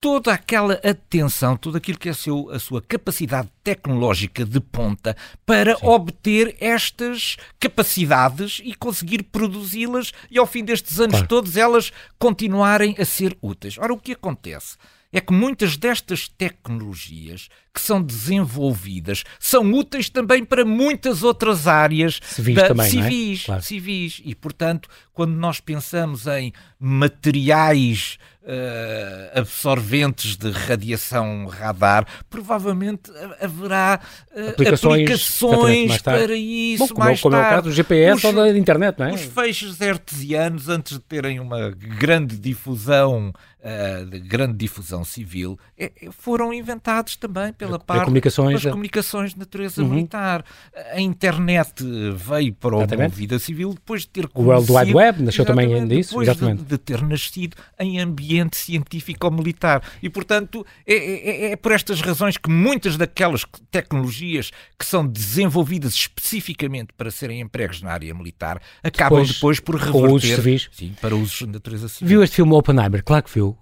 toda 0.00 0.32
aquela 0.32 0.74
atenção, 0.74 1.56
tudo 1.56 1.76
aquilo 1.76 1.98
que 1.98 2.08
é 2.08 2.12
a, 2.12 2.14
seu, 2.14 2.50
a 2.50 2.58
sua 2.58 2.80
capacidade 2.80 3.48
tecnológica 3.62 4.44
de 4.44 4.58
ponta 4.58 5.14
para 5.44 5.76
Sim. 5.76 5.86
obter 5.86 6.56
estas 6.58 7.36
capacidades 7.58 8.62
e 8.64 8.74
conseguir 8.74 9.24
produzi-las 9.24 10.12
e 10.30 10.38
ao 10.38 10.46
fim 10.46 10.64
destes 10.64 10.98
anos 10.98 11.16
claro. 11.16 11.28
todos 11.28 11.56
elas 11.56 11.92
continuarem 12.18 12.96
a 12.98 13.04
ser 13.04 13.36
úteis. 13.42 13.76
Ora, 13.76 13.92
o 13.92 13.98
que 13.98 14.12
acontece? 14.12 14.78
é 15.12 15.20
que 15.20 15.32
muitas 15.32 15.76
destas 15.76 16.28
tecnologias 16.28 17.48
que 17.74 17.80
são 17.80 18.00
desenvolvidas 18.00 19.24
são 19.38 19.72
úteis 19.72 20.08
também 20.08 20.44
para 20.44 20.64
muitas 20.64 21.22
outras 21.22 21.66
áreas 21.66 22.20
civis, 22.22 22.54
da, 22.54 22.68
também, 22.68 22.90
civis, 22.90 23.42
é? 23.42 23.46
claro. 23.46 23.62
civis. 23.62 24.22
E, 24.24 24.34
portanto, 24.34 24.88
quando 25.12 25.32
nós 25.32 25.58
pensamos 25.60 26.26
em 26.26 26.52
materiais 26.78 28.18
uh, 28.50 29.38
absorventes 29.38 30.36
de 30.36 30.50
radiação 30.50 31.46
radar, 31.46 32.06
provavelmente 32.28 33.10
haverá 33.40 34.00
uh, 34.34 34.48
aplicações, 34.50 35.02
aplicações 35.02 36.02
para 36.02 36.34
isso. 36.34 36.82
Bom, 36.86 36.88
como, 36.88 37.04
mais 37.06 37.20
como 37.20 37.34
tarde. 37.34 37.46
é 37.46 37.48
o 37.48 37.54
caso 37.56 37.68
do 37.68 37.72
GPS 37.72 38.16
os, 38.16 38.24
ou 38.24 38.32
da 38.32 38.58
internet, 38.58 38.98
não 38.98 39.06
é? 39.06 39.14
Os 39.14 39.22
feixes 39.22 39.80
artesianos, 39.80 40.68
antes 40.68 40.94
de 40.94 41.00
terem 41.00 41.38
uma 41.38 41.70
grande 41.70 42.36
difusão 42.36 43.32
uh, 43.60 44.06
de 44.06 44.18
grande 44.18 44.56
difusão 44.56 45.04
civil, 45.04 45.58
é, 45.78 45.92
foram 46.10 46.52
inventados 46.52 47.16
também 47.16 47.52
pela 47.52 47.78
parte 47.78 48.04
comunicações, 48.04 48.62
das 48.62 48.72
comunicações 48.72 49.32
de 49.34 49.38
natureza 49.38 49.82
uhum. 49.82 49.88
militar. 49.88 50.44
A 50.92 51.00
internet 51.00 51.84
veio 52.14 52.52
para 52.54 53.04
a 53.04 53.08
vida 53.08 53.38
civil 53.38 53.74
depois 53.74 54.02
de 54.02 54.08
ter 54.08 54.28
O 54.34 54.42
World 54.42 54.70
Wide 54.70 54.94
Web 54.94 55.22
nasceu 55.22 55.44
também 55.44 55.86
disso, 55.86 56.10
depois 56.10 56.28
exatamente. 56.28 56.62
De, 56.62 56.68
de, 56.68 56.78
ter 56.78 57.02
nascido 57.02 57.56
em 57.78 58.00
ambiente 58.40 58.56
científico-militar. 58.56 59.82
E, 60.02 60.08
portanto, 60.08 60.66
é, 60.86 60.94
é, 60.94 61.52
é, 61.52 61.56
por 61.56 61.72
estas 61.72 62.00
razões 62.00 62.36
que 62.36 62.50
muitas 62.50 62.96
daquelas 62.96 63.44
tecnologias 63.70 64.50
que 64.78 64.84
são 64.84 65.06
desenvolvidas 65.06 65.94
especificamente 65.94 66.92
para 66.96 67.10
serem 67.10 67.40
empregos 67.40 67.82
na 67.82 67.92
área 67.92 68.14
militar 68.14 68.60
acabam 68.82 69.22
depois, 69.22 69.34
depois 69.34 69.60
por 69.60 69.76
reverter 69.76 70.68
sim, 70.72 70.94
para 71.00 71.14
usos 71.14 71.38
de 71.38 71.46
natureza 71.46 71.88
civil. 71.88 72.08
Viu 72.08 72.22
este 72.22 72.36
filme 72.36 72.52
Oppenheimer? 72.52 73.02
Claro 73.02 73.24
que 73.24 73.32
viu. 73.32 73.56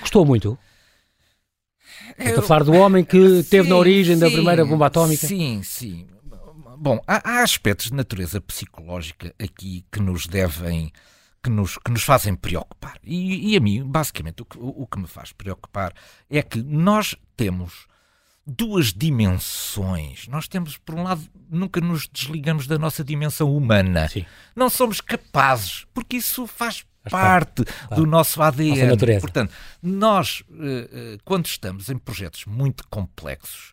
Gostou 0.00 0.24
muito? 0.24 0.58
Estou 2.18 2.44
a 2.44 2.46
falar 2.46 2.64
do 2.64 2.72
homem 2.72 3.04
que 3.04 3.16
esteve 3.16 3.68
na 3.68 3.76
origem 3.76 4.14
sim, 4.14 4.20
da 4.20 4.30
primeira 4.30 4.64
bomba 4.64 4.86
atómica. 4.86 5.26
Sim, 5.26 5.62
sim. 5.62 6.06
Bom, 6.78 6.98
há, 7.06 7.20
há, 7.30 7.42
aspectos 7.42 7.86
de 7.86 7.94
natureza 7.94 8.40
psicológica 8.40 9.34
aqui 9.38 9.84
que 9.92 10.00
nos 10.00 10.26
devem, 10.26 10.90
que 11.42 11.50
nos, 11.50 11.78
que 11.78 11.90
nos 11.90 12.02
fazem 12.02 12.34
preocupar. 12.34 12.98
E, 13.02 13.52
e 13.52 13.56
a 13.56 13.60
mim, 13.60 13.82
basicamente, 13.84 14.42
o 14.42 14.44
que, 14.44 14.58
o, 14.58 14.86
que 14.86 14.98
me 14.98 15.06
faz 15.06 15.32
preocupar 15.32 15.92
é 16.28 16.42
que 16.42 16.62
nós 16.62 17.14
temos 17.36 17.86
duas 18.46 18.92
dimensões. 18.92 20.26
Nós 20.28 20.48
temos, 20.48 20.76
por 20.76 20.94
um 20.94 21.02
lado, 21.02 21.22
nunca 21.48 21.80
nos 21.80 22.08
desligamos 22.08 22.66
da 22.66 22.78
nossa 22.78 23.02
dimensão 23.02 23.54
humana. 23.56 24.08
Sim. 24.08 24.26
Não 24.54 24.68
somos 24.68 25.00
capazes, 25.00 25.86
porque 25.94 26.16
isso 26.16 26.46
faz 26.46 26.84
parte 27.08 27.64
do 27.94 28.04
nosso 28.04 28.42
ADN. 28.42 28.96
Portanto, 29.20 29.52
nós, 29.82 30.42
eh, 30.50 30.88
eh, 30.92 31.18
quando 31.24 31.46
estamos 31.46 31.88
em 31.88 31.96
projetos 31.96 32.44
muito 32.44 32.86
complexos, 32.88 33.72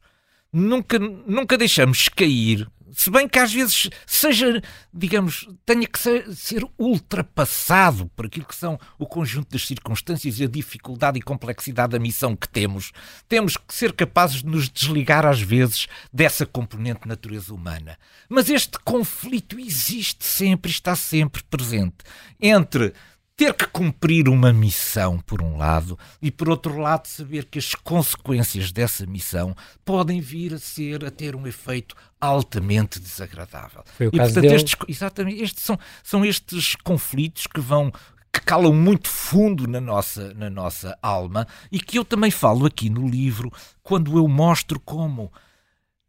nunca, 0.54 0.98
nunca 1.00 1.58
deixamos 1.58 2.08
cair 2.08 2.70
se 2.94 3.10
bem 3.10 3.28
que 3.28 3.40
às 3.40 3.54
vezes 3.54 3.90
seja, 4.06 4.62
digamos, 4.94 5.48
tenha 5.66 5.88
que 5.88 6.00
ser, 6.00 6.34
ser, 6.34 6.64
ultrapassado 6.78 8.08
por 8.16 8.26
aquilo 8.26 8.46
que 8.46 8.56
são 8.56 8.80
o 8.98 9.06
conjunto 9.06 9.52
das 9.52 9.66
circunstâncias 9.66 10.40
e 10.40 10.44
a 10.44 10.48
dificuldade 10.48 11.18
e 11.18 11.22
complexidade 11.22 11.92
da 11.92 12.00
missão 12.00 12.36
que 12.36 12.48
temos, 12.48 12.92
temos 13.28 13.58
que 13.58 13.74
ser 13.74 13.94
capazes 13.94 14.42
de 14.42 14.48
nos 14.48 14.70
desligar 14.70 15.26
às 15.26 15.42
vezes 15.42 15.88
dessa 16.12 16.46
componente 16.46 17.02
de 17.02 17.08
natureza 17.08 17.54
humana. 17.54 17.98
Mas 18.30 18.50
este 18.50 18.78
conflito 18.80 19.60
existe 19.60 20.26
sempre, 20.26 20.72
está 20.72 20.96
sempre 20.96 21.44
presente 21.44 21.98
entre 22.40 22.94
ter 23.38 23.54
que 23.54 23.68
cumprir 23.68 24.28
uma 24.28 24.52
missão, 24.52 25.20
por 25.20 25.44
um 25.44 25.58
lado, 25.58 25.98
e 26.20 26.32
por 26.32 26.50
outro 26.50 26.80
lado, 26.80 27.08
saber 27.08 27.46
que 27.46 27.60
as 27.60 27.76
consequências 27.76 28.72
dessa 28.72 29.06
missão 29.06 29.56
podem 29.86 30.20
vir 30.20 30.56
a 30.56 30.58
ser, 30.58 31.06
a 31.06 31.12
ter 31.12 31.36
um 31.36 31.46
efeito 31.46 31.96
altamente 32.20 33.00
desagradável. 33.00 33.84
Foi 33.96 34.08
o 34.08 34.10
e, 34.12 34.18
caso 34.18 34.34
portanto, 34.34 34.54
estes, 34.56 34.76
exatamente, 34.88 35.44
estes 35.44 35.64
são, 35.64 35.80
são 36.04 36.26
estes 36.26 36.76
conflitos 36.84 37.46
que 37.46 37.62
vão 37.62 37.92
que 38.34 38.42
calam 38.42 38.74
muito 38.74 39.08
fundo 39.08 39.68
na 39.68 39.80
nossa, 39.80 40.34
na 40.34 40.50
nossa 40.50 40.98
alma 41.02 41.48
e 41.72 41.80
que 41.80 41.98
eu 41.98 42.04
também 42.04 42.30
falo 42.30 42.66
aqui 42.66 42.90
no 42.90 43.08
livro 43.08 43.52
quando 43.82 44.18
eu 44.18 44.28
mostro 44.28 44.80
como 44.80 45.32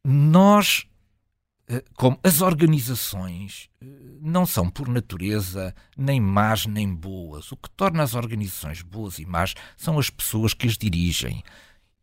nós 0.04 0.86
como 1.94 2.18
as 2.22 2.40
organizações 2.40 3.68
eh, 3.80 3.86
não 4.20 4.46
são 4.46 4.70
por 4.70 4.88
natureza 4.88 5.74
nem 5.96 6.20
más 6.20 6.66
nem 6.66 6.92
boas. 6.92 7.52
O 7.52 7.56
que 7.56 7.70
torna 7.70 8.02
as 8.02 8.14
organizações 8.14 8.82
boas 8.82 9.18
e 9.18 9.26
más 9.26 9.54
são 9.76 9.98
as 9.98 10.08
pessoas 10.08 10.54
que 10.54 10.66
as 10.66 10.78
dirigem. 10.78 11.42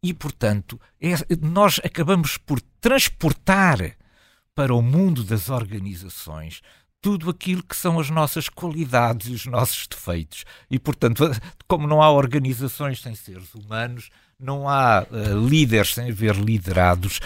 E, 0.03 0.13
portanto, 0.13 0.79
é, 1.01 1.13
nós 1.41 1.79
acabamos 1.83 2.37
por 2.37 2.61
transportar 2.79 3.97
para 4.53 4.73
o 4.73 4.81
mundo 4.81 5.23
das 5.23 5.49
organizações 5.49 6.61
tudo 7.01 7.29
aquilo 7.29 7.61
que 7.61 7.75
são 7.75 7.99
as 7.99 8.09
nossas 8.09 8.49
qualidades 8.49 9.27
e 9.27 9.33
os 9.33 9.45
nossos 9.45 9.87
defeitos. 9.87 10.43
E, 10.69 10.79
portanto, 10.79 11.23
como 11.67 11.87
não 11.87 12.01
há 12.01 12.11
organizações 12.11 13.01
sem 13.01 13.13
seres 13.15 13.53
humanos, 13.53 14.09
não 14.39 14.67
há 14.67 15.03
uh, 15.03 15.47
líderes 15.47 15.93
sem 15.93 16.09
haver 16.09 16.35
liderados, 16.35 17.19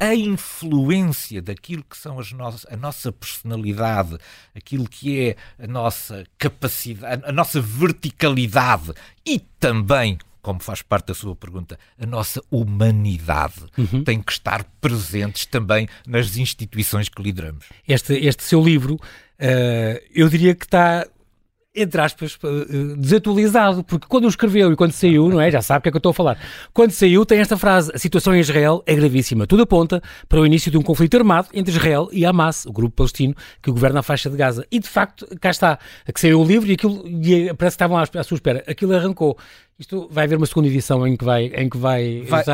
a 0.00 0.14
influência 0.14 1.42
daquilo 1.42 1.84
que 1.84 1.96
são 1.96 2.18
as 2.18 2.32
nossas, 2.32 2.66
a 2.70 2.76
nossa 2.76 3.12
personalidade, 3.12 4.16
aquilo 4.56 4.88
que 4.88 5.20
é 5.20 5.36
a 5.62 5.66
nossa 5.66 6.24
capacidade, 6.38 7.22
a 7.24 7.30
nossa 7.30 7.60
verticalidade 7.60 8.94
e 9.26 9.38
também 9.38 10.18
como 10.42 10.58
faz 10.58 10.80
parte 10.80 11.08
da 11.08 11.14
sua 11.14 11.36
pergunta, 11.36 11.78
a 11.98 12.06
nossa 12.06 12.42
humanidade 12.50 13.62
uhum. 13.76 14.02
tem 14.02 14.22
que 14.22 14.32
estar 14.32 14.64
presentes 14.80 15.44
também 15.44 15.86
nas 16.06 16.34
instituições 16.36 17.10
que 17.10 17.22
lideramos. 17.22 17.66
Este, 17.86 18.14
este 18.14 18.42
seu 18.42 18.62
livro, 18.62 18.94
uh, 18.94 20.02
eu 20.14 20.30
diria 20.30 20.54
que 20.54 20.64
está 20.64 21.06
entre 21.74 22.00
aspas, 22.00 22.36
eh, 22.42 22.96
desatualizado, 22.96 23.84
porque 23.84 24.06
quando 24.08 24.24
o 24.24 24.28
escreveu 24.28 24.72
e 24.72 24.76
quando 24.76 24.92
saiu, 24.92 25.28
não 25.28 25.40
é? 25.40 25.50
Já 25.50 25.62
sabe 25.62 25.78
o 25.78 25.82
que 25.82 25.88
é 25.88 25.92
que 25.92 25.96
eu 25.96 26.00
estou 26.00 26.10
a 26.10 26.14
falar. 26.14 26.38
Quando 26.72 26.90
saiu, 26.90 27.24
tem 27.24 27.38
esta 27.38 27.56
frase: 27.56 27.92
a 27.94 27.98
situação 27.98 28.34
em 28.34 28.40
Israel 28.40 28.82
é 28.86 28.94
gravíssima. 28.94 29.46
Tudo 29.46 29.62
aponta 29.62 30.02
para 30.28 30.40
o 30.40 30.46
início 30.46 30.70
de 30.70 30.76
um 30.76 30.82
conflito 30.82 31.16
armado 31.16 31.48
entre 31.54 31.72
Israel 31.72 32.08
e 32.12 32.26
Hamas, 32.26 32.66
o 32.66 32.72
grupo 32.72 32.96
palestino 32.96 33.34
que 33.62 33.70
governa 33.70 34.00
a 34.00 34.02
faixa 34.02 34.28
de 34.28 34.36
Gaza. 34.36 34.66
E 34.70 34.80
de 34.80 34.88
facto, 34.88 35.26
cá 35.40 35.50
está, 35.50 35.78
que 36.12 36.20
saiu 36.20 36.40
o 36.40 36.44
livro 36.44 36.68
e 36.68 36.72
aquilo, 36.72 37.06
e 37.06 37.54
parece 37.54 37.76
que 37.76 37.84
estavam 37.84 37.96
à, 37.96 38.02
à 38.02 38.24
sua 38.24 38.34
espera. 38.34 38.64
Aquilo 38.66 38.94
arrancou. 38.94 39.38
Isto 39.80 40.10
vai 40.12 40.24
haver 40.24 40.36
uma 40.36 40.44
segunda 40.44 40.68
edição 40.68 41.06
em 41.06 41.16
que 41.16 41.24
vai, 41.24 41.46
em 41.46 41.66
que 41.66 41.78
vai, 41.78 42.20
vai... 42.28 42.44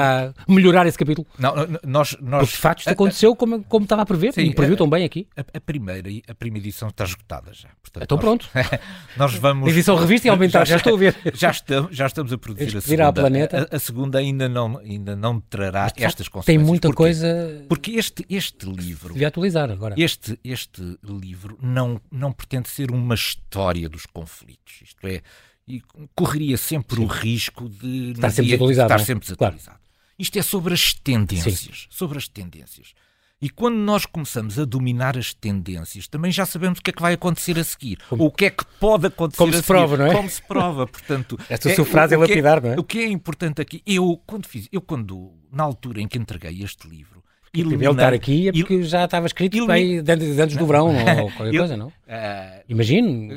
melhorar 0.47 0.87
esse 0.87 0.97
capítulo? 0.97 1.27
Não, 1.37 1.53
nós, 1.85 2.17
nós... 2.21 2.43
Porque 2.43 2.55
de 2.55 2.63
facto 2.63 2.79
isto 2.79 2.91
aconteceu 2.91 3.35
como, 3.35 3.65
como 3.65 3.83
estava 3.83 4.03
a 4.03 4.07
prever, 4.07 4.33
Sim, 4.33 4.53
previu 4.53 4.77
tão 4.77 4.89
bem 4.89 5.05
aqui. 5.05 5.27
A, 5.37 5.41
a, 5.41 5.61
primeira, 5.61 6.09
a 6.29 6.35
primeira 6.37 6.65
edição 6.65 6.87
está 6.87 7.03
esgotada 7.03 7.53
já. 7.53 7.69
Portanto, 7.83 8.05
então 8.05 8.17
nós, 8.17 8.25
pronto. 8.25 8.49
nós 9.19 9.35
vamos... 9.35 9.67
A 9.67 9.71
edição 9.73 9.97
revista 9.97 10.29
e 10.29 10.31
aumentar, 10.37 10.61
já, 10.61 10.75
já, 10.75 10.77
estou 10.77 10.95
a 10.95 10.99
ver. 10.99 11.17
Já 11.35 11.51
estamos, 11.51 11.97
já 11.97 12.07
estamos 12.07 12.33
a 12.33 12.39
produzir 12.39 12.77
a 12.77 12.81
segunda. 12.81 13.13
planeta. 13.13 13.69
A, 13.73 13.77
a, 13.77 13.79
segunda 13.81 14.19
ainda 14.19 14.49
não, 14.49 14.79
ainda 14.79 15.17
não 15.17 15.41
trará 15.41 15.83
Mas, 15.83 15.93
estas 15.97 16.29
consequências. 16.29 16.47
Tem 16.47 16.59
muita 16.59 16.89
Porquê? 16.89 16.97
coisa... 16.97 17.65
Porque 17.69 17.91
este, 17.93 18.25
este 18.31 18.67
livro... 18.67 19.13
Devia 19.15 19.29
atualizar 19.29 19.69
agora. 19.69 19.97
Este, 19.99 20.39
este 20.45 20.97
livro 21.03 21.59
não, 21.61 22.01
não 22.09 22.33
pretende 22.33 22.69
ser 22.69 22.93
uma 22.93 23.17
história 23.17 23.89
dos 23.89 24.07
conflitos. 24.07 24.81
Isto 24.85 25.09
é 25.09 25.23
e 25.69 25.83
correria 26.15 26.57
sempre 26.57 26.97
Sim. 26.97 27.05
o 27.05 27.07
risco 27.07 27.69
de 27.69 28.13
estar 28.13 28.31
sempre 28.31 28.51
desatualizado. 28.51 28.87
Estar 28.87 29.03
é? 29.03 29.05
sempre 29.05 29.25
desatualizado. 29.27 29.79
Claro. 29.79 29.81
Isto 30.19 30.39
é 30.39 30.43
sobre 30.43 30.75
as 30.75 30.95
tendências. 30.95 31.59
Sim. 31.59 31.87
Sobre 31.91 32.19
as 32.19 32.29
tendências. 32.29 32.95
E 33.41 33.51
quando 33.51 33.77
nós 33.77 34.07
começamos 34.07 34.59
a 34.59 34.65
dominar 34.65 35.19
as 35.19 35.35
tendências, 35.35 36.09
também 36.09 36.33
já 36.33 36.47
sabemos 36.47 36.79
o 36.79 36.83
que 36.83 36.89
é 36.91 36.93
que 36.93 37.03
vai 37.03 37.13
acontecer 37.13 37.59
a 37.59 37.65
seguir. 37.65 37.99
Como, 38.09 38.23
ou 38.23 38.29
o 38.29 38.33
que 38.33 38.47
é 38.47 38.51
que 38.51 38.65
pode 38.81 39.09
acontecer 39.09 39.37
como 39.37 39.55
a 39.55 39.57
se 39.57 39.63
prova, 39.63 39.97
seguir. 39.97 39.99
não 39.99 40.11
é? 40.11 40.15
Como 40.15 40.31
se 40.31 40.43
prova, 40.43 40.87
portanto. 40.87 41.39
Esta 41.51 41.71
é, 41.71 41.75
sua 41.75 41.85
frase 41.85 42.15
é 42.15 42.17
lapidar, 42.17 42.59
é, 42.59 42.61
não 42.61 42.71
é? 42.73 42.81
O 42.81 42.85
que 42.85 42.99
é 42.99 43.09
importante 43.09 43.61
aqui, 43.61 43.83
eu 43.87 44.19
quando 44.27 44.47
fiz, 44.47 44.69
eu 44.73 44.81
quando, 44.81 45.35
na 45.53 45.65
altura 45.65 46.01
em 46.01 46.09
que 46.09 46.17
entreguei 46.17 46.63
este 46.63 46.89
livro, 46.89 47.16
Eliminei, 47.61 47.89
ele 47.89 47.95
estar 47.95 48.13
aqui 48.13 48.49
é 48.49 48.53
porque 48.53 48.75
il, 48.75 48.83
já 48.85 49.05
estava 49.05 49.27
escrito 49.27 49.57
il, 49.57 49.67
bem 49.67 49.99
antes 49.99 50.57
do 50.57 50.67
verão 50.67 50.89
ou 51.23 51.31
qualquer 51.33 51.55
il, 51.55 51.59
coisa, 51.59 51.77
não? 51.77 51.89
Uh, 51.89 52.63
Imagino, 52.69 53.29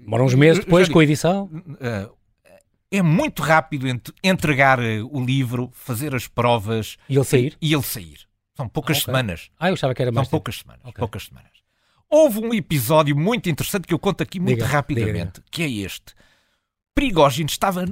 demora 0.00 0.22
uns 0.22 0.34
meses 0.34 0.64
depois 0.64 0.88
com 0.88 0.98
a 0.98 1.04
edição. 1.04 1.44
Uh, 1.44 2.18
é 2.90 3.02
muito 3.02 3.42
rápido 3.42 3.86
entregar 4.22 4.78
eh, 4.82 5.02
o 5.02 5.22
livro, 5.22 5.70
fazer 5.72 6.14
as 6.14 6.26
provas 6.26 6.96
e 7.08 7.16
ele 7.16 7.24
sair. 7.24 7.56
E, 7.60 7.72
ele 7.72 7.82
sair. 7.82 8.20
São 8.56 8.68
poucas 8.68 8.96
okay. 8.96 9.04
semanas. 9.04 9.50
Ah, 9.58 9.68
eu 9.68 9.74
achava 9.74 9.94
que 9.94 10.02
era 10.02 10.10
mais. 10.10 10.26
São 10.26 10.30
poucas 10.30 10.58
semanas. 10.58 10.80
Okay. 10.82 10.98
Poucas 10.98 11.24
semanas. 11.24 11.50
Houve 12.10 12.38
um 12.38 12.54
episódio 12.54 13.14
muito 13.14 13.50
interessante 13.50 13.86
que 13.86 13.92
eu 13.92 13.98
conto 13.98 14.22
aqui 14.22 14.40
muito 14.40 14.56
diga, 14.56 14.66
rapidamente, 14.66 15.34
diga. 15.34 15.46
que 15.50 15.62
é 15.62 15.70
este. 15.70 16.14
Prigogine 16.98 17.48
estava 17.48 17.84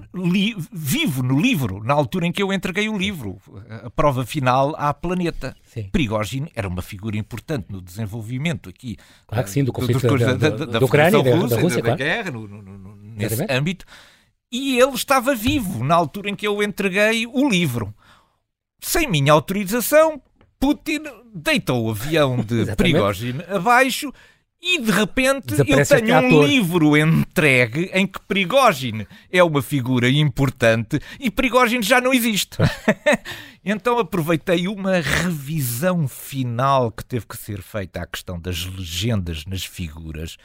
vivo 0.72 1.22
no 1.22 1.40
livro, 1.40 1.80
na 1.80 1.94
altura 1.94 2.26
em 2.26 2.32
que 2.32 2.42
eu 2.42 2.52
entreguei 2.52 2.88
o 2.88 2.98
livro, 2.98 3.38
a 3.84 3.88
prova 3.88 4.26
final 4.26 4.74
à 4.76 4.92
Planeta. 4.92 5.54
Sim. 5.62 5.84
Prigogine 5.92 6.50
era 6.56 6.66
uma 6.66 6.82
figura 6.82 7.16
importante 7.16 7.66
no 7.68 7.80
desenvolvimento 7.80 8.68
aqui 8.68 8.96
claro 9.28 9.44
que 9.44 9.50
sim, 9.50 9.62
do 9.62 9.72
conflito 9.72 10.18
da, 10.18 10.34
da, 10.34 10.34
da, 10.34 10.48
da, 10.48 10.78
da 10.80 10.84
Ucrânia, 10.84 11.22
da, 11.22 11.36
Rússia, 11.36 11.56
da, 11.56 11.62
Rússia, 11.62 11.82
da, 11.84 11.94
guerra, 11.94 12.32
no, 12.32 12.48
no, 12.48 12.60
no, 12.60 12.96
nesse 12.96 13.46
âmbito. 13.48 13.86
E 14.50 14.76
ele 14.76 14.94
estava 14.94 15.36
vivo 15.36 15.84
na 15.84 15.94
altura 15.94 16.28
em 16.28 16.34
que 16.34 16.46
eu 16.46 16.60
entreguei 16.60 17.28
o 17.28 17.48
livro. 17.48 17.94
Sem 18.80 19.08
minha 19.08 19.32
autorização, 19.32 20.20
Putin 20.58 21.04
deitou 21.32 21.86
o 21.86 21.90
avião 21.92 22.38
de 22.38 22.66
Prigogine 22.74 23.44
abaixo 23.48 24.12
e 24.68 24.80
de 24.80 24.90
repente 24.90 25.54
eu 25.60 25.86
tenho 25.86 26.18
um 26.18 26.44
livro 26.44 26.96
entregue 26.96 27.88
em 27.94 28.04
que 28.04 28.18
Prigogine 28.18 29.06
é 29.30 29.40
uma 29.40 29.62
figura 29.62 30.10
importante 30.10 31.00
e 31.20 31.30
Prigogine 31.30 31.84
já 31.84 32.00
não 32.00 32.12
existe. 32.12 32.58
então 33.64 34.00
aproveitei 34.00 34.66
uma 34.66 34.98
revisão 34.98 36.08
final 36.08 36.90
que 36.90 37.04
teve 37.04 37.26
que 37.26 37.36
ser 37.36 37.62
feita 37.62 38.00
à 38.00 38.06
questão 38.06 38.40
das 38.40 38.64
legendas 38.64 39.44
nas 39.46 39.64
figuras 39.64 40.36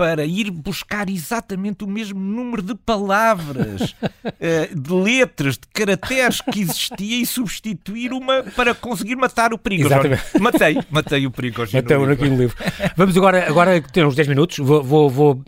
para 0.00 0.24
ir 0.24 0.50
buscar 0.50 1.10
exatamente 1.10 1.84
o 1.84 1.86
mesmo 1.86 2.18
número 2.18 2.62
de 2.62 2.74
palavras, 2.74 3.94
eh, 4.40 4.70
de 4.74 4.94
letras, 4.94 5.58
de 5.58 5.68
caracteres 5.74 6.40
que 6.40 6.62
existia 6.62 7.20
e 7.20 7.26
substituir 7.26 8.10
uma 8.10 8.42
para 8.56 8.74
conseguir 8.74 9.14
matar 9.14 9.52
o 9.52 9.58
perigo. 9.58 9.88
Exatamente. 9.88 10.22
Matei, 10.40 10.78
matei 10.88 11.26
o 11.26 11.30
perigo. 11.30 11.60
Matei 11.70 11.96
aqui 12.12 12.28
no 12.30 12.38
livro. 12.38 12.56
Vamos 12.96 13.14
agora, 13.14 13.46
agora 13.46 13.78
ter 13.82 14.06
uns 14.06 14.14
10 14.14 14.28
minutos, 14.28 14.56
vou, 14.56 14.82
vou, 14.82 15.10
vou 15.10 15.44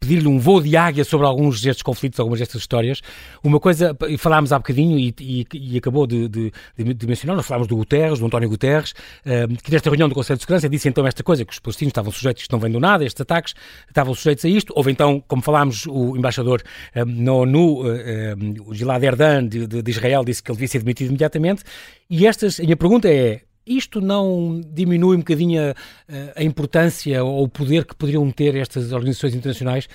pedir-lhe 0.00 0.26
um 0.26 0.38
voo 0.38 0.62
de 0.62 0.74
águia 0.78 1.04
sobre 1.04 1.26
alguns 1.26 1.60
destes 1.60 1.82
conflitos, 1.82 2.18
algumas 2.18 2.38
destas 2.38 2.62
histórias. 2.62 3.02
Uma 3.44 3.60
coisa, 3.60 3.94
falámos 4.16 4.50
há 4.50 4.58
bocadinho 4.58 4.98
e, 4.98 5.14
e, 5.20 5.46
e 5.52 5.76
acabou 5.76 6.06
de, 6.06 6.26
de, 6.26 6.52
de, 6.78 7.06
mencionar, 7.06 7.36
nós 7.36 7.46
falámos 7.46 7.68
do 7.68 7.76
Guterres, 7.76 8.18
do 8.18 8.24
António 8.24 8.48
Guterres, 8.48 8.94
eh, 9.26 9.46
que 9.62 9.70
nesta 9.70 9.90
reunião 9.90 10.08
do 10.08 10.14
Conselho 10.14 10.38
de 10.38 10.44
Segurança 10.44 10.70
disse 10.70 10.88
então 10.88 11.06
esta 11.06 11.22
coisa, 11.22 11.44
que 11.44 11.52
os 11.52 11.58
palestinos 11.58 11.90
estavam 11.90 12.10
sujeitos, 12.10 12.44
isto 12.44 12.52
não 12.52 12.58
vem 12.58 12.72
do 12.72 12.80
nada, 12.80 13.04
estes 13.04 13.20
ataques, 13.20 13.54
estavam 13.90 14.14
sujeitos 14.14 14.44
a 14.44 14.48
isto. 14.48 14.72
Houve 14.74 14.90
então, 14.90 15.22
como 15.28 15.42
falámos, 15.42 15.86
o 15.86 16.16
embaixador 16.16 16.62
um, 16.96 17.04
na 17.04 17.32
ONU, 17.32 17.82
um, 17.84 18.54
o 18.66 18.74
Gilad 18.74 19.02
Erdan, 19.02 19.46
de, 19.46 19.66
de, 19.66 19.82
de, 19.82 19.90
Israel, 19.90 20.24
disse 20.24 20.42
que 20.42 20.50
ele 20.50 20.56
devia 20.56 20.68
ser 20.68 20.78
demitido 20.78 21.08
imediatamente. 21.08 21.62
E 22.08 22.26
estas, 22.26 22.58
a 22.58 22.62
minha 22.62 22.76
pergunta 22.76 23.08
é: 23.08 23.42
isto 23.66 24.00
não 24.00 24.60
diminui 24.72 25.16
um 25.16 25.20
bocadinho 25.20 25.60
a, 25.62 26.40
a 26.40 26.42
importância 26.42 27.22
ou 27.22 27.44
o 27.44 27.48
poder 27.48 27.84
que 27.84 27.94
poderiam 27.94 28.28
ter 28.30 28.56
estas 28.56 28.92
organizações 28.92 29.34
internacionais? 29.34 29.88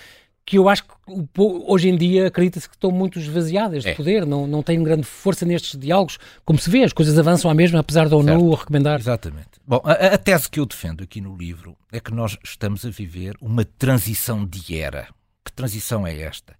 Que 0.46 0.60
eu 0.60 0.70
acho 0.70 0.84
que 0.84 0.94
hoje 1.38 1.90
em 1.90 1.98
dia 1.98 2.28
acredita-se 2.28 2.70
que 2.70 2.76
estão 2.76 2.92
muito 2.92 3.18
esvaziadas 3.18 3.84
de 3.84 3.90
é. 3.90 3.96
poder, 3.96 4.26
não, 4.26 4.46
não 4.46 4.62
têm 4.62 4.82
grande 4.84 5.04
força 5.04 5.44
nestes 5.44 5.80
diálogos. 5.80 6.20
Como 6.46 6.60
se 6.60 6.70
vê, 6.70 6.84
as 6.84 6.94
coisas 6.94 7.18
avançam 7.18 7.50
à 7.50 7.54
mesma, 7.54 7.80
apesar 7.80 8.08
da 8.08 8.16
ONU 8.16 8.28
certo. 8.28 8.54
recomendar. 8.54 9.00
Exatamente. 9.00 9.50
Bom, 9.66 9.82
a, 9.84 9.94
a, 9.94 10.18
tese 10.18 10.48
que 10.48 10.60
eu 10.60 10.66
defendo 10.66 11.04
aqui 11.04 11.20
no 11.20 11.36
livro 11.36 11.76
é 11.92 12.00
que 12.00 12.14
nós 12.14 12.38
estamos 12.44 12.86
a 12.86 12.90
viver 12.92 13.36
uma 13.42 13.66
transição 13.66 14.46
de 14.46 14.78
era. 14.78 15.08
Que 15.44 15.52
transição 15.52 16.06
é 16.06 16.22
esta? 16.22 16.56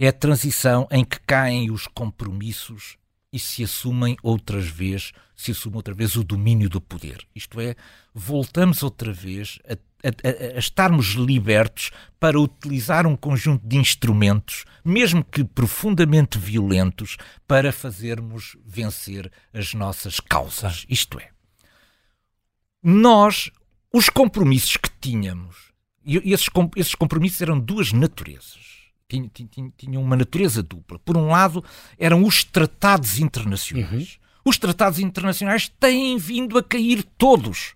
É 0.00 0.08
a 0.08 0.12
transição 0.12 0.88
em 0.90 1.04
que 1.04 1.20
caem 1.20 1.70
os 1.70 1.86
compromissos 1.86 2.96
e 3.32 3.38
se 3.38 3.62
assumem 3.62 4.16
outras 4.22 4.66
vezes, 4.66 5.12
se 5.36 5.52
assume 5.52 5.76
outra 5.76 5.94
vez 5.94 6.16
o 6.16 6.24
domínio 6.24 6.68
do 6.68 6.80
poder. 6.80 7.24
Isto 7.34 7.60
é, 7.60 7.76
voltamos 8.12 8.82
outra 8.82 9.12
vez 9.12 9.58
a 9.68 9.76
a, 10.04 10.56
a, 10.56 10.58
estarmos 10.58 11.08
libertos 11.14 11.90
para 12.20 12.38
utilizar 12.38 13.06
um 13.06 13.16
conjunto 13.16 13.66
de 13.66 13.76
instrumentos, 13.76 14.64
mesmo 14.84 15.24
que 15.24 15.44
profundamente 15.44 16.38
violentos, 16.38 17.16
para 17.46 17.72
fazermos 17.72 18.56
vencer 18.64 19.30
as 19.52 19.74
nossas 19.74 20.20
causas. 20.20 20.86
Isto 20.88 21.18
é, 21.18 21.30
nós, 22.82 23.50
os 23.92 24.08
compromissos 24.08 24.76
que 24.76 24.90
tínhamos, 25.00 25.68
e 26.04 26.32
esses, 26.32 26.48
esses 26.76 26.94
compromissos 26.94 27.40
eram 27.42 27.58
duas 27.58 27.92
naturezas. 27.92 28.78
Tinham, 29.08 29.30
tinham 29.76 30.02
uma 30.02 30.16
natureza 30.16 30.62
dupla. 30.62 30.98
Por 30.98 31.16
um 31.16 31.28
lado, 31.28 31.64
eram 31.98 32.24
os 32.24 32.44
tratados 32.44 33.18
internacionais. 33.18 33.92
Uhum. 33.92 34.28
Os 34.44 34.58
tratados 34.58 34.98
internacionais 34.98 35.68
têm 35.80 36.16
vindo 36.18 36.56
a 36.58 36.62
cair 36.62 37.02
todos 37.16 37.74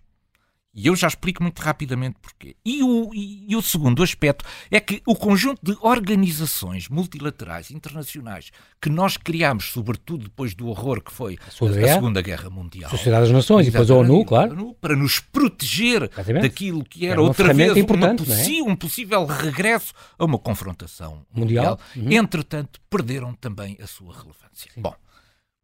e 0.74 0.86
eu 0.86 0.96
já 0.96 1.06
explico 1.06 1.42
muito 1.42 1.60
rapidamente 1.60 2.16
porquê. 2.20 2.56
E 2.64 2.82
o, 2.82 3.10
e, 3.12 3.52
e, 3.52 3.56
o 3.56 3.60
segundo 3.60 4.02
aspecto 4.02 4.44
é 4.70 4.80
que 4.80 5.02
o 5.06 5.14
conjunto 5.14 5.60
de 5.62 5.76
organizações 5.82 6.88
multilaterais 6.88 7.70
internacionais 7.70 8.50
que 8.80 8.88
nós 8.88 9.16
criámos, 9.18 9.66
sobretudo 9.66 10.24
depois 10.24 10.54
do 10.54 10.68
horror 10.68 11.02
que 11.02 11.12
foi 11.12 11.38
a, 11.44 11.48
a 11.48 11.94
Segunda 11.94 12.22
Guerra 12.22 12.48
Mundial, 12.48 12.90
Sociedade 12.90 13.24
das 13.24 13.32
Nações 13.32 13.66
e 13.66 13.70
depois 13.70 13.90
a 13.90 13.94
ONU, 13.94 14.24
claro, 14.24 14.74
para 14.80 14.96
nos 14.96 15.20
proteger 15.20 16.04
Exatamente. 16.10 16.42
daquilo 16.42 16.84
que 16.84 17.04
era, 17.04 17.14
era 17.14 17.22
outra 17.22 17.52
vez 17.52 17.72
uma 17.72 18.06
é? 18.06 18.62
um 18.62 18.74
possível 18.74 19.26
regresso 19.26 19.92
a 20.18 20.24
uma 20.24 20.38
confrontação 20.38 21.26
mundial. 21.34 21.78
mundial. 21.78 21.80
Uhum. 21.96 22.12
Entretanto, 22.12 22.80
perderam 22.88 23.34
também 23.34 23.76
a 23.82 23.86
sua 23.86 24.12
relevância. 24.14 24.70
Sim. 24.74 24.80
Bom. 24.80 24.94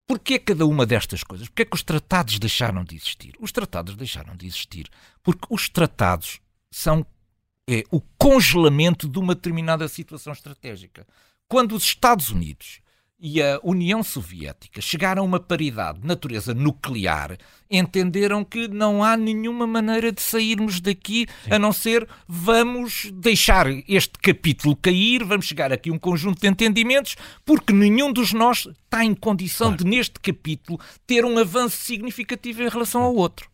Porquê 0.08 0.38
cada 0.38 0.64
uma 0.64 0.86
destas 0.86 1.22
coisas? 1.22 1.48
Porquê 1.48 1.66
que 1.66 1.76
os 1.76 1.82
tratados 1.82 2.38
deixaram 2.38 2.82
de 2.82 2.96
existir? 2.96 3.34
Os 3.38 3.52
tratados 3.52 3.94
deixaram 3.94 4.34
de 4.34 4.46
existir 4.46 4.88
porque 5.22 5.46
os 5.50 5.68
tratados 5.68 6.40
são 6.70 7.06
é, 7.68 7.84
o 7.90 8.00
congelamento 8.16 9.06
de 9.06 9.18
uma 9.18 9.34
determinada 9.34 9.86
situação 9.86 10.32
estratégica. 10.32 11.06
Quando 11.46 11.76
os 11.76 11.82
Estados 11.82 12.30
Unidos 12.30 12.80
e 13.20 13.42
a 13.42 13.58
União 13.64 14.02
Soviética 14.02 14.80
chegaram 14.80 15.22
a 15.22 15.24
uma 15.24 15.40
paridade 15.40 16.00
de 16.00 16.06
natureza 16.06 16.54
nuclear, 16.54 17.36
entenderam 17.68 18.44
que 18.44 18.68
não 18.68 19.02
há 19.02 19.16
nenhuma 19.16 19.66
maneira 19.66 20.12
de 20.12 20.22
sairmos 20.22 20.80
daqui 20.80 21.26
Sim. 21.44 21.52
a 21.54 21.58
não 21.58 21.72
ser 21.72 22.08
vamos 22.28 23.10
deixar 23.12 23.66
este 23.88 24.18
capítulo 24.22 24.76
cair, 24.76 25.24
vamos 25.24 25.46
chegar 25.46 25.72
aqui 25.72 25.90
a 25.90 25.92
um 25.92 25.98
conjunto 25.98 26.40
de 26.40 26.46
entendimentos, 26.46 27.16
porque 27.44 27.72
nenhum 27.72 28.12
dos 28.12 28.32
nós 28.32 28.68
está 28.84 29.04
em 29.04 29.14
condição 29.14 29.68
claro. 29.68 29.84
de, 29.84 29.90
neste 29.90 30.20
capítulo, 30.20 30.78
ter 31.06 31.24
um 31.24 31.38
avanço 31.38 31.76
significativo 31.76 32.62
em 32.62 32.68
relação 32.68 33.02
ao 33.02 33.14
outro. 33.14 33.50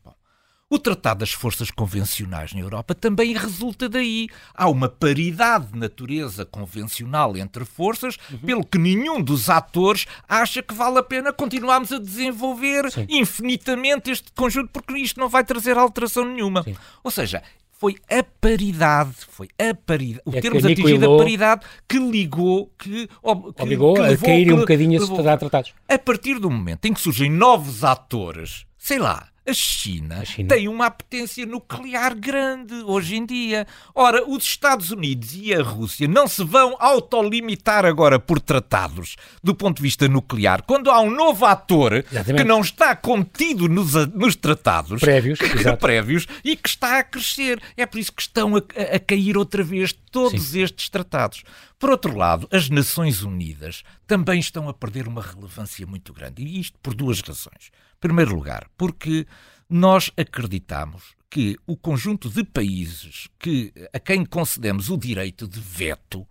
O 0.71 0.79
Tratado 0.79 1.21
das 1.21 1.31
Forças 1.31 1.71
Convencionais 1.71 2.55
na 2.55 2.61
Europa 2.61 2.95
também 2.95 3.35
resulta 3.35 3.87
daí. 3.87 4.29
Há 4.55 4.69
uma 4.69 4.89
paridade 4.89 5.67
de 5.67 5.79
natureza 5.79 6.47
convencional 6.47 7.37
entre 7.37 7.67
forças, 7.67 8.17
uhum. 8.31 8.39
pelo 8.39 8.65
que 8.65 8.79
nenhum 8.79 9.23
dos 9.23 9.51
atores 9.51 10.07
acha 10.27 10.63
que 10.63 10.73
vale 10.73 10.99
a 10.99 11.03
pena 11.03 11.35
continuarmos 11.35 11.93
a 11.93 11.99
desenvolver 11.99 12.91
Sim. 12.91 13.07
infinitamente 13.11 14.11
este 14.11 14.33
conjunto, 14.33 14.71
porque 14.73 14.95
isto 14.97 15.21
não 15.21 15.29
vai 15.29 15.45
trazer 15.45 15.77
alteração 15.77 16.25
nenhuma. 16.25 16.63
Sim. 16.63 16.75
Ou 17.05 17.11
seja, 17.11 17.43
foi 17.71 17.97
a 18.11 18.25
paridade, 18.41 19.13
foi 19.29 19.49
a 19.59 19.75
paridade, 19.75 20.23
o 20.25 20.35
é 20.35 20.41
termos 20.41 20.65
atingido 20.65 21.15
a 21.15 21.19
paridade 21.19 21.67
que 21.87 21.99
ligou, 21.99 22.73
que, 22.79 23.07
que 23.07 23.11
obrigou 23.23 23.95
que 23.95 24.01
levou, 24.01 24.15
a 24.15 24.17
cair 24.17 24.53
um 24.53 24.61
bocadinho 24.61 25.03
a 25.03 25.37
tratados. 25.37 25.75
A 25.87 25.99
partir 25.99 26.39
do 26.39 26.51
momento 26.51 26.87
em 26.87 26.95
que 26.95 27.01
surgem 27.01 27.31
novos 27.31 27.85
atores, 27.85 28.65
sei 28.79 28.99
lá, 28.99 29.29
a 29.47 29.53
China, 29.53 30.21
a 30.21 30.25
China, 30.25 30.49
tem 30.49 30.69
uma 30.69 30.87
apetência 30.87 31.45
nuclear 31.45 32.15
grande 32.15 32.75
hoje 32.85 33.17
em 33.17 33.27
dia. 33.27 33.67
Ora, 33.95 34.27
os 34.27 34.43
Estados 34.43 34.91
Unidos 34.91 35.35
e 35.35 35.55
a 35.55 35.63
Rússia 35.63 36.09
não 36.09 36.27
se 36.27 36.43
vão 36.43 36.77
autolimitar 36.79 37.85
agora 37.85 38.19
por 38.19 38.41
tratados 38.41 39.17
do 39.43 39.55
ponto 39.55 39.77
de 39.77 39.83
vista 39.83 40.09
nuclear. 40.09 40.63
Quando 40.63 40.91
há 40.91 41.01
um 41.01 41.11
novo 41.11 41.45
ator 41.45 41.93
Exatamente. 41.93 42.43
que 42.43 42.49
não 42.49 42.61
está 42.61 42.97
contido 42.97 43.69
nos, 43.69 43.95
nos 44.15 44.35
tratados 44.35 45.01
prévios, 45.01 45.39
prévios 45.79 46.27
e 46.43 46.57
que 46.57 46.69
está 46.69 46.99
a 47.01 47.05
crescer. 47.05 47.61
É 47.77 47.85
por 47.85 47.99
isso 47.99 48.13
que 48.13 48.23
estão 48.23 48.57
a, 48.57 48.59
a 48.97 48.99
cair 48.99 49.37
outra 49.37 49.63
vez 49.63 49.95
todos 50.15 50.43
Sim. 50.45 50.63
estes 50.63 50.89
tratados. 50.89 51.43
Por 51.77 51.91
outro 51.91 52.17
lado, 52.17 52.49
as 52.53 52.71
Nações 52.71 53.23
Unidas 53.23 53.83
também 54.07 54.39
estão 54.39 54.69
a 54.69 54.73
perder 54.73 55.09
uma 55.09 55.21
relevância 55.21 55.85
muito 55.85 56.13
grande. 56.13 56.45
E 56.45 56.61
isto 56.61 56.79
por 56.79 56.95
duas 56.95 57.21
razões 57.21 57.73
primeiro 58.05 58.35
lugar, 58.35 58.69
porque 58.77 59.27
nós 59.67 60.11
acreditamos 60.15 61.15
que 61.31 61.57
o 61.67 61.75
conjunto 61.75 62.29
de 62.29 62.45
países 62.45 63.29
que, 63.39 63.73
a 63.95 63.99
quem 63.99 64.27
concedemos 64.27 64.91
o 64.91 64.99
direito 64.99 65.49
de 65.49 65.59
veto 65.59 66.27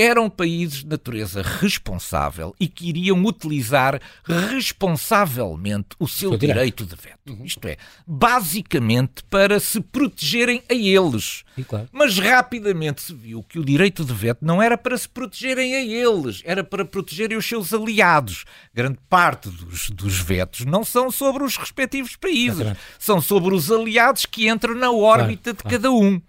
eram 0.00 0.30
países 0.30 0.78
de 0.78 0.86
natureza 0.86 1.42
responsável 1.42 2.54
e 2.58 2.66
que 2.66 2.88
iriam 2.88 3.22
utilizar 3.24 4.00
responsavelmente 4.24 5.88
o 5.98 6.08
seu, 6.08 6.36
direito. 6.36 6.86
de 6.86 6.96
veto. 6.96 7.18
Uhum. 7.28 7.44
Isto 7.44 7.68
é, 7.68 7.76
basicamente 8.06 9.22
para 9.24 9.60
se 9.60 9.80
protegerem 9.80 10.62
a 10.70 10.74
eles. 10.74 11.44
Claro. 11.68 11.88
Mas 11.92 12.18
rapidamente 12.18 13.02
se 13.02 13.14
viu 13.14 13.42
que 13.42 13.58
o 13.58 13.64
direito 13.64 14.04
de 14.04 14.14
veto 14.14 14.44
não 14.44 14.62
era 14.62 14.78
para 14.78 14.96
se 14.96 15.08
protegerem 15.08 15.74
a 15.74 15.82
eles, 15.82 16.42
era 16.44 16.64
para 16.64 16.84
protegerem 16.84 17.36
os 17.36 17.46
seus 17.46 17.72
aliados. 17.74 18.44
Grande 18.72 18.98
parte 19.08 19.50
dos, 19.50 19.90
dos 19.90 20.18
vetos 20.18 20.64
não 20.64 20.84
são 20.84 21.10
sobre 21.10 21.44
os 21.44 21.56
respectivos 21.56 22.16
países, 22.16 22.60
Exatamente. 22.60 22.80
são 22.98 23.20
sobre 23.20 23.54
os 23.54 23.70
aliados 23.70 24.24
que 24.24 24.48
entram 24.48 24.74
na 24.74 24.90
órbita 24.90 25.54
claro, 25.54 25.56
de 25.56 25.62
claro. 25.62 25.76
cada 25.76 25.92
um. 25.92 26.20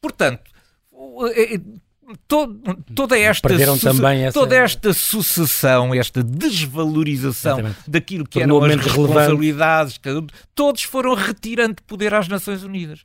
Portanto, 0.00 0.50
é, 1.34 1.54
é, 1.54 1.60
todo, 2.26 2.60
toda 2.94 3.18
esta 3.18 3.48
também 3.80 4.24
essa... 4.24 4.38
toda 4.38 4.56
esta 4.56 4.92
sucessão, 4.92 5.94
esta 5.94 6.22
desvalorização 6.22 7.58
Exatamente. 7.58 7.90
daquilo 7.90 8.26
que 8.26 8.40
eram 8.40 8.62
as 8.62 8.76
responsabilidades, 8.76 10.00
todos 10.54 10.82
foram 10.82 11.14
retirando 11.14 11.82
poder 11.82 12.14
às 12.14 12.28
Nações 12.28 12.62
Unidas. 12.62 13.02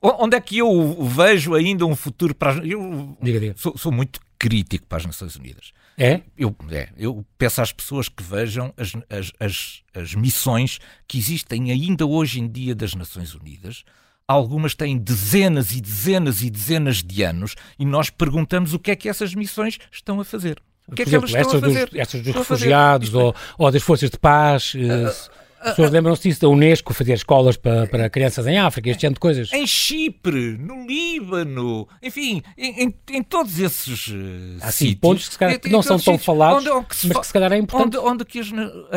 Onde 0.00 0.36
é 0.36 0.40
que 0.40 0.58
eu 0.58 1.04
vejo 1.04 1.54
ainda 1.54 1.84
um 1.84 1.96
futuro 1.96 2.34
para 2.34 2.52
as... 2.52 2.56
eu 2.64 3.16
diga, 3.20 3.40
diga. 3.40 3.54
Sou, 3.56 3.76
sou 3.76 3.92
muito 3.92 4.20
crítico 4.38 4.86
para 4.86 4.98
as 4.98 5.06
Nações 5.06 5.36
Unidas. 5.36 5.72
É? 5.98 6.20
Eu, 6.36 6.54
é, 6.70 6.90
eu 6.98 7.24
peço 7.38 7.62
às 7.62 7.72
pessoas 7.72 8.08
que 8.08 8.22
vejam 8.22 8.72
as, 8.76 8.92
as, 9.08 9.32
as, 9.40 9.82
as 9.94 10.14
missões 10.14 10.78
que 11.08 11.16
existem 11.16 11.70
ainda 11.70 12.04
hoje 12.04 12.38
em 12.38 12.46
dia 12.46 12.74
das 12.74 12.94
Nações 12.94 13.34
Unidas 13.34 13.82
algumas 14.28 14.74
têm 14.74 14.98
dezenas 14.98 15.72
e 15.72 15.80
dezenas 15.80 16.42
e 16.42 16.50
dezenas 16.50 17.02
de 17.02 17.22
anos 17.22 17.54
e 17.78 17.84
nós 17.84 18.10
perguntamos 18.10 18.74
o 18.74 18.78
que 18.78 18.90
é 18.90 18.96
que 18.96 19.08
essas 19.08 19.34
missões 19.34 19.78
estão 19.90 20.20
a 20.20 20.24
fazer. 20.24 20.60
O 20.88 20.94
que 20.94 20.96
Por 20.96 21.02
é 21.02 21.04
que 21.04 21.10
exemplo, 21.10 21.36
elas 21.36 21.46
estão 21.46 21.58
a 21.58 21.62
fazer? 21.62 21.90
Dos, 21.90 21.98
essas 21.98 22.22
dos 22.22 22.34
refugiados 22.34 23.14
ou, 23.14 23.34
ou, 23.58 23.70
das 23.70 23.82
forças 23.82 24.10
de 24.10 24.18
paz. 24.18 24.74
Uh, 24.74 25.36
as 25.58 25.70
pessoas 25.70 25.90
lembram-se 25.90 26.28
disso 26.28 26.40
da 26.40 26.48
Unesco 26.48 26.94
fazer 26.94 27.14
escolas 27.14 27.56
para, 27.56 27.88
para 27.88 28.08
crianças 28.08 28.46
em 28.46 28.56
África, 28.56 28.88
este 28.88 29.00
tipo 29.00 29.14
de 29.14 29.20
coisas. 29.20 29.52
Em 29.52 29.66
Chipre, 29.66 30.56
no 30.56 30.86
Líbano, 30.86 31.88
enfim, 32.00 32.40
em, 32.56 32.84
em, 32.84 32.94
em 33.10 33.22
todos 33.22 33.58
esses 33.58 34.08
uh, 34.08 34.58
Há 34.60 34.70
sim, 34.70 34.94
pontos 34.94 35.26
que, 35.26 35.32
se 35.32 35.38
calhar, 35.38 35.58
que 35.58 35.68
não 35.68 35.82
são 35.82 35.98
tão 35.98 36.16
falados, 36.18 36.64
onde, 36.64 36.70
onde 36.70 36.86
mas 37.08 37.18
que 37.18 37.26
se 37.26 37.32
calhar 37.32 37.52
é 37.52 37.56
importante. 37.58 37.96
Onde, 37.96 38.08
onde 38.10 38.24
que 38.24 38.38
as, 38.38 38.48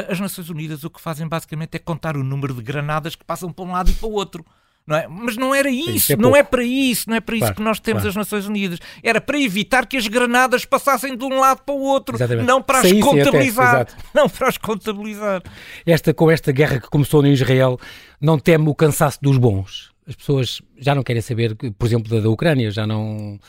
as 0.07 0.19
Nações 0.19 0.49
Unidas 0.49 0.83
o 0.83 0.91
que 0.91 1.01
fazem 1.01 1.27
basicamente 1.27 1.73
é 1.73 1.79
contar 1.79 2.15
o 2.15 2.23
número 2.23 2.53
de 2.53 2.61
granadas 2.61 3.15
que 3.15 3.25
passam 3.25 3.51
para 3.51 3.65
um 3.65 3.71
lado 3.71 3.89
e 3.89 3.93
para 3.93 4.07
o 4.07 4.11
outro. 4.11 4.45
Não 4.89 4.97
é? 4.97 5.07
Mas 5.07 5.37
não 5.37 5.53
era 5.53 5.69
isso, 5.69 6.07
Sim, 6.07 6.13
é 6.13 6.15
não 6.15 6.35
é 6.35 6.41
para 6.41 6.63
isso, 6.63 7.07
não 7.07 7.15
é 7.15 7.21
para 7.21 7.35
isso 7.35 7.41
claro, 7.41 7.55
que 7.57 7.61
nós 7.61 7.79
temos 7.79 8.01
claro. 8.01 8.09
as 8.09 8.15
Nações 8.15 8.47
Unidas. 8.47 8.79
Era 9.03 9.21
para 9.21 9.39
evitar 9.39 9.85
que 9.85 9.95
as 9.95 10.07
granadas 10.07 10.65
passassem 10.65 11.15
de 11.15 11.23
um 11.23 11.39
lado 11.39 11.61
para 11.63 11.75
o 11.75 11.79
outro, 11.79 12.15
Exatamente. 12.15 12.47
não 12.47 12.59
para 12.59 12.79
as 12.79 12.91
contabilizar. 12.93 13.81
Até, 13.81 13.93
não 14.15 14.27
para 14.27 14.47
as 14.47 14.57
contabilizar. 14.57 15.43
Esta, 15.85 16.11
com 16.11 16.31
esta 16.31 16.51
guerra 16.51 16.79
que 16.79 16.89
começou 16.89 17.23
em 17.23 17.31
Israel, 17.31 17.77
não 18.19 18.39
teme 18.39 18.67
o 18.67 18.73
cansaço 18.73 19.19
dos 19.21 19.37
bons. 19.37 19.91
As 20.07 20.15
pessoas 20.15 20.59
já 20.79 20.95
não 20.95 21.03
querem 21.03 21.21
saber, 21.21 21.55
por 21.55 21.85
exemplo, 21.85 22.09
da, 22.09 22.19
da 22.21 22.29
Ucrânia, 22.31 22.71
já 22.71 22.87
não. 22.87 23.39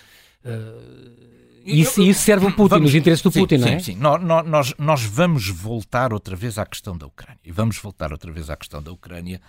Uh... 0.45 1.21
Isso, 1.65 2.03
isso, 2.03 2.21
serve 2.21 2.45
ao 2.45 2.53
Putin, 2.53 2.69
vamos, 2.69 2.91
nos 2.91 2.95
interesses 2.95 3.23
do 3.23 3.31
sim, 3.31 3.41
Putin, 3.41 3.59
sim, 3.59 3.65
não 3.65 3.69
é? 3.69 3.79
Sim, 3.79 3.97
nós, 4.45 4.75
nós 4.79 5.03
vamos 5.05 5.49
voltar 5.49 6.13
outra 6.13 6.37
vez 6.37 6.59
à 6.59 6.67
questão 6.67 6.99
da 6.99 7.07
Ucrânia. 7.07 7.41
E 7.45 7.51
vamos 7.51 7.79
voltar 7.79 8.13
outra 8.13 8.31
vez 8.31 8.51
à 8.51 8.57
questão 8.57 8.83
da 8.83 8.91
Ucrânia 8.91 9.41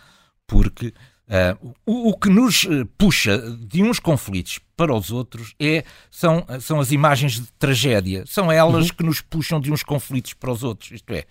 porque 0.51 0.93
Uh, 1.32 1.73
o, 1.86 2.09
o, 2.09 2.17
que 2.17 2.27
nos 2.27 2.65
eh, 2.65 2.86
puxa 2.97 3.39
de 3.57 3.82
uns 3.82 3.99
conflitos 3.99 4.59
para 4.75 4.93
os 4.93 5.11
outros 5.11 5.55
é, 5.57 5.86
são, 6.09 6.45
são 6.59 6.77
as 6.77 6.91
imagens 6.91 7.36
de 7.39 7.49
tragédia. 7.53 8.25
São 8.27 8.51
elas 8.51 8.89
uhum. 8.89 8.95
que 8.97 9.03
nos 9.03 9.21
puxam 9.21 9.57
de 9.61 9.71
uns 9.71 9.82
conflitos 9.82 10.34
para 10.34 10.51
os 10.51 10.61
outros. 10.61 10.91
Isto 10.91 11.13
é, 11.13 11.23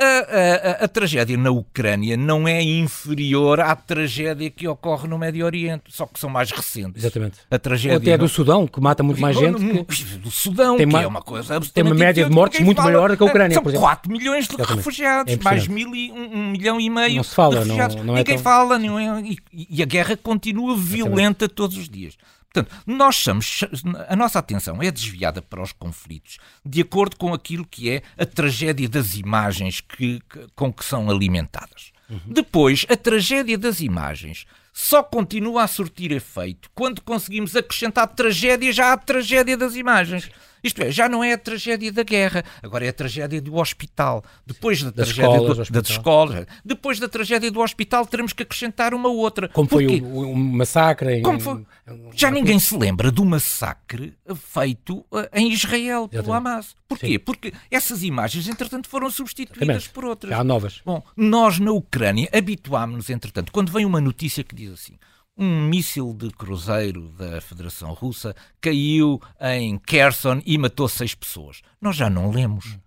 a, 0.00 0.04
a, 0.04 0.84
a, 0.84 0.88
tragédia 0.88 1.36
na 1.36 1.50
Ucrânia 1.50 2.16
não 2.16 2.48
é 2.48 2.60
inferior 2.60 3.60
à 3.60 3.76
tragédia 3.76 4.50
que 4.50 4.66
ocorre 4.66 5.06
no 5.06 5.16
Médio 5.16 5.46
Oriente, 5.46 5.84
só 5.88 6.04
que 6.04 6.18
são 6.18 6.28
mais 6.28 6.50
recentes. 6.50 7.04
Exatamente. 7.04 7.38
A 7.48 7.58
tragédia 7.58 7.96
Ou 7.96 8.02
até 8.02 8.12
no... 8.12 8.24
do 8.24 8.28
Sudão, 8.28 8.66
que 8.66 8.80
mata 8.80 9.04
muito 9.04 9.20
mais 9.20 9.36
gente. 9.36 9.84
Que... 9.84 10.04
Do 10.18 10.32
Sudão, 10.32 10.76
tem 10.76 10.88
que 10.88 10.96
é 10.96 11.06
uma 11.06 11.22
coisa 11.22 11.60
Tem 11.60 11.84
uma 11.84 11.94
média 11.94 12.24
de 12.24 12.30
mortes 12.30 12.60
muito 12.60 12.78
fala... 12.78 12.90
maior 12.90 13.16
que 13.16 13.22
a 13.22 13.26
Ucrânia, 13.26 13.54
são 13.54 13.62
por 13.62 13.68
exemplo. 13.68 13.86
4 13.86 14.10
milhões 14.12 14.48
de 14.48 14.54
Exatamente. 14.54 14.76
refugiados, 14.78 15.32
é 15.32 15.36
mais 15.42 15.68
mil 15.68 15.94
e, 15.94 16.10
um, 16.10 16.38
um, 16.38 16.50
milhão 16.50 16.80
e 16.80 16.90
meio 16.90 17.16
não 17.16 17.22
se 17.22 17.34
fala, 17.34 17.54
de 17.54 17.58
refugiados. 17.60 17.96
Não, 17.96 18.04
não 18.04 18.14
é 18.14 18.18
Ninguém 18.18 18.34
tão... 18.34 18.42
fala, 18.42 18.78
não 18.78 18.98
é? 18.98 19.20
e, 19.20 19.38
e 19.52 19.82
a 19.82 19.86
guerra 19.86 20.16
continua 20.16 20.76
violenta 20.76 21.44
Exatamente. 21.44 21.54
todos 21.54 21.76
os 21.76 21.88
dias. 21.88 22.16
Portanto, 22.54 22.72
nós 22.86 23.16
somos, 23.16 23.64
a 24.08 24.14
nossa 24.14 24.38
atenção 24.38 24.80
é 24.80 24.88
desviada 24.88 25.42
para 25.42 25.60
os 25.60 25.72
conflitos 25.72 26.38
de 26.64 26.82
acordo 26.82 27.16
com 27.16 27.34
aquilo 27.34 27.66
que 27.66 27.90
é 27.90 28.02
a 28.16 28.24
tragédia 28.24 28.88
das 28.88 29.16
imagens 29.16 29.80
que, 29.80 30.20
que 30.30 30.46
com 30.54 30.72
que 30.72 30.84
são 30.84 31.10
alimentadas. 31.10 31.92
Uhum. 32.08 32.20
Depois, 32.26 32.86
a 32.88 32.96
tragédia 32.96 33.58
das 33.58 33.80
imagens 33.80 34.46
só 34.72 35.02
continua 35.02 35.64
a 35.64 35.68
surtir 35.68 36.12
efeito 36.12 36.70
quando 36.74 37.02
conseguimos 37.02 37.56
acrescentar 37.56 38.06
tragédia 38.08 38.72
já 38.72 38.92
à 38.92 38.96
tragédia 38.96 39.56
das 39.56 39.74
imagens. 39.74 40.30
Isto 40.64 40.82
é, 40.82 40.90
já 40.90 41.10
não 41.10 41.22
é 41.22 41.34
a 41.34 41.38
tragédia 41.38 41.92
da 41.92 42.02
guerra, 42.02 42.42
agora 42.62 42.86
é 42.86 42.88
a 42.88 42.92
tragédia 42.92 43.40
do 43.40 43.56
hospital. 43.56 44.24
Depois 44.46 44.82
da 44.82 44.90
das 44.90 45.08
tragédia 45.08 45.36
escolas, 45.36 45.68
do, 45.68 45.72
das 45.74 45.90
escolas, 45.90 46.46
depois 46.64 46.98
da 46.98 47.08
tragédia 47.08 47.50
do 47.50 47.60
hospital, 47.60 48.06
teremos 48.06 48.32
que 48.32 48.42
acrescentar 48.42 48.94
uma 48.94 49.10
outra. 49.10 49.48
Como 49.48 49.68
foi 49.68 50.00
o, 50.00 50.30
o, 50.30 50.34
massacre? 50.34 51.20
Em, 51.20 51.40
foi? 51.40 51.66
Já 52.14 52.30
ninguém 52.30 52.58
se 52.58 52.74
lembra 52.76 53.10
do 53.10 53.24
massacre 53.26 54.14
feito 54.34 55.04
eh, 55.12 55.30
em 55.34 55.52
Israel 55.52 56.08
pelo 56.08 56.32
Hamas. 56.32 56.74
Porquê? 56.88 57.06
Sim. 57.08 57.18
Porque 57.18 57.52
essas 57.70 58.02
imagens, 58.02 58.48
entretanto, 58.48 58.88
foram 58.88 59.10
substituídas 59.10 59.68
Exatamente. 59.68 59.90
por 59.90 60.06
outras. 60.06 60.32
Há 60.32 60.42
novas. 60.42 60.80
Bom, 60.84 61.02
nós 61.14 61.58
na 61.58 61.72
Ucrânia 61.72 62.28
habituámos-nos, 62.32 63.10
entretanto, 63.10 63.52
quando 63.52 63.70
vem 63.70 63.84
uma 63.84 64.00
notícia 64.00 64.42
que 64.42 64.54
diz 64.54 64.72
assim 64.72 64.94
um 65.36 65.68
míssil 65.68 66.14
de 66.14 66.30
cruzeiro 66.30 67.08
da 67.10 67.40
Federação 67.40 67.92
Russa 67.92 68.34
caiu 68.60 69.20
em 69.40 69.78
Kherson 69.78 70.40
e 70.46 70.56
matou 70.56 70.88
seis 70.88 71.14
pessoas. 71.14 71.60
Nós 71.80 71.96
já 71.96 72.08
não 72.08 72.30
lemos. 72.30 72.78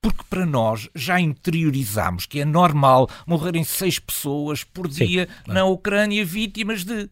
Porque 0.00 0.22
para 0.30 0.46
nós 0.46 0.88
já 0.94 1.20
interiorizamos 1.20 2.24
que 2.24 2.40
é 2.40 2.44
normal 2.44 3.10
morrerem 3.26 3.64
seis 3.64 3.98
pessoas 3.98 4.62
por 4.62 4.86
dia 4.86 5.28
Sim, 5.44 5.52
na 5.52 5.64
Ucrânia 5.64 6.24
vítimas 6.24 6.84
de 6.84 7.10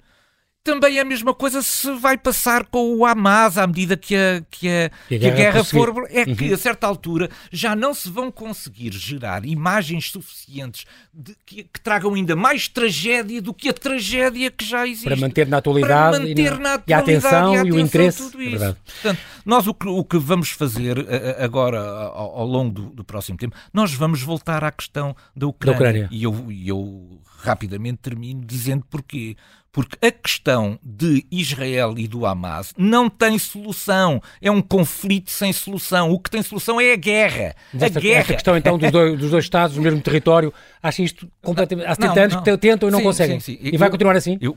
também 0.66 0.98
é 0.98 1.00
a 1.00 1.04
mesma 1.04 1.32
coisa 1.32 1.62
se 1.62 1.92
vai 1.92 2.18
passar 2.18 2.66
com 2.66 2.96
o 2.96 3.06
Hamas 3.06 3.56
à 3.56 3.64
medida 3.68 3.96
que 3.96 4.16
a, 4.16 4.42
que 4.50 4.68
a, 4.68 4.90
que 5.06 5.14
a, 5.14 5.18
que 5.20 5.26
a 5.28 5.30
guerra, 5.30 5.62
for. 5.62 6.08
É 6.10 6.24
uhum. 6.24 6.34
que 6.34 6.52
a 6.52 6.58
certa 6.58 6.88
altura 6.88 7.30
já 7.52 7.76
não 7.76 7.94
se 7.94 8.10
vão 8.10 8.32
conseguir 8.32 8.92
gerar 8.92 9.46
imagens 9.46 10.10
suficientes 10.10 10.84
de, 11.14 11.36
que, 11.46 11.62
que, 11.62 11.80
tragam 11.80 12.14
ainda 12.14 12.34
mais 12.34 12.66
tragédia 12.66 13.40
do 13.40 13.54
que 13.54 13.68
a 13.68 13.72
tragédia 13.72 14.50
que 14.50 14.64
já 14.64 14.84
existe. 14.88 15.04
Para 15.04 15.14
manter 15.14 15.46
na 15.46 15.58
atualidade, 15.58 16.18
manter 16.18 16.52
e, 16.52 16.58
na, 16.58 16.82
e, 16.84 16.92
a 16.92 16.98
atenção 16.98 17.54
e, 17.54 17.56
a 17.56 17.60
atenção, 17.60 17.66
e 17.66 17.72
o 17.72 17.78
interesse. 17.78 18.22
Tudo 18.24 18.42
isso. 18.42 18.64
É 18.64 18.72
Portanto, 18.72 19.20
nós 19.44 19.66
o 19.68 19.74
que, 19.74 19.86
o 19.86 20.04
que 20.04 20.18
vamos 20.18 20.50
fazer 20.50 21.06
agora, 21.38 21.80
ao, 21.80 22.40
ao 22.40 22.46
longo 22.46 22.72
do, 22.72 22.82
do, 22.90 23.04
próximo 23.04 23.38
tempo, 23.38 23.56
nós 23.72 23.94
vamos 23.94 24.20
voltar 24.20 24.64
à 24.64 24.72
questão 24.72 25.14
da 25.34 25.46
Ucrânia. 25.46 25.78
Da 25.78 25.84
Ucrânia. 25.84 26.08
E 26.10 26.24
eu, 26.24 26.46
eu 26.50 27.20
rapidamente 27.42 27.98
termino 27.98 28.44
dizendo 28.44 28.84
porquê 28.88 29.36
porque 29.76 30.06
a 30.06 30.10
questão 30.10 30.78
de 30.82 31.26
Israel 31.30 31.98
e 31.98 32.08
do 32.08 32.24
Hamas 32.24 32.72
não 32.78 33.10
tem 33.10 33.38
solução. 33.38 34.22
É 34.40 34.50
um 34.50 34.62
conflito 34.62 35.30
sem 35.30 35.52
solução. 35.52 36.10
O 36.12 36.18
que 36.18 36.30
tem 36.30 36.42
solução 36.42 36.80
é 36.80 36.94
a 36.94 36.96
guerra. 36.96 37.54
Mas 37.74 37.82
a 37.82 37.86
esta, 37.88 38.00
guerra. 38.00 38.20
esta 38.20 38.32
questão, 38.32 38.56
então, 38.56 38.78
dos 38.78 38.90
dois, 38.90 39.18
dos 39.18 39.30
dois 39.30 39.44
Estados 39.44 39.76
no 39.76 39.82
mesmo 39.82 40.00
território, 40.00 40.50
acha 40.82 41.02
isto 41.02 41.30
completamente. 41.42 41.88
Há 41.88 41.94
70 41.94 42.14
não, 42.14 42.22
anos 42.22 42.36
que 42.36 42.56
tentam 42.56 42.88
e 42.88 42.92
não 42.92 43.00
sim, 43.00 43.04
conseguem. 43.04 43.38
Sim, 43.38 43.58
sim. 43.58 43.58
E 43.60 43.76
vai 43.76 43.88
eu, 43.88 43.90
continuar 43.92 44.16
assim? 44.16 44.38
Eu 44.40 44.56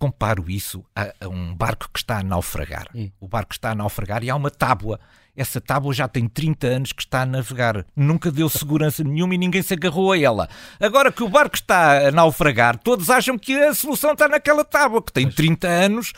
comparo 0.00 0.50
isso 0.50 0.84
a, 0.96 1.14
a, 1.20 1.28
um 1.28 1.54
barco 1.54 1.88
que 1.92 2.00
está 2.00 2.18
a 2.18 2.24
naufragar. 2.24 2.88
Hum. 2.92 3.08
O 3.20 3.28
barco 3.28 3.52
está 3.52 3.70
a 3.70 3.74
naufragar 3.76 4.24
e 4.24 4.30
há 4.30 4.34
uma 4.34 4.50
tábua 4.50 4.98
essa 5.36 5.60
tábua 5.60 5.92
já 5.92 6.08
tem 6.08 6.26
30 6.26 6.66
anos 6.66 6.92
que 6.92 7.02
está 7.02 7.22
a 7.22 7.26
navegar. 7.26 7.84
Nunca 7.94 8.30
deu 8.30 8.48
segurança 8.48 9.04
nenhuma 9.04 9.34
e 9.34 9.38
ninguém 9.38 9.62
se 9.62 9.74
agarrou 9.74 10.12
a 10.12 10.18
ela. 10.18 10.48
Agora 10.80 11.12
que 11.12 11.22
o 11.22 11.28
barco 11.28 11.56
está 11.56 12.08
a 12.08 12.10
naufragar, 12.10 12.78
todos 12.78 13.10
acham 13.10 13.38
que 13.38 13.54
a 13.54 13.74
solução 13.74 14.12
está 14.12 14.26
naquela 14.28 14.64
tábua 14.64 15.02
que 15.02 15.12
tem 15.12 15.30
30 15.30 15.68
anos 15.68 16.12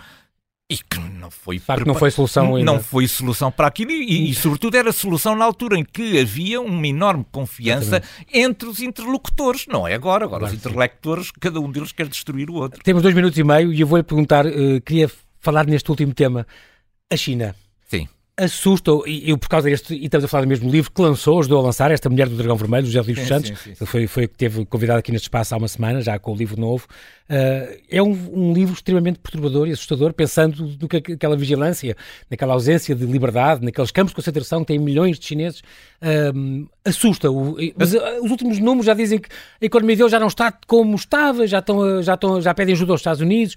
e 0.70 0.76
que 0.76 0.98
não 0.98 1.30
foi 1.30 1.58
que 1.58 1.86
não 1.86 1.94
foi 1.94 2.10
solução 2.10 2.54
ainda. 2.54 2.70
não 2.70 2.82
foi 2.82 3.08
solução 3.08 3.50
para 3.50 3.66
aquilo 3.66 3.90
e, 3.90 4.30
e, 4.30 4.34
sobretudo 4.34 4.76
era 4.76 4.92
solução 4.92 5.34
na 5.34 5.42
altura 5.42 5.78
em 5.78 5.84
que 5.84 6.20
havia 6.20 6.60
uma 6.60 6.86
enorme 6.86 7.24
confiança 7.32 8.02
entre 8.32 8.68
os 8.68 8.80
interlocutores 8.80 9.66
não 9.66 9.88
é 9.88 9.94
agora 9.94 10.26
agora 10.26 10.40
claro, 10.40 10.54
os 10.54 10.60
interlocutores 10.60 11.30
cada 11.40 11.58
um 11.58 11.72
deles 11.72 11.90
quer 11.90 12.06
destruir 12.06 12.50
o 12.50 12.54
outro 12.54 12.82
temos 12.84 13.02
dois 13.02 13.14
minutos 13.14 13.38
e 13.38 13.42
meio 13.42 13.72
e 13.72 13.80
eu 13.80 13.86
vou-lhe 13.86 14.02
perguntar 14.04 14.44
uh, 14.44 14.80
queria 14.84 15.10
falar 15.40 15.66
neste 15.66 15.88
último 15.90 16.12
tema 16.12 16.46
a 17.10 17.16
China 17.16 17.56
assusta, 18.38 18.92
e 19.06 19.30
eu 19.30 19.36
por 19.36 19.48
causa 19.48 19.68
deste, 19.68 19.94
e 19.94 20.04
estamos 20.04 20.24
a 20.24 20.28
falar 20.28 20.42
do 20.42 20.48
mesmo 20.48 20.70
livro 20.70 20.90
que 20.90 21.02
lançou, 21.02 21.40
ajudou 21.40 21.58
a 21.58 21.62
lançar, 21.62 21.90
esta 21.90 22.08
Mulher 22.08 22.28
do 22.28 22.36
Dragão 22.36 22.56
Vermelho, 22.56 22.86
José 22.86 23.00
Luís 23.00 23.26
Santos, 23.26 23.48
sim, 23.48 23.56
sim, 23.56 23.74
sim. 23.74 23.84
foi, 23.84 24.06
foi 24.06 24.28
que 24.28 24.36
teve 24.36 24.64
convidado 24.64 25.00
aqui 25.00 25.10
neste 25.10 25.24
espaço 25.24 25.54
há 25.54 25.58
uma 25.58 25.66
semana, 25.66 26.00
já 26.00 26.18
com 26.18 26.32
o 26.32 26.36
livro 26.36 26.58
novo. 26.58 26.86
Uh, 27.28 27.76
é 27.90 28.02
um, 28.02 28.12
um, 28.32 28.52
livro 28.54 28.72
extremamente 28.72 29.18
perturbador 29.18 29.68
e 29.68 29.72
assustador, 29.72 30.14
pensando 30.14 30.66
no 30.80 30.88
que 30.88 30.96
aquela 30.96 31.36
vigilância, 31.36 31.94
naquela 32.30 32.54
ausência 32.54 32.94
de 32.94 33.04
liberdade, 33.04 33.62
naqueles 33.62 33.90
campos 33.90 34.12
de 34.12 34.16
concentração 34.16 34.60
que 34.60 34.68
têm 34.68 34.78
milhões 34.78 35.18
de 35.18 35.26
chineses, 35.26 35.60
uh, 35.60 36.68
assusta. 36.86 37.30
O, 37.30 37.56
mas 37.76 37.92
uh, 37.92 38.00
os 38.22 38.30
últimos 38.30 38.58
números 38.58 38.86
já 38.86 38.94
dizem 38.94 39.18
que 39.18 39.28
a 39.60 39.66
economia 39.66 39.96
dele 39.96 40.08
já 40.08 40.18
não 40.18 40.28
está 40.28 40.50
como 40.66 40.94
estava, 40.94 41.46
já, 41.46 41.58
estão, 41.58 42.02
já, 42.02 42.14
estão, 42.14 42.40
já 42.40 42.54
pedem 42.54 42.74
ajuda 42.74 42.92
aos 42.92 43.00
Estados 43.00 43.20
Unidos 43.20 43.56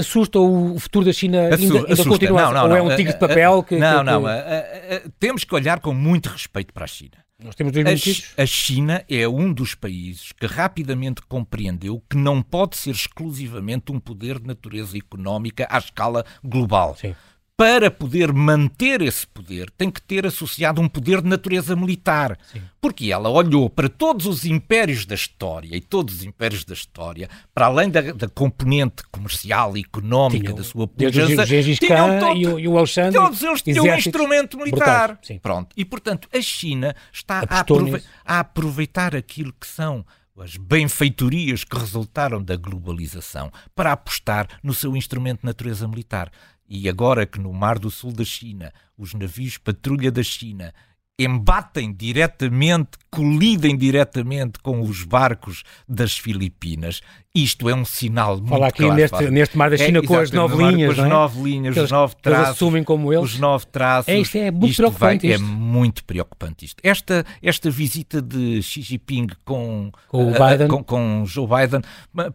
assusta 0.00 0.38
o 0.38 0.78
futuro 0.78 1.04
da 1.04 1.12
China 1.12 1.42
ainda, 1.42 1.86
ainda 1.86 2.04
continua 2.04 2.42
não, 2.42 2.52
não, 2.52 2.64
ou 2.70 2.76
é 2.76 2.82
um 2.82 2.96
tigre 2.96 3.12
de 3.12 3.18
papel 3.18 3.62
que... 3.62 3.76
Não, 3.76 3.98
que, 3.98 4.04
não, 4.04 4.22
que... 4.22 5.10
temos 5.18 5.44
que 5.44 5.54
olhar 5.54 5.80
com 5.80 5.92
muito 5.94 6.28
respeito 6.28 6.72
para 6.72 6.84
a 6.84 6.88
China. 6.88 7.12
Nós 7.42 7.54
temos 7.54 7.72
dois 7.72 8.34
a, 8.36 8.42
a 8.42 8.46
China 8.46 9.02
é 9.08 9.26
um 9.26 9.50
dos 9.52 9.74
países 9.74 10.32
que 10.32 10.46
rapidamente 10.46 11.22
compreendeu 11.22 12.02
que 12.08 12.16
não 12.16 12.42
pode 12.42 12.76
ser 12.76 12.90
exclusivamente 12.90 13.90
um 13.90 13.98
poder 13.98 14.38
de 14.38 14.46
natureza 14.46 14.98
económica 14.98 15.66
à 15.70 15.78
escala 15.78 16.24
global. 16.44 16.96
Sim 16.96 17.14
para 17.60 17.90
poder 17.90 18.32
manter 18.32 19.02
esse 19.02 19.26
poder, 19.26 19.70
tem 19.72 19.90
que 19.90 20.00
ter 20.00 20.24
associado 20.24 20.80
um 20.80 20.88
poder 20.88 21.20
de 21.20 21.28
natureza 21.28 21.76
militar. 21.76 22.38
Sim. 22.50 22.62
Porque 22.80 23.12
ela 23.12 23.28
olhou 23.28 23.68
para 23.68 23.86
todos 23.86 24.24
os 24.24 24.46
impérios 24.46 25.04
da 25.04 25.14
história 25.14 25.76
e 25.76 25.80
todos 25.82 26.14
os 26.14 26.24
impérios 26.24 26.64
da 26.64 26.72
história, 26.72 27.28
para 27.54 27.66
além 27.66 27.90
da, 27.90 28.00
da 28.00 28.30
componente 28.30 29.02
comercial 29.12 29.76
e 29.76 29.80
económica 29.80 30.44
Tinha, 30.44 30.56
da 30.56 30.64
sua 30.64 30.88
pujança, 30.88 31.44
tinham 31.46 32.18
todo, 32.18 32.38
e, 32.38 32.46
o, 32.46 32.58
e 32.58 32.66
o 32.66 32.78
Alexandre, 32.78 33.20
todos 33.20 33.42
eles 33.42 33.60
tinham 33.60 33.84
um 33.84 33.94
instrumento 33.94 34.56
militar. 34.56 35.20
Pronto. 35.42 35.68
E, 35.76 35.84
portanto, 35.84 36.30
a 36.32 36.40
China 36.40 36.96
está 37.12 37.40
a, 37.40 37.60
aprove 37.60 38.02
a 38.24 38.40
aproveitar 38.40 39.14
aquilo 39.14 39.52
que 39.52 39.66
são 39.66 40.02
as 40.40 40.56
benfeitorias 40.56 41.64
que 41.64 41.76
resultaram 41.76 42.42
da 42.42 42.56
globalização 42.56 43.52
para 43.74 43.92
apostar 43.92 44.48
no 44.62 44.72
seu 44.72 44.96
instrumento 44.96 45.40
de 45.40 45.46
natureza 45.46 45.86
militar. 45.86 46.32
E 46.70 46.88
agora 46.88 47.26
que 47.26 47.40
no 47.40 47.52
Mar 47.52 47.80
do 47.80 47.90
Sul 47.90 48.12
da 48.12 48.24
China 48.24 48.72
os 48.96 49.12
navios 49.12 49.58
patrulha 49.58 50.12
da 50.12 50.22
China 50.22 50.72
embatem 51.22 51.92
diretamente, 51.92 52.92
colidem 53.10 53.76
diretamente 53.76 54.58
com 54.60 54.80
os 54.80 55.04
barcos 55.04 55.62
das 55.86 56.16
Filipinas. 56.16 57.02
Isto 57.34 57.68
é 57.68 57.74
um 57.74 57.84
sinal 57.84 58.38
muito 58.38 58.48
Fala 58.48 58.68
aqui 58.68 58.84
claro. 58.84 58.94
Neste, 58.94 59.30
neste 59.30 59.58
mar 59.58 59.68
da 59.68 59.76
China 59.76 59.98
é, 59.98 60.02
com 60.02 60.16
as 60.16 60.30
nove 60.30 60.56
linhas, 60.56 60.94
com 60.94 61.00
as 61.00 61.06
é? 61.06 61.10
nove 61.10 61.42
linhas, 61.42 61.76
os 61.76 61.90
nove 61.90 62.14
traços. 62.22 62.48
assumem 62.50 62.82
como 62.82 63.12
eles. 63.12 63.34
Os 63.34 63.38
nove 63.38 63.66
traços. 63.66 64.08
É, 64.08 64.18
isto 64.18 64.38
é 64.38 64.50
muito 64.50 64.70
isto 64.70 64.78
preocupante. 64.78 65.26
Vai, 65.26 65.36
é 65.36 65.38
muito 65.38 66.04
preocupante 66.04 66.64
isto. 66.64 66.80
Esta, 66.82 67.26
esta 67.42 67.70
visita 67.70 68.22
de 68.22 68.62
Xi 68.62 68.80
Jinping 68.80 69.28
com, 69.44 69.92
com, 70.08 70.32
Biden. 70.32 70.66
Uh, 70.66 70.68
com, 70.68 70.84
com 70.84 71.24
Joe 71.26 71.46
Biden 71.46 71.82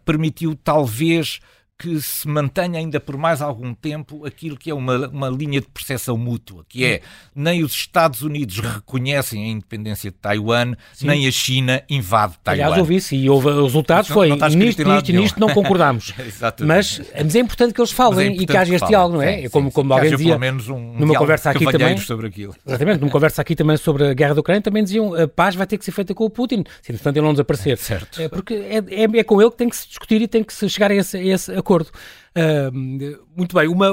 permitiu 0.04 0.54
talvez 0.54 1.40
que 1.78 2.00
se 2.00 2.26
mantenha 2.26 2.78
ainda 2.78 2.98
por 2.98 3.16
mais 3.18 3.42
algum 3.42 3.74
tempo 3.74 4.24
aquilo 4.24 4.56
que 4.56 4.70
é 4.70 4.74
uma, 4.74 5.08
uma 5.08 5.28
linha 5.28 5.60
de 5.60 5.66
percepção 5.66 6.16
mútua, 6.16 6.64
que 6.68 6.84
é 6.84 7.02
nem 7.34 7.62
os 7.62 7.72
Estados 7.72 8.22
Unidos 8.22 8.58
reconhecem 8.58 9.44
a 9.44 9.48
independência 9.48 10.10
de 10.10 10.16
Taiwan, 10.16 10.74
Sim. 10.94 11.06
nem 11.06 11.26
a 11.28 11.30
China 11.30 11.82
invade 11.90 12.34
Taiwan. 12.42 12.64
Aliás, 12.64 12.80
ouvi 12.80 12.96
isso 12.96 13.14
e 13.14 13.28
houve, 13.28 13.48
os 13.48 13.64
resultados 13.64 14.10
foi 14.10 14.28
não, 14.30 14.36
nisto, 14.48 14.82
nisto 14.84 15.12
nisto 15.12 15.40
não 15.40 15.50
concordamos. 15.50 16.14
mas, 16.64 17.02
mas 17.22 17.34
é 17.34 17.38
importante 17.40 17.74
que 17.74 17.80
eles 17.80 17.92
falem 17.92 18.28
é 18.28 18.42
e 18.42 18.46
que 18.46 18.56
haja 18.56 18.74
este 18.74 18.88
diálogo, 18.88 19.16
não 19.16 19.22
é? 19.22 19.42
Sim, 19.42 19.48
como, 19.50 19.70
como 19.70 19.92
alguém 19.92 20.10
dizia 20.10 20.36
um 20.36 20.94
numa 20.98 21.14
conversa 21.14 21.50
aqui 21.50 21.64
também 21.70 21.98
sobre 21.98 22.26
aquilo. 22.26 22.54
Exatamente, 22.66 23.00
numa 23.00 23.12
conversa 23.12 23.42
aqui 23.42 23.54
também 23.54 23.76
sobre 23.76 24.08
a 24.08 24.14
guerra 24.14 24.34
da 24.34 24.40
Ucrânia, 24.40 24.62
também 24.62 24.82
diziam 24.82 25.14
a 25.14 25.28
paz 25.28 25.54
vai 25.54 25.66
ter 25.66 25.76
que 25.76 25.84
ser 25.84 25.92
feita 25.92 26.14
com 26.14 26.24
o 26.24 26.30
Putin, 26.30 26.64
se 26.80 26.92
entretanto 26.92 27.16
ele 27.16 27.26
não 27.26 27.32
desaparecer. 27.32 27.74
É, 27.74 27.76
certo. 27.76 28.22
É, 28.22 28.28
porque 28.28 28.54
é, 28.54 28.78
é, 28.78 29.18
é, 29.18 29.24
com 29.24 29.40
ele 29.42 29.50
que 29.50 29.56
tem 29.56 29.68
que 29.68 29.76
se 29.76 29.88
discutir 29.88 30.22
e 30.22 30.26
tem 30.26 30.42
que 30.42 30.54
se 30.54 30.68
chegar 30.68 30.90
a 30.90 30.94
esse, 30.94 31.18
a 31.18 31.22
esse 31.22 31.52
acordo. 31.52 31.65
Uh, 31.74 33.24
muito 33.36 33.54
bem, 33.54 33.68
uma 33.68 33.90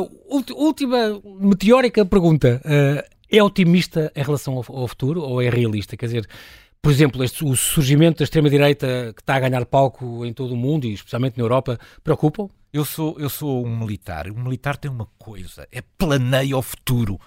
última 0.56 1.22
meteórica 1.40 2.06
pergunta. 2.06 2.62
Uh, 2.66 3.14
é 3.30 3.42
otimista 3.42 4.12
em 4.16 4.22
relação 4.22 4.54
ao, 4.54 4.66
ao, 4.78 4.88
futuro 4.88 5.22
ou 5.22 5.42
é 5.42 5.50
realista? 5.50 5.98
Quer 5.98 6.06
dizer, 6.06 6.30
por 6.82 6.92
exemplo, 6.92 7.24
este, 7.24 7.44
o 7.44 7.56
surgimento 7.56 8.20
da 8.20 8.26
extrema-direita 8.26 9.14
que 9.16 9.22
está 9.22 9.36
a 9.36 9.40
ganhar 9.40 9.66
palco 9.66 10.26
em 10.26 10.34
todo 10.34 10.54
o 10.54 10.58
mundo 10.58 10.86
e 10.86 10.94
especialmente 10.94 11.38
na 11.38 11.44
Europa, 11.44 11.80
preocupa? 12.04 12.48
Eu 12.72 12.84
sou, 12.86 13.16
eu 13.20 13.30
sou 13.30 13.66
um 13.66 13.78
militar. 13.78 14.30
O 14.30 14.38
militar 14.38 14.78
tem 14.78 14.92
uma 14.92 15.08
coisa, 15.18 15.68
é 15.72 15.82
planeia 15.98 16.58
o 16.58 16.62
futuro. 16.62 17.20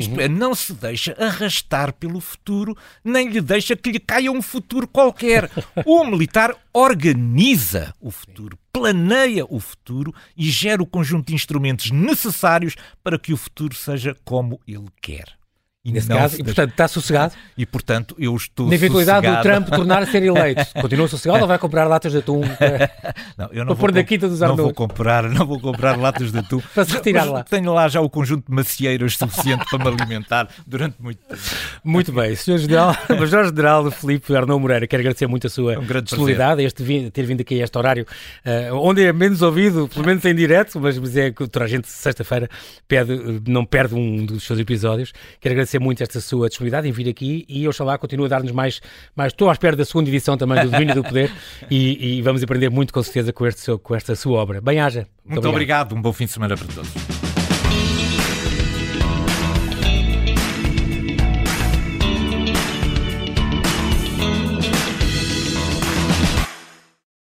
Isto 0.00 0.14
uhum. 0.14 0.20
é, 0.20 0.28
não 0.28 0.54
se 0.54 0.72
deixa 0.72 1.14
arrastar 1.18 1.92
pelo 1.92 2.20
futuro, 2.20 2.76
nem 3.04 3.28
lhe 3.28 3.40
deixa 3.40 3.76
que 3.76 3.92
lhe 3.92 4.00
caia 4.00 4.32
um 4.32 4.40
futuro 4.40 4.88
qualquer. 4.88 5.50
o 5.84 6.04
militar 6.04 6.54
organiza 6.72 7.94
o 8.00 8.10
futuro, 8.10 8.58
planeia 8.72 9.44
o 9.48 9.60
futuro 9.60 10.14
e 10.36 10.50
gera 10.50 10.82
o 10.82 10.86
conjunto 10.86 11.26
de 11.26 11.34
instrumentos 11.34 11.90
necessários 11.90 12.76
para 13.04 13.18
que 13.18 13.32
o 13.32 13.36
futuro 13.36 13.74
seja 13.74 14.16
como 14.24 14.58
ele 14.66 14.88
quer. 15.02 15.39
E 15.82 15.92
Nesse 15.92 16.08
caso, 16.08 16.38
e 16.38 16.44
portanto 16.44 16.70
está 16.72 16.86
sossegado? 16.86 17.32
E 17.56 17.64
portanto 17.64 18.14
eu 18.18 18.36
estou 18.36 18.68
Na 18.68 18.74
eventualidade 18.74 19.26
sossegado. 19.26 19.48
do 19.48 19.64
Trump 19.64 19.74
tornar 19.74 20.02
a 20.02 20.06
ser 20.06 20.22
eleito, 20.22 20.62
continua 20.78 21.08
sossegado 21.08 21.40
ou 21.40 21.48
vai 21.48 21.58
comprar 21.58 21.86
latas 21.86 22.12
de 22.12 22.18
atum 22.18 22.42
não, 23.38 23.48
eu 23.50 23.64
não 23.64 23.74
para 23.74 23.90
pôr 23.90 24.04
quinta 24.04 24.28
dos 24.28 24.40
Não 24.40 24.56
vou 24.56 24.74
comprar, 24.74 25.22
não 25.30 25.46
vou 25.46 25.58
comprar 25.58 25.98
latas 25.98 26.32
de 26.32 26.38
atum. 26.38 26.60
para 26.74 26.84
se 26.84 26.92
retirar 26.92 27.24
lá. 27.24 27.44
Tenho 27.44 27.72
lá 27.72 27.88
já 27.88 27.98
o 28.02 28.10
conjunto 28.10 28.44
de 28.46 28.54
macieiras 28.54 29.16
suficiente 29.16 29.64
para 29.70 29.78
me 29.78 29.88
alimentar 29.88 30.50
durante 30.66 31.00
muito 31.00 31.18
tempo. 31.26 31.40
Muito 31.82 32.12
bem, 32.12 32.36
Sr. 32.36 32.58
General, 32.58 32.94
Major 33.08 33.46
General 33.46 33.90
Filipe 33.90 34.36
Arnaud 34.36 34.60
Moreira, 34.60 34.86
quero 34.86 35.00
agradecer 35.00 35.28
muito 35.28 35.46
a 35.46 35.50
sua 35.50 35.72
é 35.72 35.78
um 35.78 35.82
disponibilidade, 35.82 36.62
este, 36.62 37.10
ter 37.10 37.24
vindo 37.24 37.40
aqui 37.40 37.58
a 37.58 37.64
este 37.64 37.78
horário, 37.78 38.06
uh, 38.44 38.74
onde 38.76 39.02
é 39.02 39.14
menos 39.14 39.40
ouvido, 39.40 39.88
pelo 39.88 40.04
menos 40.04 40.22
em 40.26 40.34
direto, 40.34 40.78
mas, 40.78 40.98
mas 40.98 41.16
é 41.16 41.30
que 41.30 41.48
toda 41.48 41.64
a 41.64 41.68
gente 41.68 41.88
sexta-feira 41.88 42.50
pede, 42.86 43.40
não 43.48 43.64
perde 43.64 43.94
um 43.94 44.26
dos 44.26 44.44
seus 44.44 44.58
episódios. 44.58 45.14
Quero 45.40 45.54
agradecer 45.54 45.69
muito 45.78 46.02
esta 46.02 46.20
sua 46.20 46.48
disponibilidade 46.48 46.88
em 46.88 46.92
vir 46.92 47.08
aqui 47.08 47.44
e 47.48 47.68
oxalá 47.68 47.98
continue 47.98 48.26
a 48.26 48.28
dar-nos 48.28 48.52
mais, 48.52 48.80
mais. 49.14 49.32
Estou 49.32 49.48
à 49.48 49.52
espera 49.52 49.76
da 49.76 49.84
segunda 49.84 50.08
edição 50.08 50.36
também 50.36 50.64
do 50.64 50.70
Domínio 50.70 50.94
do 50.94 51.04
Poder 51.04 51.30
e, 51.70 52.18
e, 52.18 52.22
vamos 52.22 52.42
aprender 52.42 52.70
muito 52.70 52.92
com 52.92 53.02
certeza 53.02 53.32
com, 53.32 53.46
este, 53.46 53.76
com 53.78 53.94
esta 53.94 54.16
sua 54.16 54.38
obra. 54.38 54.60
Bem-haja. 54.60 55.00
Muito, 55.24 55.34
muito 55.34 55.48
obrigado. 55.48 55.86
obrigado. 55.86 55.96
Um 55.96 56.02
bom 56.02 56.12
fim 56.12 56.24
de 56.24 56.32
semana 56.32 56.56
para 56.56 56.66
todos. 56.66 57.29